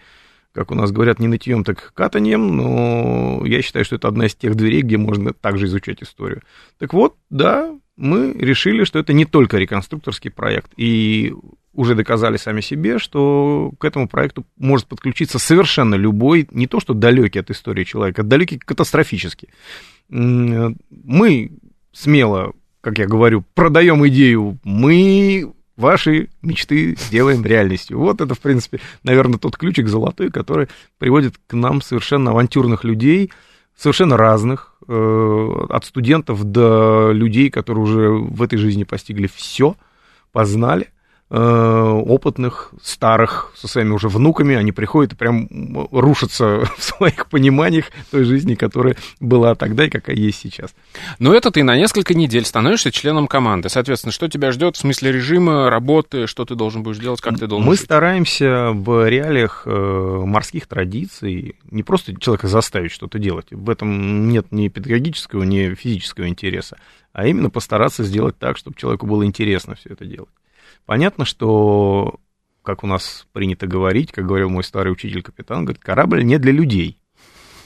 Как 0.52 0.70
у 0.70 0.74
нас 0.74 0.90
говорят, 0.90 1.18
не 1.20 1.28
нытьем, 1.28 1.62
так 1.62 1.92
катанием, 1.94 2.56
но 2.56 3.42
я 3.44 3.62
считаю, 3.62 3.84
что 3.84 3.96
это 3.96 4.08
одна 4.08 4.26
из 4.26 4.34
тех 4.34 4.54
дверей, 4.54 4.82
где 4.82 4.96
можно 4.96 5.32
также 5.32 5.66
изучать 5.66 6.02
историю. 6.02 6.42
Так 6.78 6.94
вот, 6.94 7.16
да, 7.30 7.72
мы 7.96 8.32
решили, 8.32 8.84
что 8.84 8.98
это 8.98 9.12
не 9.12 9.24
только 9.24 9.58
реконструкторский 9.58 10.30
проект, 10.30 10.72
и 10.76 11.34
уже 11.74 11.94
доказали 11.94 12.38
сами 12.38 12.60
себе, 12.60 12.98
что 12.98 13.72
к 13.78 13.84
этому 13.84 14.08
проекту 14.08 14.44
может 14.56 14.86
подключиться 14.86 15.38
совершенно 15.38 15.94
любой, 15.94 16.48
не 16.50 16.66
то 16.66 16.80
что 16.80 16.92
далекий 16.92 17.38
от 17.38 17.50
истории 17.50 17.84
человека, 17.84 18.22
а 18.22 18.24
далекий 18.24 18.58
катастрофически 18.58 19.48
мы 20.08 21.50
смело, 21.92 22.52
как 22.80 22.98
я 22.98 23.06
говорю, 23.06 23.44
продаем 23.54 24.06
идею, 24.08 24.58
мы 24.64 25.52
ваши 25.76 26.28
мечты 26.42 26.96
сделаем 26.96 27.44
реальностью. 27.44 27.98
Вот 27.98 28.20
это, 28.20 28.34
в 28.34 28.40
принципе, 28.40 28.80
наверное, 29.04 29.38
тот 29.38 29.56
ключик 29.56 29.88
золотой, 29.88 30.30
который 30.30 30.68
приводит 30.98 31.36
к 31.46 31.54
нам 31.54 31.80
совершенно 31.80 32.32
авантюрных 32.32 32.84
людей, 32.84 33.30
совершенно 33.76 34.16
разных, 34.16 34.74
э, 34.88 35.66
от 35.70 35.84
студентов 35.84 36.42
до 36.44 37.12
людей, 37.12 37.50
которые 37.50 37.82
уже 37.82 38.08
в 38.10 38.42
этой 38.42 38.58
жизни 38.58 38.82
постигли 38.84 39.28
все, 39.32 39.76
познали, 40.32 40.88
опытных, 41.30 42.72
старых, 42.82 43.52
со 43.54 43.68
своими 43.68 43.90
уже 43.90 44.08
внуками, 44.08 44.56
они 44.56 44.72
приходят 44.72 45.12
и 45.12 45.16
прям 45.16 45.48
рушатся 45.92 46.64
в 46.78 46.82
своих 46.82 47.26
пониманиях 47.26 47.86
той 48.10 48.24
жизни, 48.24 48.54
которая 48.54 48.96
была 49.20 49.54
тогда 49.54 49.86
и 49.86 49.90
какая 49.90 50.16
есть 50.16 50.40
сейчас. 50.40 50.74
Но 51.18 51.34
это 51.34 51.50
ты 51.50 51.62
на 51.62 51.76
несколько 51.76 52.14
недель 52.14 52.44
становишься 52.46 52.90
членом 52.90 53.26
команды. 53.26 53.68
Соответственно, 53.68 54.12
что 54.12 54.28
тебя 54.28 54.52
ждет 54.52 54.76
в 54.76 54.80
смысле 54.80 55.12
режима, 55.12 55.68
работы, 55.68 56.26
что 56.26 56.44
ты 56.44 56.54
должен 56.54 56.82
будешь 56.82 56.98
делать, 56.98 57.20
как 57.20 57.38
ты 57.38 57.46
должен 57.46 57.66
Мы 57.66 57.76
жить? 57.76 57.84
стараемся 57.84 58.70
в 58.72 59.08
реалиях 59.08 59.62
э, 59.66 59.70
морских 60.24 60.66
традиций 60.66 61.56
не 61.70 61.82
просто 61.82 62.18
человека 62.18 62.48
заставить 62.48 62.92
что-то 62.92 63.18
делать, 63.18 63.48
в 63.50 63.68
этом 63.68 64.28
нет 64.28 64.46
ни 64.50 64.68
педагогического, 64.68 65.42
ни 65.42 65.74
физического 65.74 66.28
интереса, 66.28 66.78
а 67.12 67.26
именно 67.26 67.50
постараться 67.50 68.04
сделать 68.04 68.38
так, 68.38 68.56
чтобы 68.56 68.76
человеку 68.76 69.06
было 69.06 69.24
интересно 69.24 69.74
все 69.74 69.90
это 69.90 70.04
делать. 70.04 70.30
Понятно, 70.88 71.26
что, 71.26 72.14
как 72.62 72.82
у 72.82 72.86
нас 72.86 73.26
принято 73.34 73.66
говорить, 73.66 74.10
как 74.10 74.24
говорил 74.24 74.48
мой 74.48 74.64
старый 74.64 74.90
учитель-капитан, 74.90 75.66
говорит, 75.66 75.82
корабль 75.84 76.24
не 76.24 76.38
для 76.38 76.50
людей. 76.50 76.96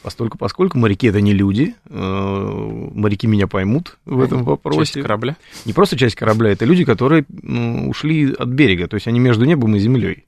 Постольку, 0.02 0.38
поскольку 0.38 0.76
моряки 0.76 1.06
это 1.06 1.20
не 1.20 1.32
люди, 1.32 1.76
э, 1.88 2.90
моряки 2.94 3.28
меня 3.28 3.46
поймут 3.46 3.96
в 4.04 4.20
этом 4.20 4.42
вопросе. 4.42 4.94
Часть 4.94 5.02
корабля? 5.02 5.36
Не 5.64 5.72
просто 5.72 5.96
часть 5.96 6.16
корабля, 6.16 6.50
это 6.50 6.64
люди, 6.64 6.84
которые 6.84 7.24
ну, 7.28 7.88
ушли 7.88 8.32
от 8.32 8.48
берега, 8.48 8.88
то 8.88 8.96
есть 8.96 9.06
они 9.06 9.20
между 9.20 9.44
небом 9.44 9.76
и 9.76 9.78
землей. 9.78 10.26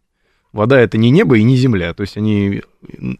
Вода 0.52 0.78
это 0.78 0.96
не 0.96 1.10
небо 1.10 1.36
и 1.36 1.42
не 1.42 1.56
земля, 1.56 1.94
то 1.94 2.02
есть 2.02 2.16
они 2.16 2.62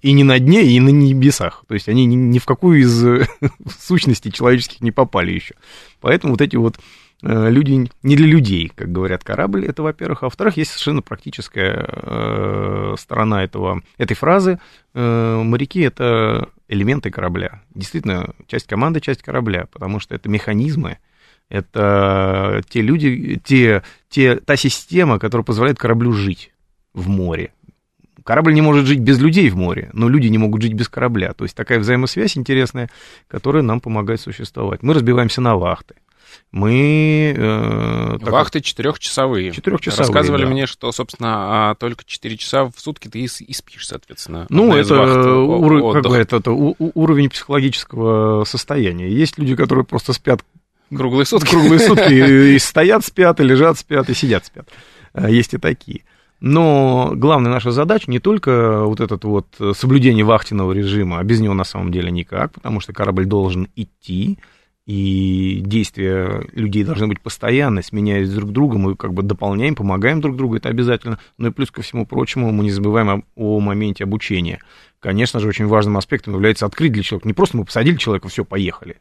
и 0.02 0.12
не 0.12 0.22
на 0.22 0.38
дне, 0.38 0.62
и 0.66 0.78
на 0.78 0.90
небесах, 0.90 1.64
то 1.66 1.74
есть 1.74 1.88
они 1.88 2.06
ни, 2.06 2.14
ни 2.14 2.38
в 2.38 2.44
какую 2.44 2.78
из 2.78 3.28
сущностей 3.80 4.30
человеческих 4.30 4.82
не 4.82 4.92
попали 4.92 5.32
еще. 5.32 5.56
Поэтому 6.00 6.34
вот 6.34 6.42
эти 6.42 6.54
вот 6.54 6.76
Э, 6.76 7.03
люди 7.24 7.90
не 8.02 8.16
для 8.16 8.26
людей, 8.26 8.70
как 8.74 8.92
говорят 8.92 9.24
корабль, 9.24 9.64
это 9.64 9.82
во-первых. 9.82 10.22
А 10.22 10.26
во-вторых, 10.26 10.56
есть 10.56 10.72
совершенно 10.72 11.00
практическая 11.00 11.88
э, 11.90 12.94
сторона 12.98 13.44
этого, 13.44 13.82
этой 13.96 14.14
фразы. 14.14 14.58
Э, 14.92 15.42
моряки— 15.42 15.80
это 15.82 16.50
элементы 16.68 17.10
корабля. 17.10 17.62
Действительно, 17.74 18.34
часть 18.46 18.66
команды, 18.66 19.00
часть 19.00 19.22
корабля, 19.22 19.66
потому 19.72 20.00
что 20.00 20.14
это 20.14 20.28
механизмы, 20.28 20.98
это 21.48 22.62
те 22.68 22.82
люди, 22.82 23.40
те, 23.42 23.82
те, 24.08 24.36
та 24.36 24.56
система, 24.56 25.18
которая 25.18 25.44
позволяет 25.44 25.78
кораблю 25.78 26.12
жить 26.12 26.52
в 26.92 27.08
море. 27.08 27.52
Корабль 28.22 28.54
не 28.54 28.62
может 28.62 28.86
жить 28.86 29.00
без 29.00 29.18
людей 29.18 29.50
в 29.50 29.56
море, 29.56 29.90
но 29.92 30.08
люди 30.08 30.28
не 30.28 30.38
могут 30.38 30.62
жить 30.62 30.72
без 30.72 30.88
корабля. 30.88 31.32
То 31.34 31.44
есть 31.44 31.56
такая 31.56 31.78
взаимосвязь 31.78 32.36
интересная, 32.38 32.90
которая 33.28 33.62
нам 33.62 33.80
помогает 33.80 34.20
существовать. 34.20 34.82
Мы 34.82 34.94
разбиваемся 34.94 35.40
на 35.40 35.56
вахты 35.56 35.94
мы... 36.52 37.34
Э, 37.36 38.16
Вахты 38.20 38.60
четырехчасовые. 38.60 39.52
Четырехчасовые, 39.52 40.06
Рассказывали 40.06 40.44
да. 40.44 40.50
мне, 40.50 40.66
что, 40.66 40.92
собственно, 40.92 41.70
а 41.70 41.74
только 41.74 42.04
4 42.04 42.36
часа 42.36 42.64
в 42.66 42.74
сутки 42.76 43.08
ты 43.08 43.20
и, 43.20 43.24
и 43.24 43.52
спишь, 43.52 43.86
соответственно. 43.86 44.46
Ну, 44.50 44.74
это, 44.74 45.02
ур... 45.40 45.92
как 45.92 46.04
говорят, 46.04 46.32
это 46.32 46.52
уровень 46.52 47.30
психологического 47.30 48.44
состояния. 48.44 49.08
Есть 49.08 49.38
люди, 49.38 49.56
которые 49.56 49.84
просто 49.84 50.12
спят 50.12 50.42
Круглые 50.94 51.26
сутки. 51.26 51.50
Круглые 51.50 51.78
сутки 51.86 52.54
и 52.54 52.58
стоят, 52.58 53.04
спят, 53.04 53.40
и 53.40 53.42
лежат, 53.42 53.78
спят, 53.78 54.08
и 54.10 54.14
сидят, 54.14 54.46
спят. 54.46 54.68
Э, 55.14 55.30
есть 55.30 55.54
и 55.54 55.58
такие. 55.58 56.02
Но 56.40 57.12
главная 57.14 57.50
наша 57.50 57.70
задача 57.70 58.10
не 58.10 58.18
только 58.18 58.84
вот 58.84 59.00
этот 59.00 59.24
вот 59.24 59.46
соблюдение 59.74 60.24
вахтенного 60.24 60.72
режима, 60.72 61.18
а 61.18 61.24
без 61.24 61.40
него 61.40 61.54
на 61.54 61.64
самом 61.64 61.90
деле 61.90 62.10
никак, 62.10 62.52
потому 62.52 62.80
что 62.80 62.92
корабль 62.92 63.24
должен 63.24 63.68
идти, 63.76 64.38
и 64.86 65.62
действия 65.64 66.46
людей 66.52 66.84
должны 66.84 67.06
быть 67.06 67.20
постоянно, 67.20 67.82
сменяясь 67.82 68.30
друг 68.30 68.50
другом, 68.52 68.82
мы 68.82 68.96
как 68.96 69.14
бы 69.14 69.22
дополняем, 69.22 69.74
помогаем 69.74 70.20
друг 70.20 70.36
другу, 70.36 70.56
это 70.56 70.68
обязательно. 70.68 71.18
Ну 71.38 71.48
и 71.48 71.50
плюс 71.50 71.70
ко 71.70 71.80
всему 71.80 72.06
прочему, 72.06 72.52
мы 72.52 72.64
не 72.64 72.70
забываем 72.70 73.24
о, 73.34 73.56
о 73.56 73.60
моменте 73.60 74.04
обучения. 74.04 74.60
Конечно 75.00 75.40
же, 75.40 75.48
очень 75.48 75.66
важным 75.66 75.96
аспектом 75.96 76.34
является 76.34 76.66
открыть 76.66 76.92
для 76.92 77.02
человека. 77.02 77.28
Не 77.28 77.34
просто 77.34 77.56
мы 77.56 77.64
посадили 77.64 77.96
человека, 77.96 78.28
все, 78.28 78.44
поехали. 78.44 78.96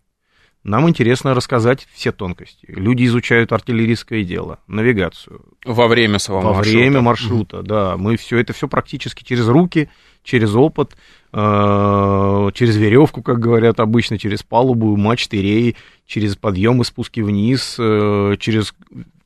Нам 0.63 0.87
интересно 0.87 1.33
рассказать 1.33 1.85
все 1.91 2.13
тонкости. 2.13 2.65
Люди 2.69 3.03
изучают 3.03 3.51
артиллерийское 3.51 4.23
дело, 4.23 4.59
навигацию. 4.67 5.41
Во 5.65 5.87
время 5.87 6.19
самого 6.19 6.41
Во 6.41 6.53
маршрута. 6.53 6.77
время 6.77 7.01
маршрута, 7.01 7.57
mm-hmm. 7.57 7.63
да. 7.63 7.97
Мы 7.97 8.15
все 8.15 8.37
это 8.37 8.53
все 8.53 8.69
практически 8.69 9.25
через 9.25 9.49
руки, 9.49 9.89
через 10.23 10.55
опыт, 10.55 10.95
через 11.33 12.75
веревку, 12.77 13.23
как 13.23 13.39
говорят 13.39 13.79
обычно, 13.79 14.19
через 14.19 14.43
палубу, 14.43 14.95
мачты, 14.95 15.41
реи, 15.41 15.75
через 16.05 16.35
подъемы, 16.35 16.85
спуски 16.85 17.21
вниз, 17.21 17.75
э, 17.79 18.35
через 18.39 18.75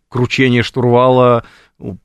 кручение 0.07 0.63
штурвала, 0.63 1.43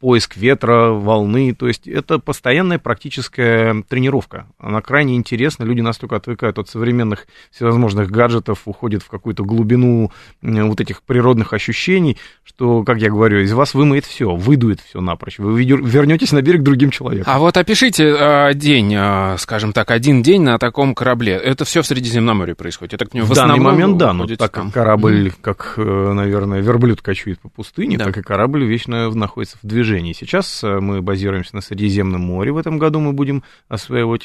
поиск 0.01 0.37
ветра, 0.37 0.91
волны. 0.91 1.55
То 1.55 1.67
есть 1.67 1.89
это 1.89 2.19
постоянная 2.19 2.79
практическая 2.79 3.83
тренировка. 3.89 4.47
Она 4.59 4.83
крайне 4.83 5.17
интересна. 5.17 5.65
Люди 5.65 5.81
настолько 5.81 6.17
отвыкают 6.17 6.59
от 6.59 6.69
современных 6.69 7.27
всевозможных 7.51 8.11
гаджетов, 8.11 8.63
уходят 8.67 9.03
в 9.03 9.09
какую-то 9.09 9.45
глубину 9.45 10.13
вот 10.43 10.81
этих 10.81 11.03
природных 11.03 11.53
ощущений, 11.53 12.19
что, 12.45 12.85
как 12.85 12.99
я 12.99 13.09
говорю, 13.11 13.41
из 13.41 13.53
вас 13.53 13.75
вымоет 13.75 14.05
все, 14.05 14.35
выдует 14.35 14.81
все 14.81 15.01
напрочь. 15.01 15.39
Вы 15.39 15.65
вернетесь 15.65 16.33
на 16.33 16.43
берег 16.43 16.63
другим 16.63 16.91
человеком. 16.91 17.33
А 17.33 17.39
вот 17.39 17.57
опишите 17.57 18.05
э, 18.05 18.55
день, 18.55 18.95
э, 18.95 19.37
скажем 19.39 19.73
так, 19.73 19.91
один 19.91 20.23
день 20.23 20.43
на 20.43 20.59
таком 20.59 20.95
корабле. 20.95 21.33
Это 21.33 21.65
все 21.65 21.83
в 21.83 21.87
Средиземноморье 21.87 22.55
происходит. 22.55 22.93
Я 22.93 22.99
так 22.99 23.11
понимаю, 23.11 23.29
в, 23.29 23.33
в 23.33 23.35
данный 23.35 23.59
момент, 23.59 23.97
да, 23.97 24.13
но 24.13 24.27
так 24.27 24.53
как 24.53 24.73
корабль, 24.73 25.33
как, 25.41 25.75
э, 25.77 26.13
наверное, 26.13 26.61
верблюд 26.61 27.01
кочует 27.01 27.41
по 27.41 27.49
пустыне, 27.49 27.97
да. 27.97 28.07
так 28.07 28.19
и 28.19 28.23
корабль 28.23 28.65
вечно 28.65 29.11
находится 29.11 29.57
в 29.63 29.67
движении. 29.67 30.13
Сейчас 30.13 30.63
э, 30.65 30.81
мы 30.81 31.03
базируемся 31.03 31.55
на 31.55 31.61
Средиземном 31.61 32.21
море. 32.21 32.53
В 32.53 32.59
этом 32.59 32.79
году 32.79 33.01
мы 33.01 33.13
будем 33.13 33.43
осваивать 33.69 34.25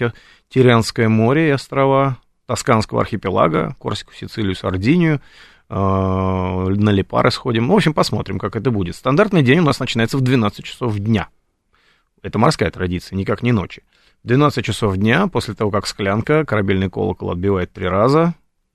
Тирианское 0.49 1.09
море 1.09 1.49
и 1.49 1.51
острова 1.51 2.17
Тосканского 2.45 3.01
архипелага, 3.01 3.75
Корсику, 3.79 4.13
Сицилию, 4.13 4.55
Сардинию. 4.55 5.21
Э, 5.69 5.75
на 5.75 6.89
Липары 6.89 7.31
сходим. 7.31 7.67
Ну, 7.67 7.73
в 7.73 7.77
общем, 7.77 7.93
посмотрим, 7.93 8.39
как 8.39 8.55
это 8.55 8.71
будет. 8.71 8.95
Стандартный 8.95 9.43
день 9.43 9.59
у 9.59 9.63
нас 9.63 9.79
начинается 9.79 10.17
в 10.17 10.21
12 10.21 10.65
часов 10.65 10.97
дня. 10.97 11.27
Это 12.21 12.39
морская 12.39 12.71
традиция, 12.71 13.15
никак 13.15 13.43
не 13.43 13.51
ночи. 13.51 13.83
12 14.23 14.65
часов 14.65 14.97
дня, 14.97 15.27
после 15.27 15.53
того, 15.53 15.71
как 15.71 15.87
склянка, 15.87 16.45
корабельный 16.45 16.89
колокол 16.89 17.31
отбивает 17.31 17.71
три 17.71 17.87
раза. 17.87 18.33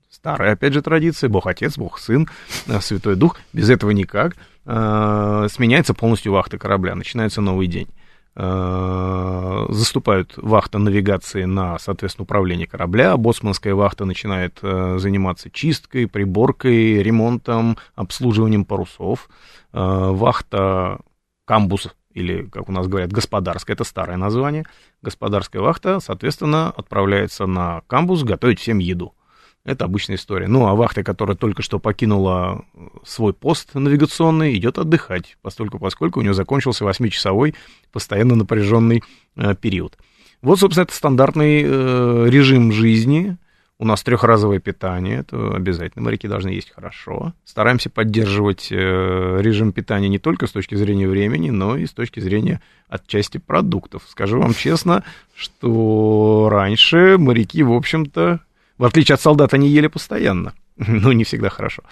Старая, 0.09 0.53
опять 0.53 0.73
же, 0.73 0.81
традиция. 0.81 1.29
Бог 1.29 1.47
Отец, 1.47 1.77
Бог 1.77 1.99
Сын, 1.99 2.29
э, 2.67 2.79
Святой 2.79 3.15
Дух. 3.15 3.39
Без 3.51 3.69
этого 3.69 3.91
никак. 3.91 4.35
Э, 4.65 5.47
сменяется 5.49 5.93
полностью 5.93 6.31
вахта 6.31 6.57
корабля, 6.57 6.95
начинается 6.95 7.41
новый 7.41 7.67
день. 7.67 7.89
Э, 8.35 9.65
заступают 9.69 10.33
вахта 10.37 10.79
навигации 10.79 11.43
на, 11.43 11.77
соответственно, 11.79 12.23
управление 12.23 12.65
корабля, 12.65 13.17
боцманская 13.17 13.75
вахта 13.75 14.05
начинает 14.05 14.59
э, 14.61 14.97
заниматься 14.99 15.49
чисткой, 15.49 16.07
приборкой, 16.07 17.03
ремонтом, 17.03 17.77
обслуживанием 17.95 18.65
парусов, 18.65 19.29
вахта 19.71 20.99
камбус 21.45 21.95
или, 22.13 22.43
как 22.43 22.69
у 22.69 22.71
нас 22.71 22.87
говорят, 22.87 23.11
господарская, 23.11 23.75
это 23.75 23.83
старое 23.83 24.17
название, 24.17 24.65
господарская 25.01 25.61
вахта, 25.61 25.99
соответственно, 25.99 26.69
отправляется 26.69 27.47
на 27.47 27.81
камбус 27.87 28.23
готовить 28.23 28.59
всем 28.59 28.77
еду. 28.77 29.13
Это 29.65 29.85
обычная 29.85 30.17
история. 30.17 30.47
Ну, 30.47 30.67
а 30.67 30.75
вахта, 30.75 31.03
которая 31.03 31.37
только 31.37 31.61
что 31.61 31.79
покинула 31.79 32.65
свой 33.05 33.33
пост 33.33 33.73
навигационный, 33.73 34.55
идет 34.57 34.77
отдыхать, 34.77 35.37
поскольку, 35.41 35.79
поскольку 35.79 36.19
у 36.19 36.23
нее 36.23 36.33
закончился 36.33 36.83
8-часовой 36.83 37.55
постоянно 37.91 38.35
напряженный 38.35 39.03
э, 39.37 39.55
период. 39.55 39.97
Вот, 40.41 40.59
собственно, 40.59 40.83
это 40.83 40.93
стандартный 40.93 41.63
э, 41.63 42.25
режим 42.29 42.73
жизни. 42.73 43.37
У 43.79 43.85
нас 43.85 44.03
трехразовое 44.03 44.59
питание, 44.59 45.19
это 45.19 45.55
обязательно. 45.55 46.03
Моряки 46.03 46.27
должны 46.27 46.49
есть 46.49 46.71
хорошо. 46.71 47.33
Стараемся 47.45 47.89
поддерживать 47.89 48.67
э, 48.69 48.75
режим 49.41 49.71
питания 49.71 50.09
не 50.09 50.19
только 50.19 50.45
с 50.45 50.51
точки 50.51 50.75
зрения 50.75 51.07
времени, 51.07 51.51
но 51.51 51.77
и 51.77 51.85
с 51.85 51.93
точки 51.93 52.19
зрения 52.19 52.61
отчасти 52.89 53.37
продуктов. 53.37 54.03
Скажу 54.09 54.41
вам 54.41 54.53
честно, 54.53 55.05
что 55.35 56.49
раньше 56.51 57.17
моряки, 57.17 57.63
в 57.63 57.71
общем-то, 57.71 58.41
в 58.77 58.85
отличие 58.85 59.15
от 59.15 59.21
солдат, 59.21 59.53
они 59.53 59.67
ели 59.69 59.87
постоянно. 59.87 60.53
Ну, 60.87 61.11
не 61.11 61.23
всегда 61.23 61.49
хорошо. 61.49 61.83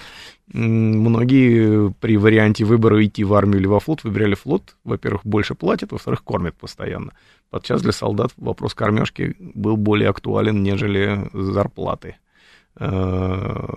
Многие 0.48 1.94
при 2.00 2.18
варианте 2.18 2.66
выбора 2.66 3.04
идти 3.06 3.24
в 3.24 3.34
армию 3.34 3.60
или 3.60 3.68
во 3.68 3.80
флот 3.80 4.04
выбирали 4.04 4.36
флот. 4.36 4.76
Во-первых, 4.84 5.22
больше 5.24 5.56
платят, 5.56 5.92
во-вторых, 5.92 6.24
кормят 6.24 6.56
постоянно. 6.56 7.14
Подчас 7.50 7.82
для 7.82 7.92
солдат 7.92 8.32
вопрос 8.38 8.74
кормежки 8.74 9.36
был 9.40 9.78
более 9.78 10.10
актуален, 10.10 10.64
нежели 10.64 11.30
зарплаты. 11.34 12.16
Э, 12.80 13.68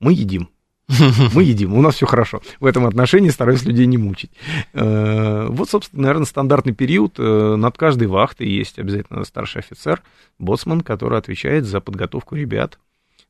мы 0.00 0.12
едим. 0.12 0.48
Мы 1.34 1.42
едим, 1.42 1.74
у 1.74 1.82
нас 1.82 1.96
все 1.96 2.06
хорошо. 2.06 2.40
В 2.60 2.66
этом 2.66 2.86
отношении 2.86 3.30
стараюсь 3.30 3.64
людей 3.64 3.86
не 3.86 3.98
мучить. 3.98 4.30
Э, 4.72 5.46
вот, 5.48 5.68
собственно, 5.68 6.02
наверное, 6.02 6.26
стандартный 6.26 6.74
период. 6.74 7.16
Э, 7.18 7.56
над 7.56 7.76
каждой 7.76 8.06
вахтой 8.06 8.48
есть 8.48 8.78
обязательно 8.78 9.24
старший 9.24 9.60
офицер, 9.60 10.02
боцман, 10.38 10.82
который 10.82 11.18
отвечает 11.18 11.64
за 11.64 11.80
подготовку 11.80 12.36
ребят. 12.36 12.78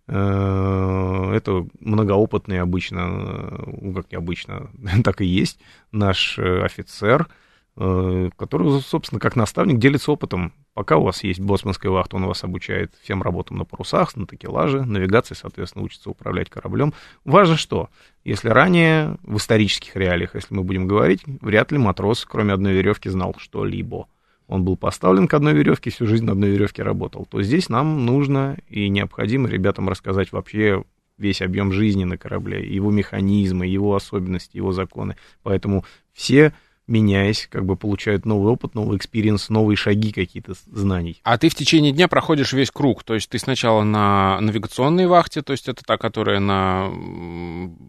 Э, 0.06 1.32
это 1.34 1.66
многоопытный 1.80 2.60
обычно, 2.60 3.58
как 3.94 4.10
не 4.10 4.18
обычно, 4.18 4.70
так 5.04 5.22
и 5.22 5.26
есть, 5.26 5.58
наш 5.92 6.38
офицер– 6.38 7.28
который, 7.76 8.80
собственно, 8.80 9.20
как 9.20 9.36
наставник 9.36 9.78
делится 9.78 10.10
опытом. 10.10 10.54
Пока 10.76 10.98
у 10.98 11.04
вас 11.04 11.24
есть 11.24 11.40
боцманская 11.40 11.90
вахта, 11.90 12.16
он 12.16 12.26
вас 12.26 12.44
обучает 12.44 12.92
всем 13.00 13.22
работам 13.22 13.56
на 13.56 13.64
парусах, 13.64 14.14
на 14.14 14.26
такелаже, 14.26 14.84
навигации, 14.84 15.34
соответственно, 15.34 15.86
учится 15.86 16.10
управлять 16.10 16.50
кораблем. 16.50 16.92
Важно 17.24 17.56
что? 17.56 17.88
Если 18.24 18.50
ранее, 18.50 19.16
в 19.22 19.38
исторических 19.38 19.96
реалиях, 19.96 20.34
если 20.34 20.54
мы 20.54 20.64
будем 20.64 20.86
говорить, 20.86 21.22
вряд 21.40 21.72
ли 21.72 21.78
матрос, 21.78 22.26
кроме 22.26 22.52
одной 22.52 22.74
веревки, 22.74 23.08
знал 23.08 23.34
что-либо. 23.38 24.06
Он 24.48 24.64
был 24.64 24.76
поставлен 24.76 25.28
к 25.28 25.32
одной 25.32 25.54
веревке, 25.54 25.88
всю 25.88 26.06
жизнь 26.06 26.26
на 26.26 26.32
одной 26.32 26.50
веревке 26.50 26.82
работал. 26.82 27.24
То 27.24 27.40
здесь 27.40 27.70
нам 27.70 28.04
нужно 28.04 28.58
и 28.68 28.90
необходимо 28.90 29.48
ребятам 29.48 29.88
рассказать 29.88 30.30
вообще 30.30 30.84
весь 31.16 31.40
объем 31.40 31.72
жизни 31.72 32.04
на 32.04 32.18
корабле, 32.18 32.62
его 32.70 32.90
механизмы, 32.90 33.66
его 33.66 33.94
особенности, 33.94 34.58
его 34.58 34.72
законы. 34.72 35.16
Поэтому 35.42 35.86
все 36.12 36.52
меняясь, 36.86 37.48
как 37.50 37.64
бы 37.64 37.76
получают 37.76 38.24
новый 38.26 38.52
опыт, 38.52 38.74
новый 38.74 38.96
experience, 38.96 39.48
новые 39.48 39.76
шаги 39.76 40.12
какие-то 40.12 40.54
знаний. 40.72 41.20
А 41.24 41.36
ты 41.36 41.48
в 41.48 41.54
течение 41.54 41.92
дня 41.92 42.06
проходишь 42.08 42.52
весь 42.52 42.70
круг, 42.70 43.02
то 43.02 43.14
есть 43.14 43.28
ты 43.28 43.38
сначала 43.38 43.82
на 43.82 44.40
навигационной 44.40 45.06
вахте, 45.06 45.42
то 45.42 45.52
есть 45.52 45.68
это 45.68 45.82
та, 45.84 45.96
которая 45.98 46.38
на 46.40 46.90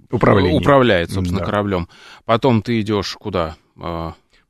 Управление. 0.10 0.60
управляет, 0.60 1.12
собственно, 1.12 1.40
Да. 1.42 1.46
кораблем. 1.46 1.88
Потом 2.26 2.62
ты 2.62 2.82
идешь 2.82 3.14
куда? 3.20 3.56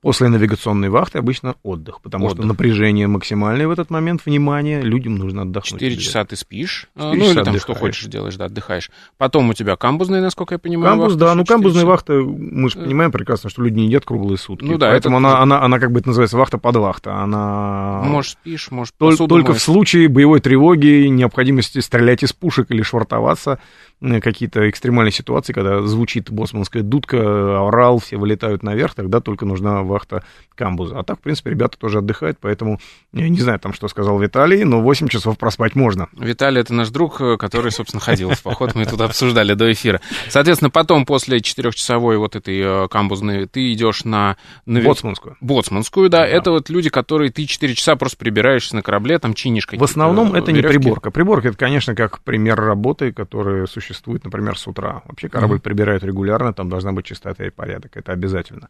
А, 0.08 0.10
После 0.10 0.30
навигационной 0.30 0.88
вахты 0.88 1.18
обычно 1.20 1.56
отдых, 1.64 2.00
потому 2.02 2.28
Отдых. 2.28 2.38
что 2.40 2.48
напряжение 2.48 3.08
максимальное 3.08 3.68
в 3.68 3.72
этот 3.72 3.90
момент, 3.90 4.22
внимание, 4.26 4.82
людям 4.82 5.16
нужно 5.18 5.42
отдохнуть. 5.42 5.82
Четыре 5.82 5.98
часа 5.98 6.24
ты 6.24 6.38
спишь, 6.38 6.88
а, 6.96 7.12
Четыре 7.12 7.18
ну 7.20 7.26
или 7.26 7.34
часа 7.34 7.44
там 7.44 7.58
что 7.58 7.72
отдыхаешь. 7.74 7.80
хочешь 7.96 8.06
делаешь, 8.10 8.36
да, 8.38 8.46
отдыхаешь. 8.46 8.90
Потом 9.18 9.50
у 9.50 9.54
тебя 9.54 9.76
камбузная, 9.76 10.22
насколько 10.22 10.56
я 10.56 10.60
понимаю, 10.60 10.92
Камбуз, 10.94 11.14
вахта 11.14 11.26
да, 11.26 11.36
ну 11.36 11.44
камбузная 11.44 11.82
часа. 11.82 11.92
вахта, 11.92 12.14
мы 12.14 12.70
же 12.70 12.80
понимаем 12.80 13.12
прекрасно, 13.12 13.50
что 13.50 13.62
люди 13.64 13.80
не 13.80 13.88
едят 13.88 14.06
круглые 14.06 14.38
сутки. 14.38 14.64
Ну 14.64 14.78
да, 14.78 14.92
поэтому 14.92 15.18
это 15.20 15.28
она, 15.28 15.40
она, 15.42 15.62
она, 15.62 15.80
как 15.80 15.92
бы 15.92 16.00
это 16.00 16.08
называется 16.08 16.38
вахта 16.38 16.58
под 16.58 16.78
вахта. 16.78 17.16
Она 17.16 18.02
Может, 18.06 18.32
спишь, 18.32 18.72
может, 18.72 18.96
только 18.98 19.50
моешь. 19.52 19.62
в 19.62 19.64
случае 19.66 20.08
боевой 20.08 20.40
тревоги, 20.40 21.08
необходимости 21.08 21.80
стрелять 21.80 22.24
из 22.24 22.32
пушек 22.32 22.72
или 22.72 22.82
швартоваться, 22.82 23.60
какие-то 24.00 24.70
экстремальные 24.70 25.12
ситуации, 25.12 25.54
когда 25.54 25.82
звучит 25.82 26.32
боцманская 26.32 26.84
дудка, 26.84 27.68
орал, 27.68 28.00
все 28.00 28.18
вылетают 28.18 28.64
наверх, 28.64 28.94
тогда 28.94 29.20
только 29.20 29.46
нужна 29.46 29.84
вахта 29.98 30.24
камбуза. 30.56 31.00
А 31.00 31.04
так, 31.04 31.20
в 31.20 31.22
принципе, 31.22 31.50
ребята 31.52 31.78
тоже 31.78 32.00
отдыхают, 32.00 32.38
поэтому 32.42 32.80
я 33.14 33.30
не 33.30 33.40
знаю, 33.40 33.60
там, 33.60 33.74
что 33.74 33.88
сказал 33.88 34.20
Виталий, 34.20 34.64
но 34.64 34.82
8 34.82 35.08
часов 35.08 35.38
проспать 35.38 35.76
можно. 35.76 36.08
Виталий, 36.14 36.62
это 36.62 36.74
наш 36.74 36.90
друг, 36.90 37.22
э, 37.22 37.38
который, 37.38 37.72
собственно, 37.72 38.02
ходил 38.02 38.30
в 38.32 38.42
поход, 38.42 38.74
мы 38.76 38.86
тут 38.86 39.02
обсуждали 39.02 39.54
до 39.54 39.72
эфира. 39.72 40.02
Соответственно, 40.30 40.70
потом, 40.72 41.06
после 41.06 41.42
четырехчасовой 41.42 42.18
вот 42.18 42.36
этой 42.36 42.60
э, 42.60 42.88
камбузной, 42.90 43.46
ты 43.48 43.72
идешь 43.74 44.04
на... 44.06 44.36
нави- 44.66 44.84
Боцманскую. 44.86 45.38
Боцманскую, 45.42 46.10
да, 46.10 46.26
это 46.26 46.52
вот 46.52 46.70
люди, 46.70 46.90
которые 46.90 47.32
ты 47.32 47.46
4 47.46 47.74
часа 47.76 47.96
просто 47.96 48.18
прибираешься 48.18 48.76
на 48.76 48.82
корабле, 48.82 49.20
там 49.20 49.34
чинишь 49.36 49.64
В 49.66 49.68
какие-то 49.68 49.86
основном 49.86 50.34
это 50.34 50.52
не 50.52 50.60
верёвки. 50.60 50.78
приборка. 50.80 51.12
Приборка 51.12 51.48
это, 51.50 51.58
конечно, 51.58 51.94
как 51.96 52.20
пример 52.22 52.60
работы, 52.60 53.12
которая 53.14 53.66
существует, 53.68 54.24
например, 54.26 54.58
с 54.58 54.66
утра. 54.68 55.02
Вообще 55.06 55.30
корабль 55.30 55.56
Мгм. 55.56 55.62
прибирают 55.62 56.04
регулярно, 56.04 56.54
там 56.54 56.70
должна 56.70 56.92
быть 56.94 57.06
чистота 57.06 57.46
и 57.46 57.50
порядок. 57.50 57.92
Это 57.96 58.12
обязательно. 58.12 58.70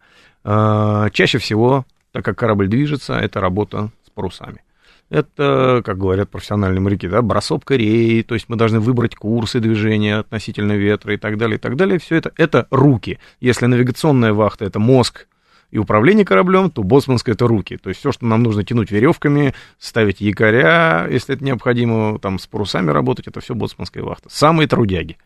Чаще 1.17 1.39
всего, 1.39 1.83
так 2.11 2.23
как 2.23 2.37
корабль 2.37 2.67
движется, 2.67 3.15
это 3.15 3.41
работа 3.41 3.89
с 4.05 4.11
парусами. 4.11 4.61
Это, 5.09 5.81
как 5.83 5.97
говорят 5.97 6.29
профессиональные 6.29 6.79
моряки, 6.79 7.07
да, 7.07 7.23
бросок 7.23 7.65
корей, 7.65 8.21
то 8.21 8.35
есть 8.35 8.49
мы 8.49 8.55
должны 8.55 8.79
выбрать 8.79 9.15
курсы 9.15 9.59
движения 9.59 10.17
относительно 10.17 10.73
ветра 10.73 11.15
и 11.15 11.17
так 11.17 11.39
далее, 11.39 11.57
и 11.57 11.59
так 11.59 11.75
далее. 11.75 11.97
Все 11.97 12.17
это, 12.17 12.33
это 12.37 12.67
руки. 12.69 13.17
Если 13.39 13.65
навигационная 13.65 14.31
вахта— 14.33 14.65
это 14.65 14.77
мозг, 14.77 15.25
и 15.71 15.79
управление 15.79 16.23
кораблем, 16.23 16.69
то 16.69 16.83
боцманское 16.83 17.33
это 17.33 17.47
руки. 17.47 17.77
То 17.77 17.89
есть 17.89 17.99
все, 17.99 18.11
что 18.11 18.27
нам 18.27 18.43
нужно 18.43 18.63
тянуть 18.63 18.91
веревками, 18.91 19.55
ставить 19.79 20.21
якоря, 20.21 21.07
если 21.09 21.33
это 21.33 21.43
необходимо, 21.43 22.19
там 22.19 22.37
с 22.37 22.45
парусами 22.45 22.91
работать, 22.91 23.27
это 23.27 23.39
все 23.39 23.55
боцманская 23.55 24.03
вахта. 24.03 24.29
Самые 24.31 24.67
трудяги. 24.67 25.17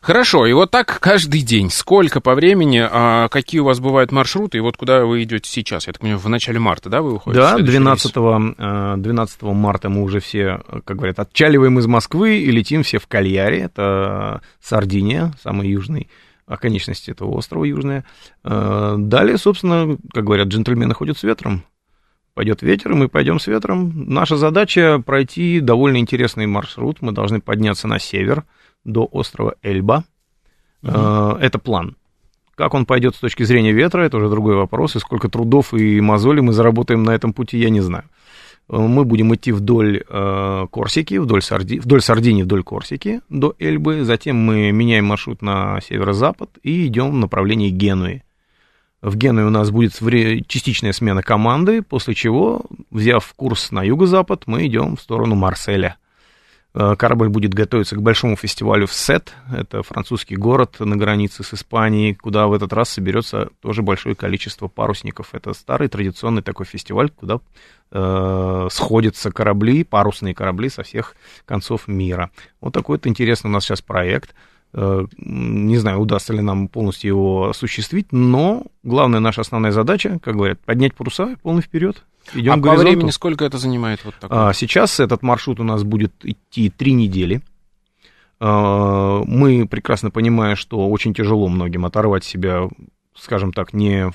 Хорошо, 0.00 0.46
и 0.46 0.52
вот 0.52 0.70
так 0.70 0.98
каждый 1.00 1.42
день. 1.42 1.70
Сколько 1.70 2.20
по 2.20 2.34
времени, 2.34 2.82
а, 2.82 3.28
какие 3.28 3.60
у 3.60 3.64
вас 3.64 3.80
бывают 3.80 4.12
маршруты, 4.12 4.58
и 4.58 4.60
вот 4.60 4.76
куда 4.76 5.04
вы 5.04 5.22
идете 5.22 5.48
сейчас? 5.48 5.86
Я 5.86 5.92
так 5.92 6.00
понимаю, 6.00 6.18
в 6.18 6.28
начале 6.28 6.58
марта, 6.58 6.90
да, 6.90 7.02
вы 7.02 7.14
уходите? 7.14 7.40
Да, 7.40 7.54
следующий 7.54 7.78
12, 7.78 8.16
рейс? 8.16 8.54
э, 8.58 8.94
12 8.98 9.42
марта 9.42 9.88
мы 9.88 10.02
уже 10.02 10.20
все, 10.20 10.60
как 10.84 10.96
говорят, 10.96 11.18
отчаливаем 11.18 11.78
из 11.78 11.86
Москвы 11.86 12.38
и 12.38 12.50
летим 12.50 12.82
все 12.82 12.98
в 12.98 13.06
Кальяре, 13.06 13.60
это 13.60 14.42
Сардиния, 14.60 15.32
самый 15.42 15.68
южный 15.68 16.08
оконечности 16.46 17.10
этого 17.10 17.30
острова 17.30 17.64
южная. 17.64 18.04
Э, 18.44 18.96
Далее, 18.98 19.38
собственно, 19.38 19.96
как 20.12 20.24
говорят, 20.24 20.48
джентльмены 20.48 20.94
ходят 20.94 21.18
с 21.18 21.22
ветром. 21.22 21.64
Пойдет 22.34 22.62
ветер, 22.62 22.92
и 22.92 22.94
мы 22.94 23.08
пойдем 23.08 23.38
с 23.38 23.46
ветром. 23.46 23.92
Наша 23.94 24.36
задача 24.36 25.02
пройти 25.04 25.60
довольно 25.60 25.98
интересный 25.98 26.46
маршрут. 26.46 27.02
Мы 27.02 27.12
должны 27.12 27.40
подняться 27.40 27.86
на 27.88 27.98
север 27.98 28.44
до 28.84 29.08
острова 29.10 29.54
Эльба. 29.62 30.04
Э, 30.82 31.36
Это 31.40 31.58
план. 31.58 31.96
Как 32.54 32.74
он 32.74 32.84
пойдет 32.84 33.16
с 33.16 33.20
точки 33.20 33.44
зрения 33.44 33.72
ветра, 33.72 34.02
это 34.02 34.18
уже 34.18 34.28
другой 34.28 34.56
вопрос. 34.56 34.96
И 34.96 34.98
сколько 34.98 35.28
трудов 35.28 35.72
и 35.74 36.00
мозолей 36.00 36.42
мы 36.42 36.52
заработаем 36.52 37.02
на 37.02 37.10
этом 37.10 37.32
пути, 37.32 37.58
я 37.58 37.70
не 37.70 37.80
знаю. 37.80 38.04
Э, 38.68 38.76
Мы 38.78 39.04
будем 39.04 39.34
идти 39.34 39.52
вдоль 39.52 40.02
э, 40.08 40.66
Корсики, 40.70 41.18
вдоль, 41.18 41.42
Сарди... 41.42 41.78
вдоль 41.78 42.02
Сардинии, 42.02 42.42
вдоль 42.42 42.62
Корсики 42.62 43.20
до 43.28 43.54
Эльбы. 43.58 44.04
Затем 44.04 44.36
мы 44.36 44.70
меняем 44.72 45.06
маршрут 45.06 45.42
на 45.42 45.80
северо-запад 45.80 46.50
и 46.62 46.86
идем 46.86 47.10
в 47.12 47.14
направлении 47.14 47.70
Генуи. 47.70 48.22
В 49.00 49.16
Генуе 49.16 49.46
у 49.46 49.50
нас 49.50 49.70
будет 49.72 49.94
частичная 50.46 50.92
смена 50.92 51.22
команды, 51.22 51.82
после 51.82 52.14
чего, 52.14 52.62
взяв 52.90 53.32
курс 53.34 53.72
на 53.72 53.82
юго-запад, 53.82 54.44
мы 54.46 54.66
идем 54.66 54.96
в 54.96 55.00
сторону 55.00 55.34
Марселя. 55.34 55.96
Э, 56.74 56.96
Корабль 56.96 57.28
будет 57.28 57.52
готовиться 57.52 57.96
к 57.96 58.02
большому 58.02 58.36
фестивалю 58.36 58.86
в 58.86 58.94
Сет, 58.94 59.34
это 59.52 59.82
французский 59.82 60.36
город 60.36 60.76
на 60.80 60.96
границе 60.96 61.42
с 61.42 61.52
Испанией, 61.52 62.14
куда 62.14 62.46
в 62.46 62.54
этот 62.54 62.72
раз 62.72 62.88
соберется 62.88 63.50
тоже 63.60 63.82
большое 63.82 64.14
количество 64.14 64.68
парусников. 64.68 65.34
Это 65.34 65.52
старый 65.52 65.88
традиционный 65.88 66.42
такой 66.42 66.64
фестиваль, 66.64 67.10
куда 67.10 67.40
э, 67.90 68.68
сходятся 68.70 69.30
корабли, 69.30 69.84
парусные 69.84 70.34
корабли 70.34 70.70
со 70.70 70.82
всех 70.82 71.14
концов 71.44 71.88
мира. 71.88 72.30
Вот 72.60 72.72
такой 72.72 72.96
вот 72.96 73.06
интересный 73.06 73.48
у 73.48 73.52
нас 73.52 73.64
сейчас 73.64 73.82
проект. 73.82 74.34
Э, 74.74 75.04
Не 75.18 75.76
знаю, 75.76 76.00
удастся 76.00 76.32
ли 76.32 76.40
нам 76.40 76.68
полностью 76.68 77.08
его 77.08 77.48
осуществить, 77.50 78.10
но 78.12 78.64
главная 78.82 79.20
наша 79.20 79.42
основная 79.42 79.72
задача, 79.72 80.18
как 80.22 80.34
говорят, 80.36 80.60
поднять 80.60 80.94
паруса 80.94 81.36
полный 81.42 81.62
вперед. 81.62 82.04
Идем 82.34 82.52
а 82.52 82.56
по 82.56 82.76
времени 82.76 83.10
сколько 83.10 83.44
это 83.44 83.58
занимает? 83.58 84.04
Вот 84.04 84.14
такой? 84.20 84.36
А, 84.38 84.52
Сейчас 84.54 84.98
этот 85.00 85.22
маршрут 85.22 85.60
у 85.60 85.64
нас 85.64 85.82
будет 85.82 86.12
идти 86.24 86.70
три 86.70 86.92
недели. 86.94 87.42
А, 88.40 89.22
Мы 89.26 89.66
прекрасно 89.68 90.10
понимаем, 90.10 90.56
что 90.56 90.88
очень 90.88 91.14
тяжело 91.14 91.48
многим 91.48 91.84
оторвать 91.84 92.24
себя, 92.24 92.68
скажем 93.14 93.52
так, 93.52 93.72
не 93.72 94.08
в- 94.10 94.14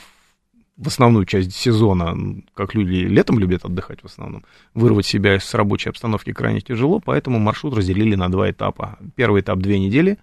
в 0.77 0.87
основную 0.87 1.25
часть 1.25 1.53
сезона, 1.55 2.15
как 2.53 2.75
люди 2.75 2.95
летом 3.05 3.39
любят 3.39 3.65
отдыхать 3.65 4.01
в 4.01 4.05
основном, 4.05 4.43
вырвать 4.73 5.05
себя 5.05 5.39
с 5.39 5.53
рабочей 5.53 5.89
обстановки 5.89 6.33
крайне 6.33 6.61
тяжело, 6.61 6.99
поэтому 6.99 7.39
маршрут 7.39 7.73
разделили 7.75 8.15
на 8.15 8.29
два 8.29 8.51
этапа. 8.51 8.99
Первый 9.15 9.41
этап 9.41 9.59
две 9.59 9.79
недели, 9.79 10.17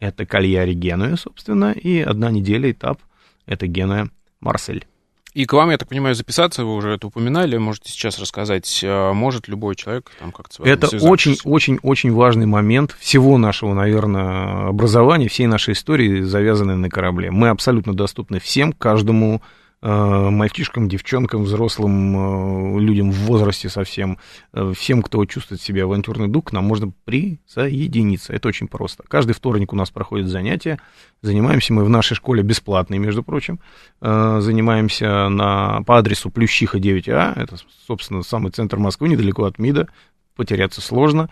это 0.00 0.26
Кальяри 0.26 0.74
Генуя, 0.74 1.16
собственно, 1.16 1.72
и 1.72 2.00
одна 2.00 2.30
неделя 2.30 2.70
этап, 2.70 3.00
это 3.46 3.66
Генуя 3.66 4.08
Марсель. 4.40 4.86
И 5.34 5.44
к 5.44 5.52
вам, 5.52 5.70
я 5.70 5.78
так 5.78 5.88
понимаю, 5.88 6.14
записаться, 6.14 6.64
вы 6.64 6.74
уже 6.74 6.90
это 6.90 7.06
упоминали, 7.06 7.56
можете 7.58 7.92
сейчас 7.92 8.18
рассказать, 8.18 8.80
а, 8.82 9.12
может 9.12 9.46
любой 9.46 9.76
человек 9.76 10.10
там 10.18 10.32
как-то 10.32 10.64
Это 10.64 10.88
очень-очень-очень 10.96 12.12
важный 12.12 12.46
момент 12.46 12.96
всего 12.98 13.38
нашего, 13.38 13.74
наверное, 13.74 14.68
образования, 14.68 15.28
всей 15.28 15.46
нашей 15.46 15.74
истории, 15.74 16.22
завязанной 16.22 16.76
на 16.76 16.88
корабле. 16.88 17.30
Мы 17.30 17.50
абсолютно 17.50 17.94
доступны 17.94 18.40
всем, 18.40 18.72
каждому 18.72 19.36
э, 19.36 19.57
мальчишкам, 19.86 20.88
девчонкам, 20.88 21.44
взрослым 21.44 22.76
э, 22.76 22.80
людям 22.80 23.12
в 23.12 23.16
возрасте 23.26 23.68
совсем, 23.68 24.18
э, 24.52 24.72
всем, 24.76 25.02
кто 25.02 25.24
чувствует 25.24 25.60
в 25.60 25.64
себе 25.64 25.84
авантюрный 25.84 26.26
дух, 26.26 26.46
к 26.46 26.52
нам 26.52 26.64
можно 26.64 26.92
присоединиться. 27.04 28.32
Это 28.32 28.48
очень 28.48 28.66
просто. 28.66 29.04
Каждый 29.06 29.34
вторник 29.34 29.72
у 29.72 29.76
нас 29.76 29.90
проходят 29.90 30.26
занятия. 30.26 30.80
Занимаемся 31.22 31.72
мы 31.72 31.84
в 31.84 31.88
нашей 31.88 32.14
школе 32.14 32.42
бесплатной, 32.42 32.98
между 32.98 33.22
прочим. 33.22 33.60
Э, 34.00 34.38
Занимаемся 34.40 35.28
на, 35.28 35.82
по 35.82 35.98
адресу 35.98 36.30
Плющиха 36.30 36.78
9А. 36.78 37.40
Это, 37.40 37.56
собственно, 37.86 38.22
самый 38.22 38.50
центр 38.50 38.78
Москвы, 38.78 39.08
недалеко 39.08 39.44
от 39.44 39.58
МИДа. 39.58 39.88
Потеряться 40.34 40.80
сложно. 40.80 41.30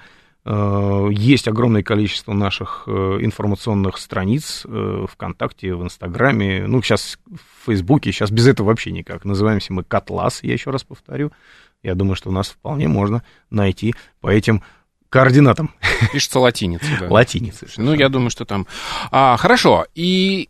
Э, 0.48 1.08
Есть 1.10 1.48
огромное 1.48 1.82
количество 1.82 2.32
наших 2.32 2.84
э, 2.86 2.90
информационных 3.20 3.98
страниц 3.98 4.62
э, 4.64 5.06
ВКонтакте, 5.10 5.74
в 5.74 5.82
Инстаграме, 5.82 6.66
ну, 6.68 6.80
сейчас 6.82 7.18
в 7.26 7.66
Фейсбуке, 7.66 8.12
сейчас 8.12 8.30
без 8.30 8.46
этого 8.46 8.68
вообще 8.68 8.92
никак. 8.92 9.24
Называемся 9.24 9.72
мы 9.72 9.82
Котлас, 9.82 10.44
я 10.44 10.52
еще 10.52 10.70
раз 10.70 10.84
повторю. 10.84 11.32
Я 11.82 11.96
думаю, 11.96 12.14
что 12.14 12.30
нас 12.30 12.48
вполне 12.48 12.86
можно 12.86 13.24
найти 13.50 13.94
по 14.20 14.28
этим 14.28 14.62
координатам 15.08 15.74
Пишется 16.12 16.38
латиница, 16.38 16.86
да. 17.00 17.08
латиницы. 17.08 17.66
Ну, 17.76 17.94
я 17.94 18.08
думаю, 18.08 18.30
что 18.30 18.44
там... 18.44 18.68
А, 19.10 19.36
хорошо, 19.36 19.86
и 19.96 20.48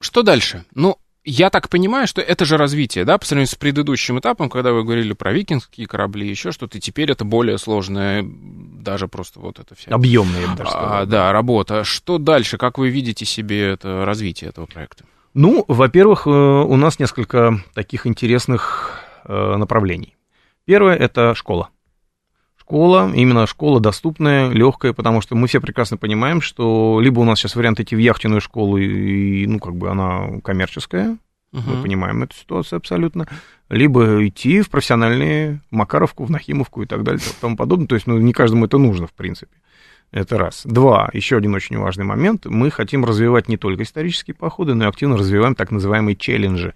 что 0.00 0.22
дальше? 0.22 0.64
Ну, 0.74 0.98
я 1.24 1.50
так 1.50 1.68
понимаю, 1.68 2.06
что 2.06 2.20
это 2.20 2.44
же 2.44 2.56
развитие, 2.56 3.04
да, 3.04 3.16
по 3.18 3.24
сравнению 3.24 3.48
с 3.48 3.54
предыдущим 3.54 4.18
этапом, 4.18 4.50
когда 4.50 4.72
вы 4.72 4.84
говорили 4.84 5.14
про 5.14 5.32
викингские 5.32 5.86
корабли, 5.86 6.28
еще 6.28 6.52
что-то, 6.52 6.78
теперь 6.78 7.10
это 7.10 7.24
более 7.24 7.58
сложная, 7.58 8.24
даже 8.24 9.08
просто 9.08 9.40
вот 9.40 9.58
это 9.58 9.74
вся... 9.74 9.90
Объемные, 9.90 10.42
я 10.42 10.48
бы 10.48 10.56
даже 10.56 10.70
сказал. 10.70 10.92
А, 10.92 11.06
да, 11.06 11.32
работа. 11.32 11.84
Что 11.84 12.18
дальше? 12.18 12.58
Как 12.58 12.78
вы 12.78 12.90
видите 12.90 13.24
себе 13.24 13.70
это 13.70 14.04
развитие 14.04 14.50
этого 14.50 14.66
проекта? 14.66 15.04
Ну, 15.32 15.64
во-первых, 15.66 16.26
э, 16.26 16.30
у 16.30 16.76
нас 16.76 16.98
несколько 16.98 17.58
таких 17.74 18.06
интересных 18.06 19.00
э, 19.24 19.56
направлений. 19.56 20.16
Первое 20.66 20.94
это 20.94 21.34
школа. 21.34 21.70
Школа, 22.64 23.12
именно 23.14 23.46
школа 23.46 23.78
доступная, 23.78 24.48
легкая, 24.48 24.94
потому 24.94 25.20
что 25.20 25.34
мы 25.34 25.48
все 25.48 25.60
прекрасно 25.60 25.98
понимаем, 25.98 26.40
что 26.40 26.98
либо 27.02 27.20
у 27.20 27.24
нас 27.24 27.38
сейчас 27.38 27.56
вариант 27.56 27.78
идти 27.80 27.94
в 27.94 27.98
яхтенную 27.98 28.40
школу, 28.40 28.78
и, 28.78 29.46
ну, 29.46 29.58
как 29.58 29.76
бы 29.76 29.90
она 29.90 30.40
коммерческая, 30.42 31.18
угу. 31.52 31.62
мы 31.62 31.82
понимаем 31.82 32.22
эту 32.22 32.34
ситуацию 32.34 32.78
абсолютно, 32.78 33.28
либо 33.68 34.26
идти 34.26 34.62
в 34.62 34.70
профессиональные 34.70 35.60
Макаровку, 35.70 36.24
в 36.24 36.30
Нахимовку 36.30 36.82
и 36.82 36.86
так 36.86 37.02
далее 37.02 37.20
и 37.20 37.40
тому 37.40 37.54
подобное. 37.54 37.86
То 37.86 37.96
есть, 37.96 38.06
ну, 38.06 38.16
не 38.16 38.32
каждому 38.32 38.64
это 38.64 38.78
нужно, 38.78 39.06
в 39.06 39.12
принципе. 39.12 39.52
Это 40.10 40.38
раз. 40.38 40.62
Два, 40.64 41.10
еще 41.12 41.36
один 41.36 41.54
очень 41.54 41.76
важный 41.76 42.06
момент. 42.06 42.46
Мы 42.46 42.70
хотим 42.70 43.04
развивать 43.04 43.48
не 43.48 43.58
только 43.58 43.82
исторические 43.82 44.34
походы, 44.34 44.72
но 44.72 44.84
и 44.84 44.88
активно 44.88 45.18
развиваем 45.18 45.54
так 45.54 45.70
называемые 45.70 46.16
челленджи. 46.16 46.72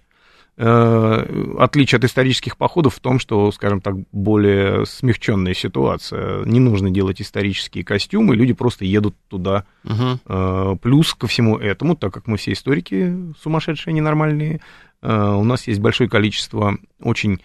Э, 0.61 1.55
отличие 1.57 1.99
от 1.99 2.03
исторических 2.03 2.57
походов 2.57 2.95
в 2.95 2.99
том, 2.99 3.17
что, 3.17 3.49
скажем 3.53 3.79
так, 3.79 3.95
более 4.11 4.85
смягченная 4.85 5.53
ситуация. 5.53 6.43
Не 6.43 6.59
нужно 6.59 6.89
делать 6.91 7.21
исторические 7.21 7.85
костюмы, 7.85 8.35
люди 8.35 8.51
просто 8.51 8.83
едут 8.83 9.15
туда. 9.29 9.63
Угу. 9.85 10.79
Плюс 10.81 11.13
ко 11.13 11.27
всему 11.27 11.57
этому, 11.57 11.95
так 11.95 12.13
как 12.13 12.27
мы 12.27 12.35
все 12.35 12.51
историки 12.51 13.15
сумасшедшие, 13.41 13.93
ненормальные, 13.93 14.59
э, 15.01 15.29
у 15.31 15.45
нас 15.45 15.65
есть 15.65 15.79
большое 15.79 16.09
количество 16.09 16.77
очень 17.01 17.39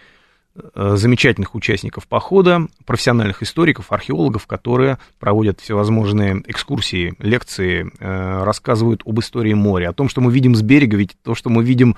замечательных 0.77 1.57
участников 1.57 2.07
похода, 2.07 2.69
профессиональных 2.87 3.43
историков, 3.43 3.91
археологов, 3.91 4.47
которые 4.47 4.99
проводят 5.19 5.59
всевозможные 5.61 6.45
экскурсии, 6.47 7.15
лекции, 7.19 7.91
рассказывают 7.99 9.03
об 9.05 9.19
истории 9.19 9.53
моря, 9.53 9.89
о 9.89 9.93
том, 9.93 10.09
что 10.09 10.21
мы 10.21 10.33
видим 10.33 10.55
с 10.55 10.63
берега, 10.63 10.97
ведь 10.97 11.17
то, 11.25 11.35
что 11.35 11.51
мы 11.51 11.65
видим 11.65 11.97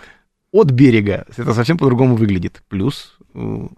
от 0.61 0.71
берега, 0.71 1.27
это 1.37 1.55
совсем 1.55 1.79
по-другому 1.79 2.17
выглядит. 2.17 2.63
Плюс 2.69 3.17
э, 3.35 3.69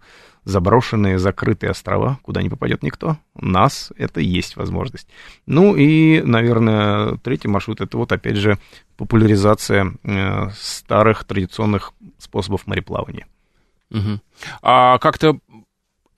заброшенные, 0.45 1.18
закрытые 1.18 1.70
острова, 1.70 2.18
куда 2.22 2.43
не 2.43 2.49
попадет 2.49 2.83
никто. 2.83 3.18
У 3.35 3.45
нас 3.45 3.93
это 3.97 4.20
есть 4.20 4.57
возможность. 4.57 5.09
Ну 5.47 5.76
и, 5.76 6.22
наверное, 6.22 7.16
третий 7.18 7.49
маршрут, 7.49 7.81
это 7.81 7.99
вот 7.99 8.12
опять 8.12 8.37
же 8.37 8.59
популяризация 8.97 9.93
э, 10.03 10.51
старых 10.57 11.24
традиционных 11.24 11.93
способов 12.18 12.66
мореплавания. 12.66 13.26
Угу. 13.91 14.20
А 14.62 14.99
как-то 14.99 15.39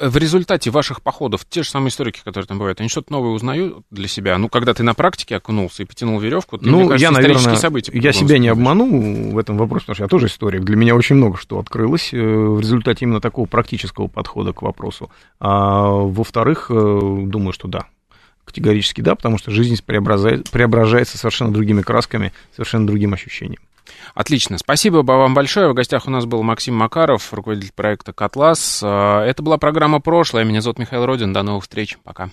в 0.00 0.16
результате 0.16 0.70
ваших 0.70 1.02
походов, 1.02 1.44
те 1.48 1.62
же 1.62 1.68
самые 1.68 1.90
историки, 1.90 2.20
которые 2.24 2.46
там 2.46 2.58
бывают, 2.58 2.80
они 2.80 2.88
что-то 2.88 3.12
новое 3.12 3.30
узнают 3.30 3.84
для 3.90 4.08
себя? 4.08 4.38
Ну, 4.38 4.48
когда 4.48 4.74
ты 4.74 4.82
на 4.82 4.94
практике 4.94 5.36
окунулся 5.36 5.82
и 5.82 5.86
потянул 5.86 6.18
веревку, 6.18 6.58
ты, 6.58 6.66
ну, 6.66 6.80
мне 6.80 6.88
кажется, 6.88 7.06
я, 7.06 7.10
наверное, 7.10 7.56
события. 7.56 7.92
Я 7.94 8.12
себя 8.12 8.38
не 8.38 8.48
обману 8.48 9.32
в 9.32 9.38
этом 9.38 9.58
вопросе, 9.58 9.86
потому 9.86 9.94
что 9.94 10.04
я 10.04 10.08
тоже 10.08 10.26
историк. 10.26 10.64
Для 10.64 10.76
меня 10.76 10.94
очень 10.94 11.16
много 11.16 11.36
что 11.36 11.58
открылось 11.58 12.12
э, 12.12 12.18
в 12.18 12.60
результате 12.60 13.04
именно 13.04 13.20
такого 13.20 13.46
практического 13.46 14.06
подхода 14.06 14.52
к 14.52 14.62
вопросу. 14.62 15.10
А 15.38 15.88
во-вторых, 15.88 16.70
э, 16.70 17.00
думаю, 17.26 17.52
что 17.52 17.68
да, 17.68 17.86
категорически 18.44 19.00
да, 19.00 19.14
потому 19.14 19.38
что 19.38 19.50
жизнь 19.50 19.76
преображается 19.84 21.18
совершенно 21.18 21.52
другими 21.52 21.82
красками, 21.82 22.32
совершенно 22.52 22.86
другим 22.86 23.14
ощущением. 23.14 23.60
Отлично. 24.14 24.58
Спасибо 24.58 24.98
вам 24.98 25.34
большое. 25.34 25.68
В 25.68 25.74
гостях 25.74 26.06
у 26.06 26.10
нас 26.10 26.26
был 26.26 26.42
Максим 26.42 26.76
Макаров, 26.76 27.32
руководитель 27.32 27.72
проекта 27.74 28.12
«Котлас». 28.12 28.80
Э, 28.82 29.20
это 29.20 29.42
была 29.42 29.58
программа 29.58 30.00
«Прошлое». 30.00 30.44
Меня 30.44 30.60
зовут 30.60 30.78
Михаил 30.78 31.06
Родин. 31.06 31.32
До 31.32 31.42
новых 31.42 31.64
встреч. 31.64 31.98
Пока. 32.04 32.30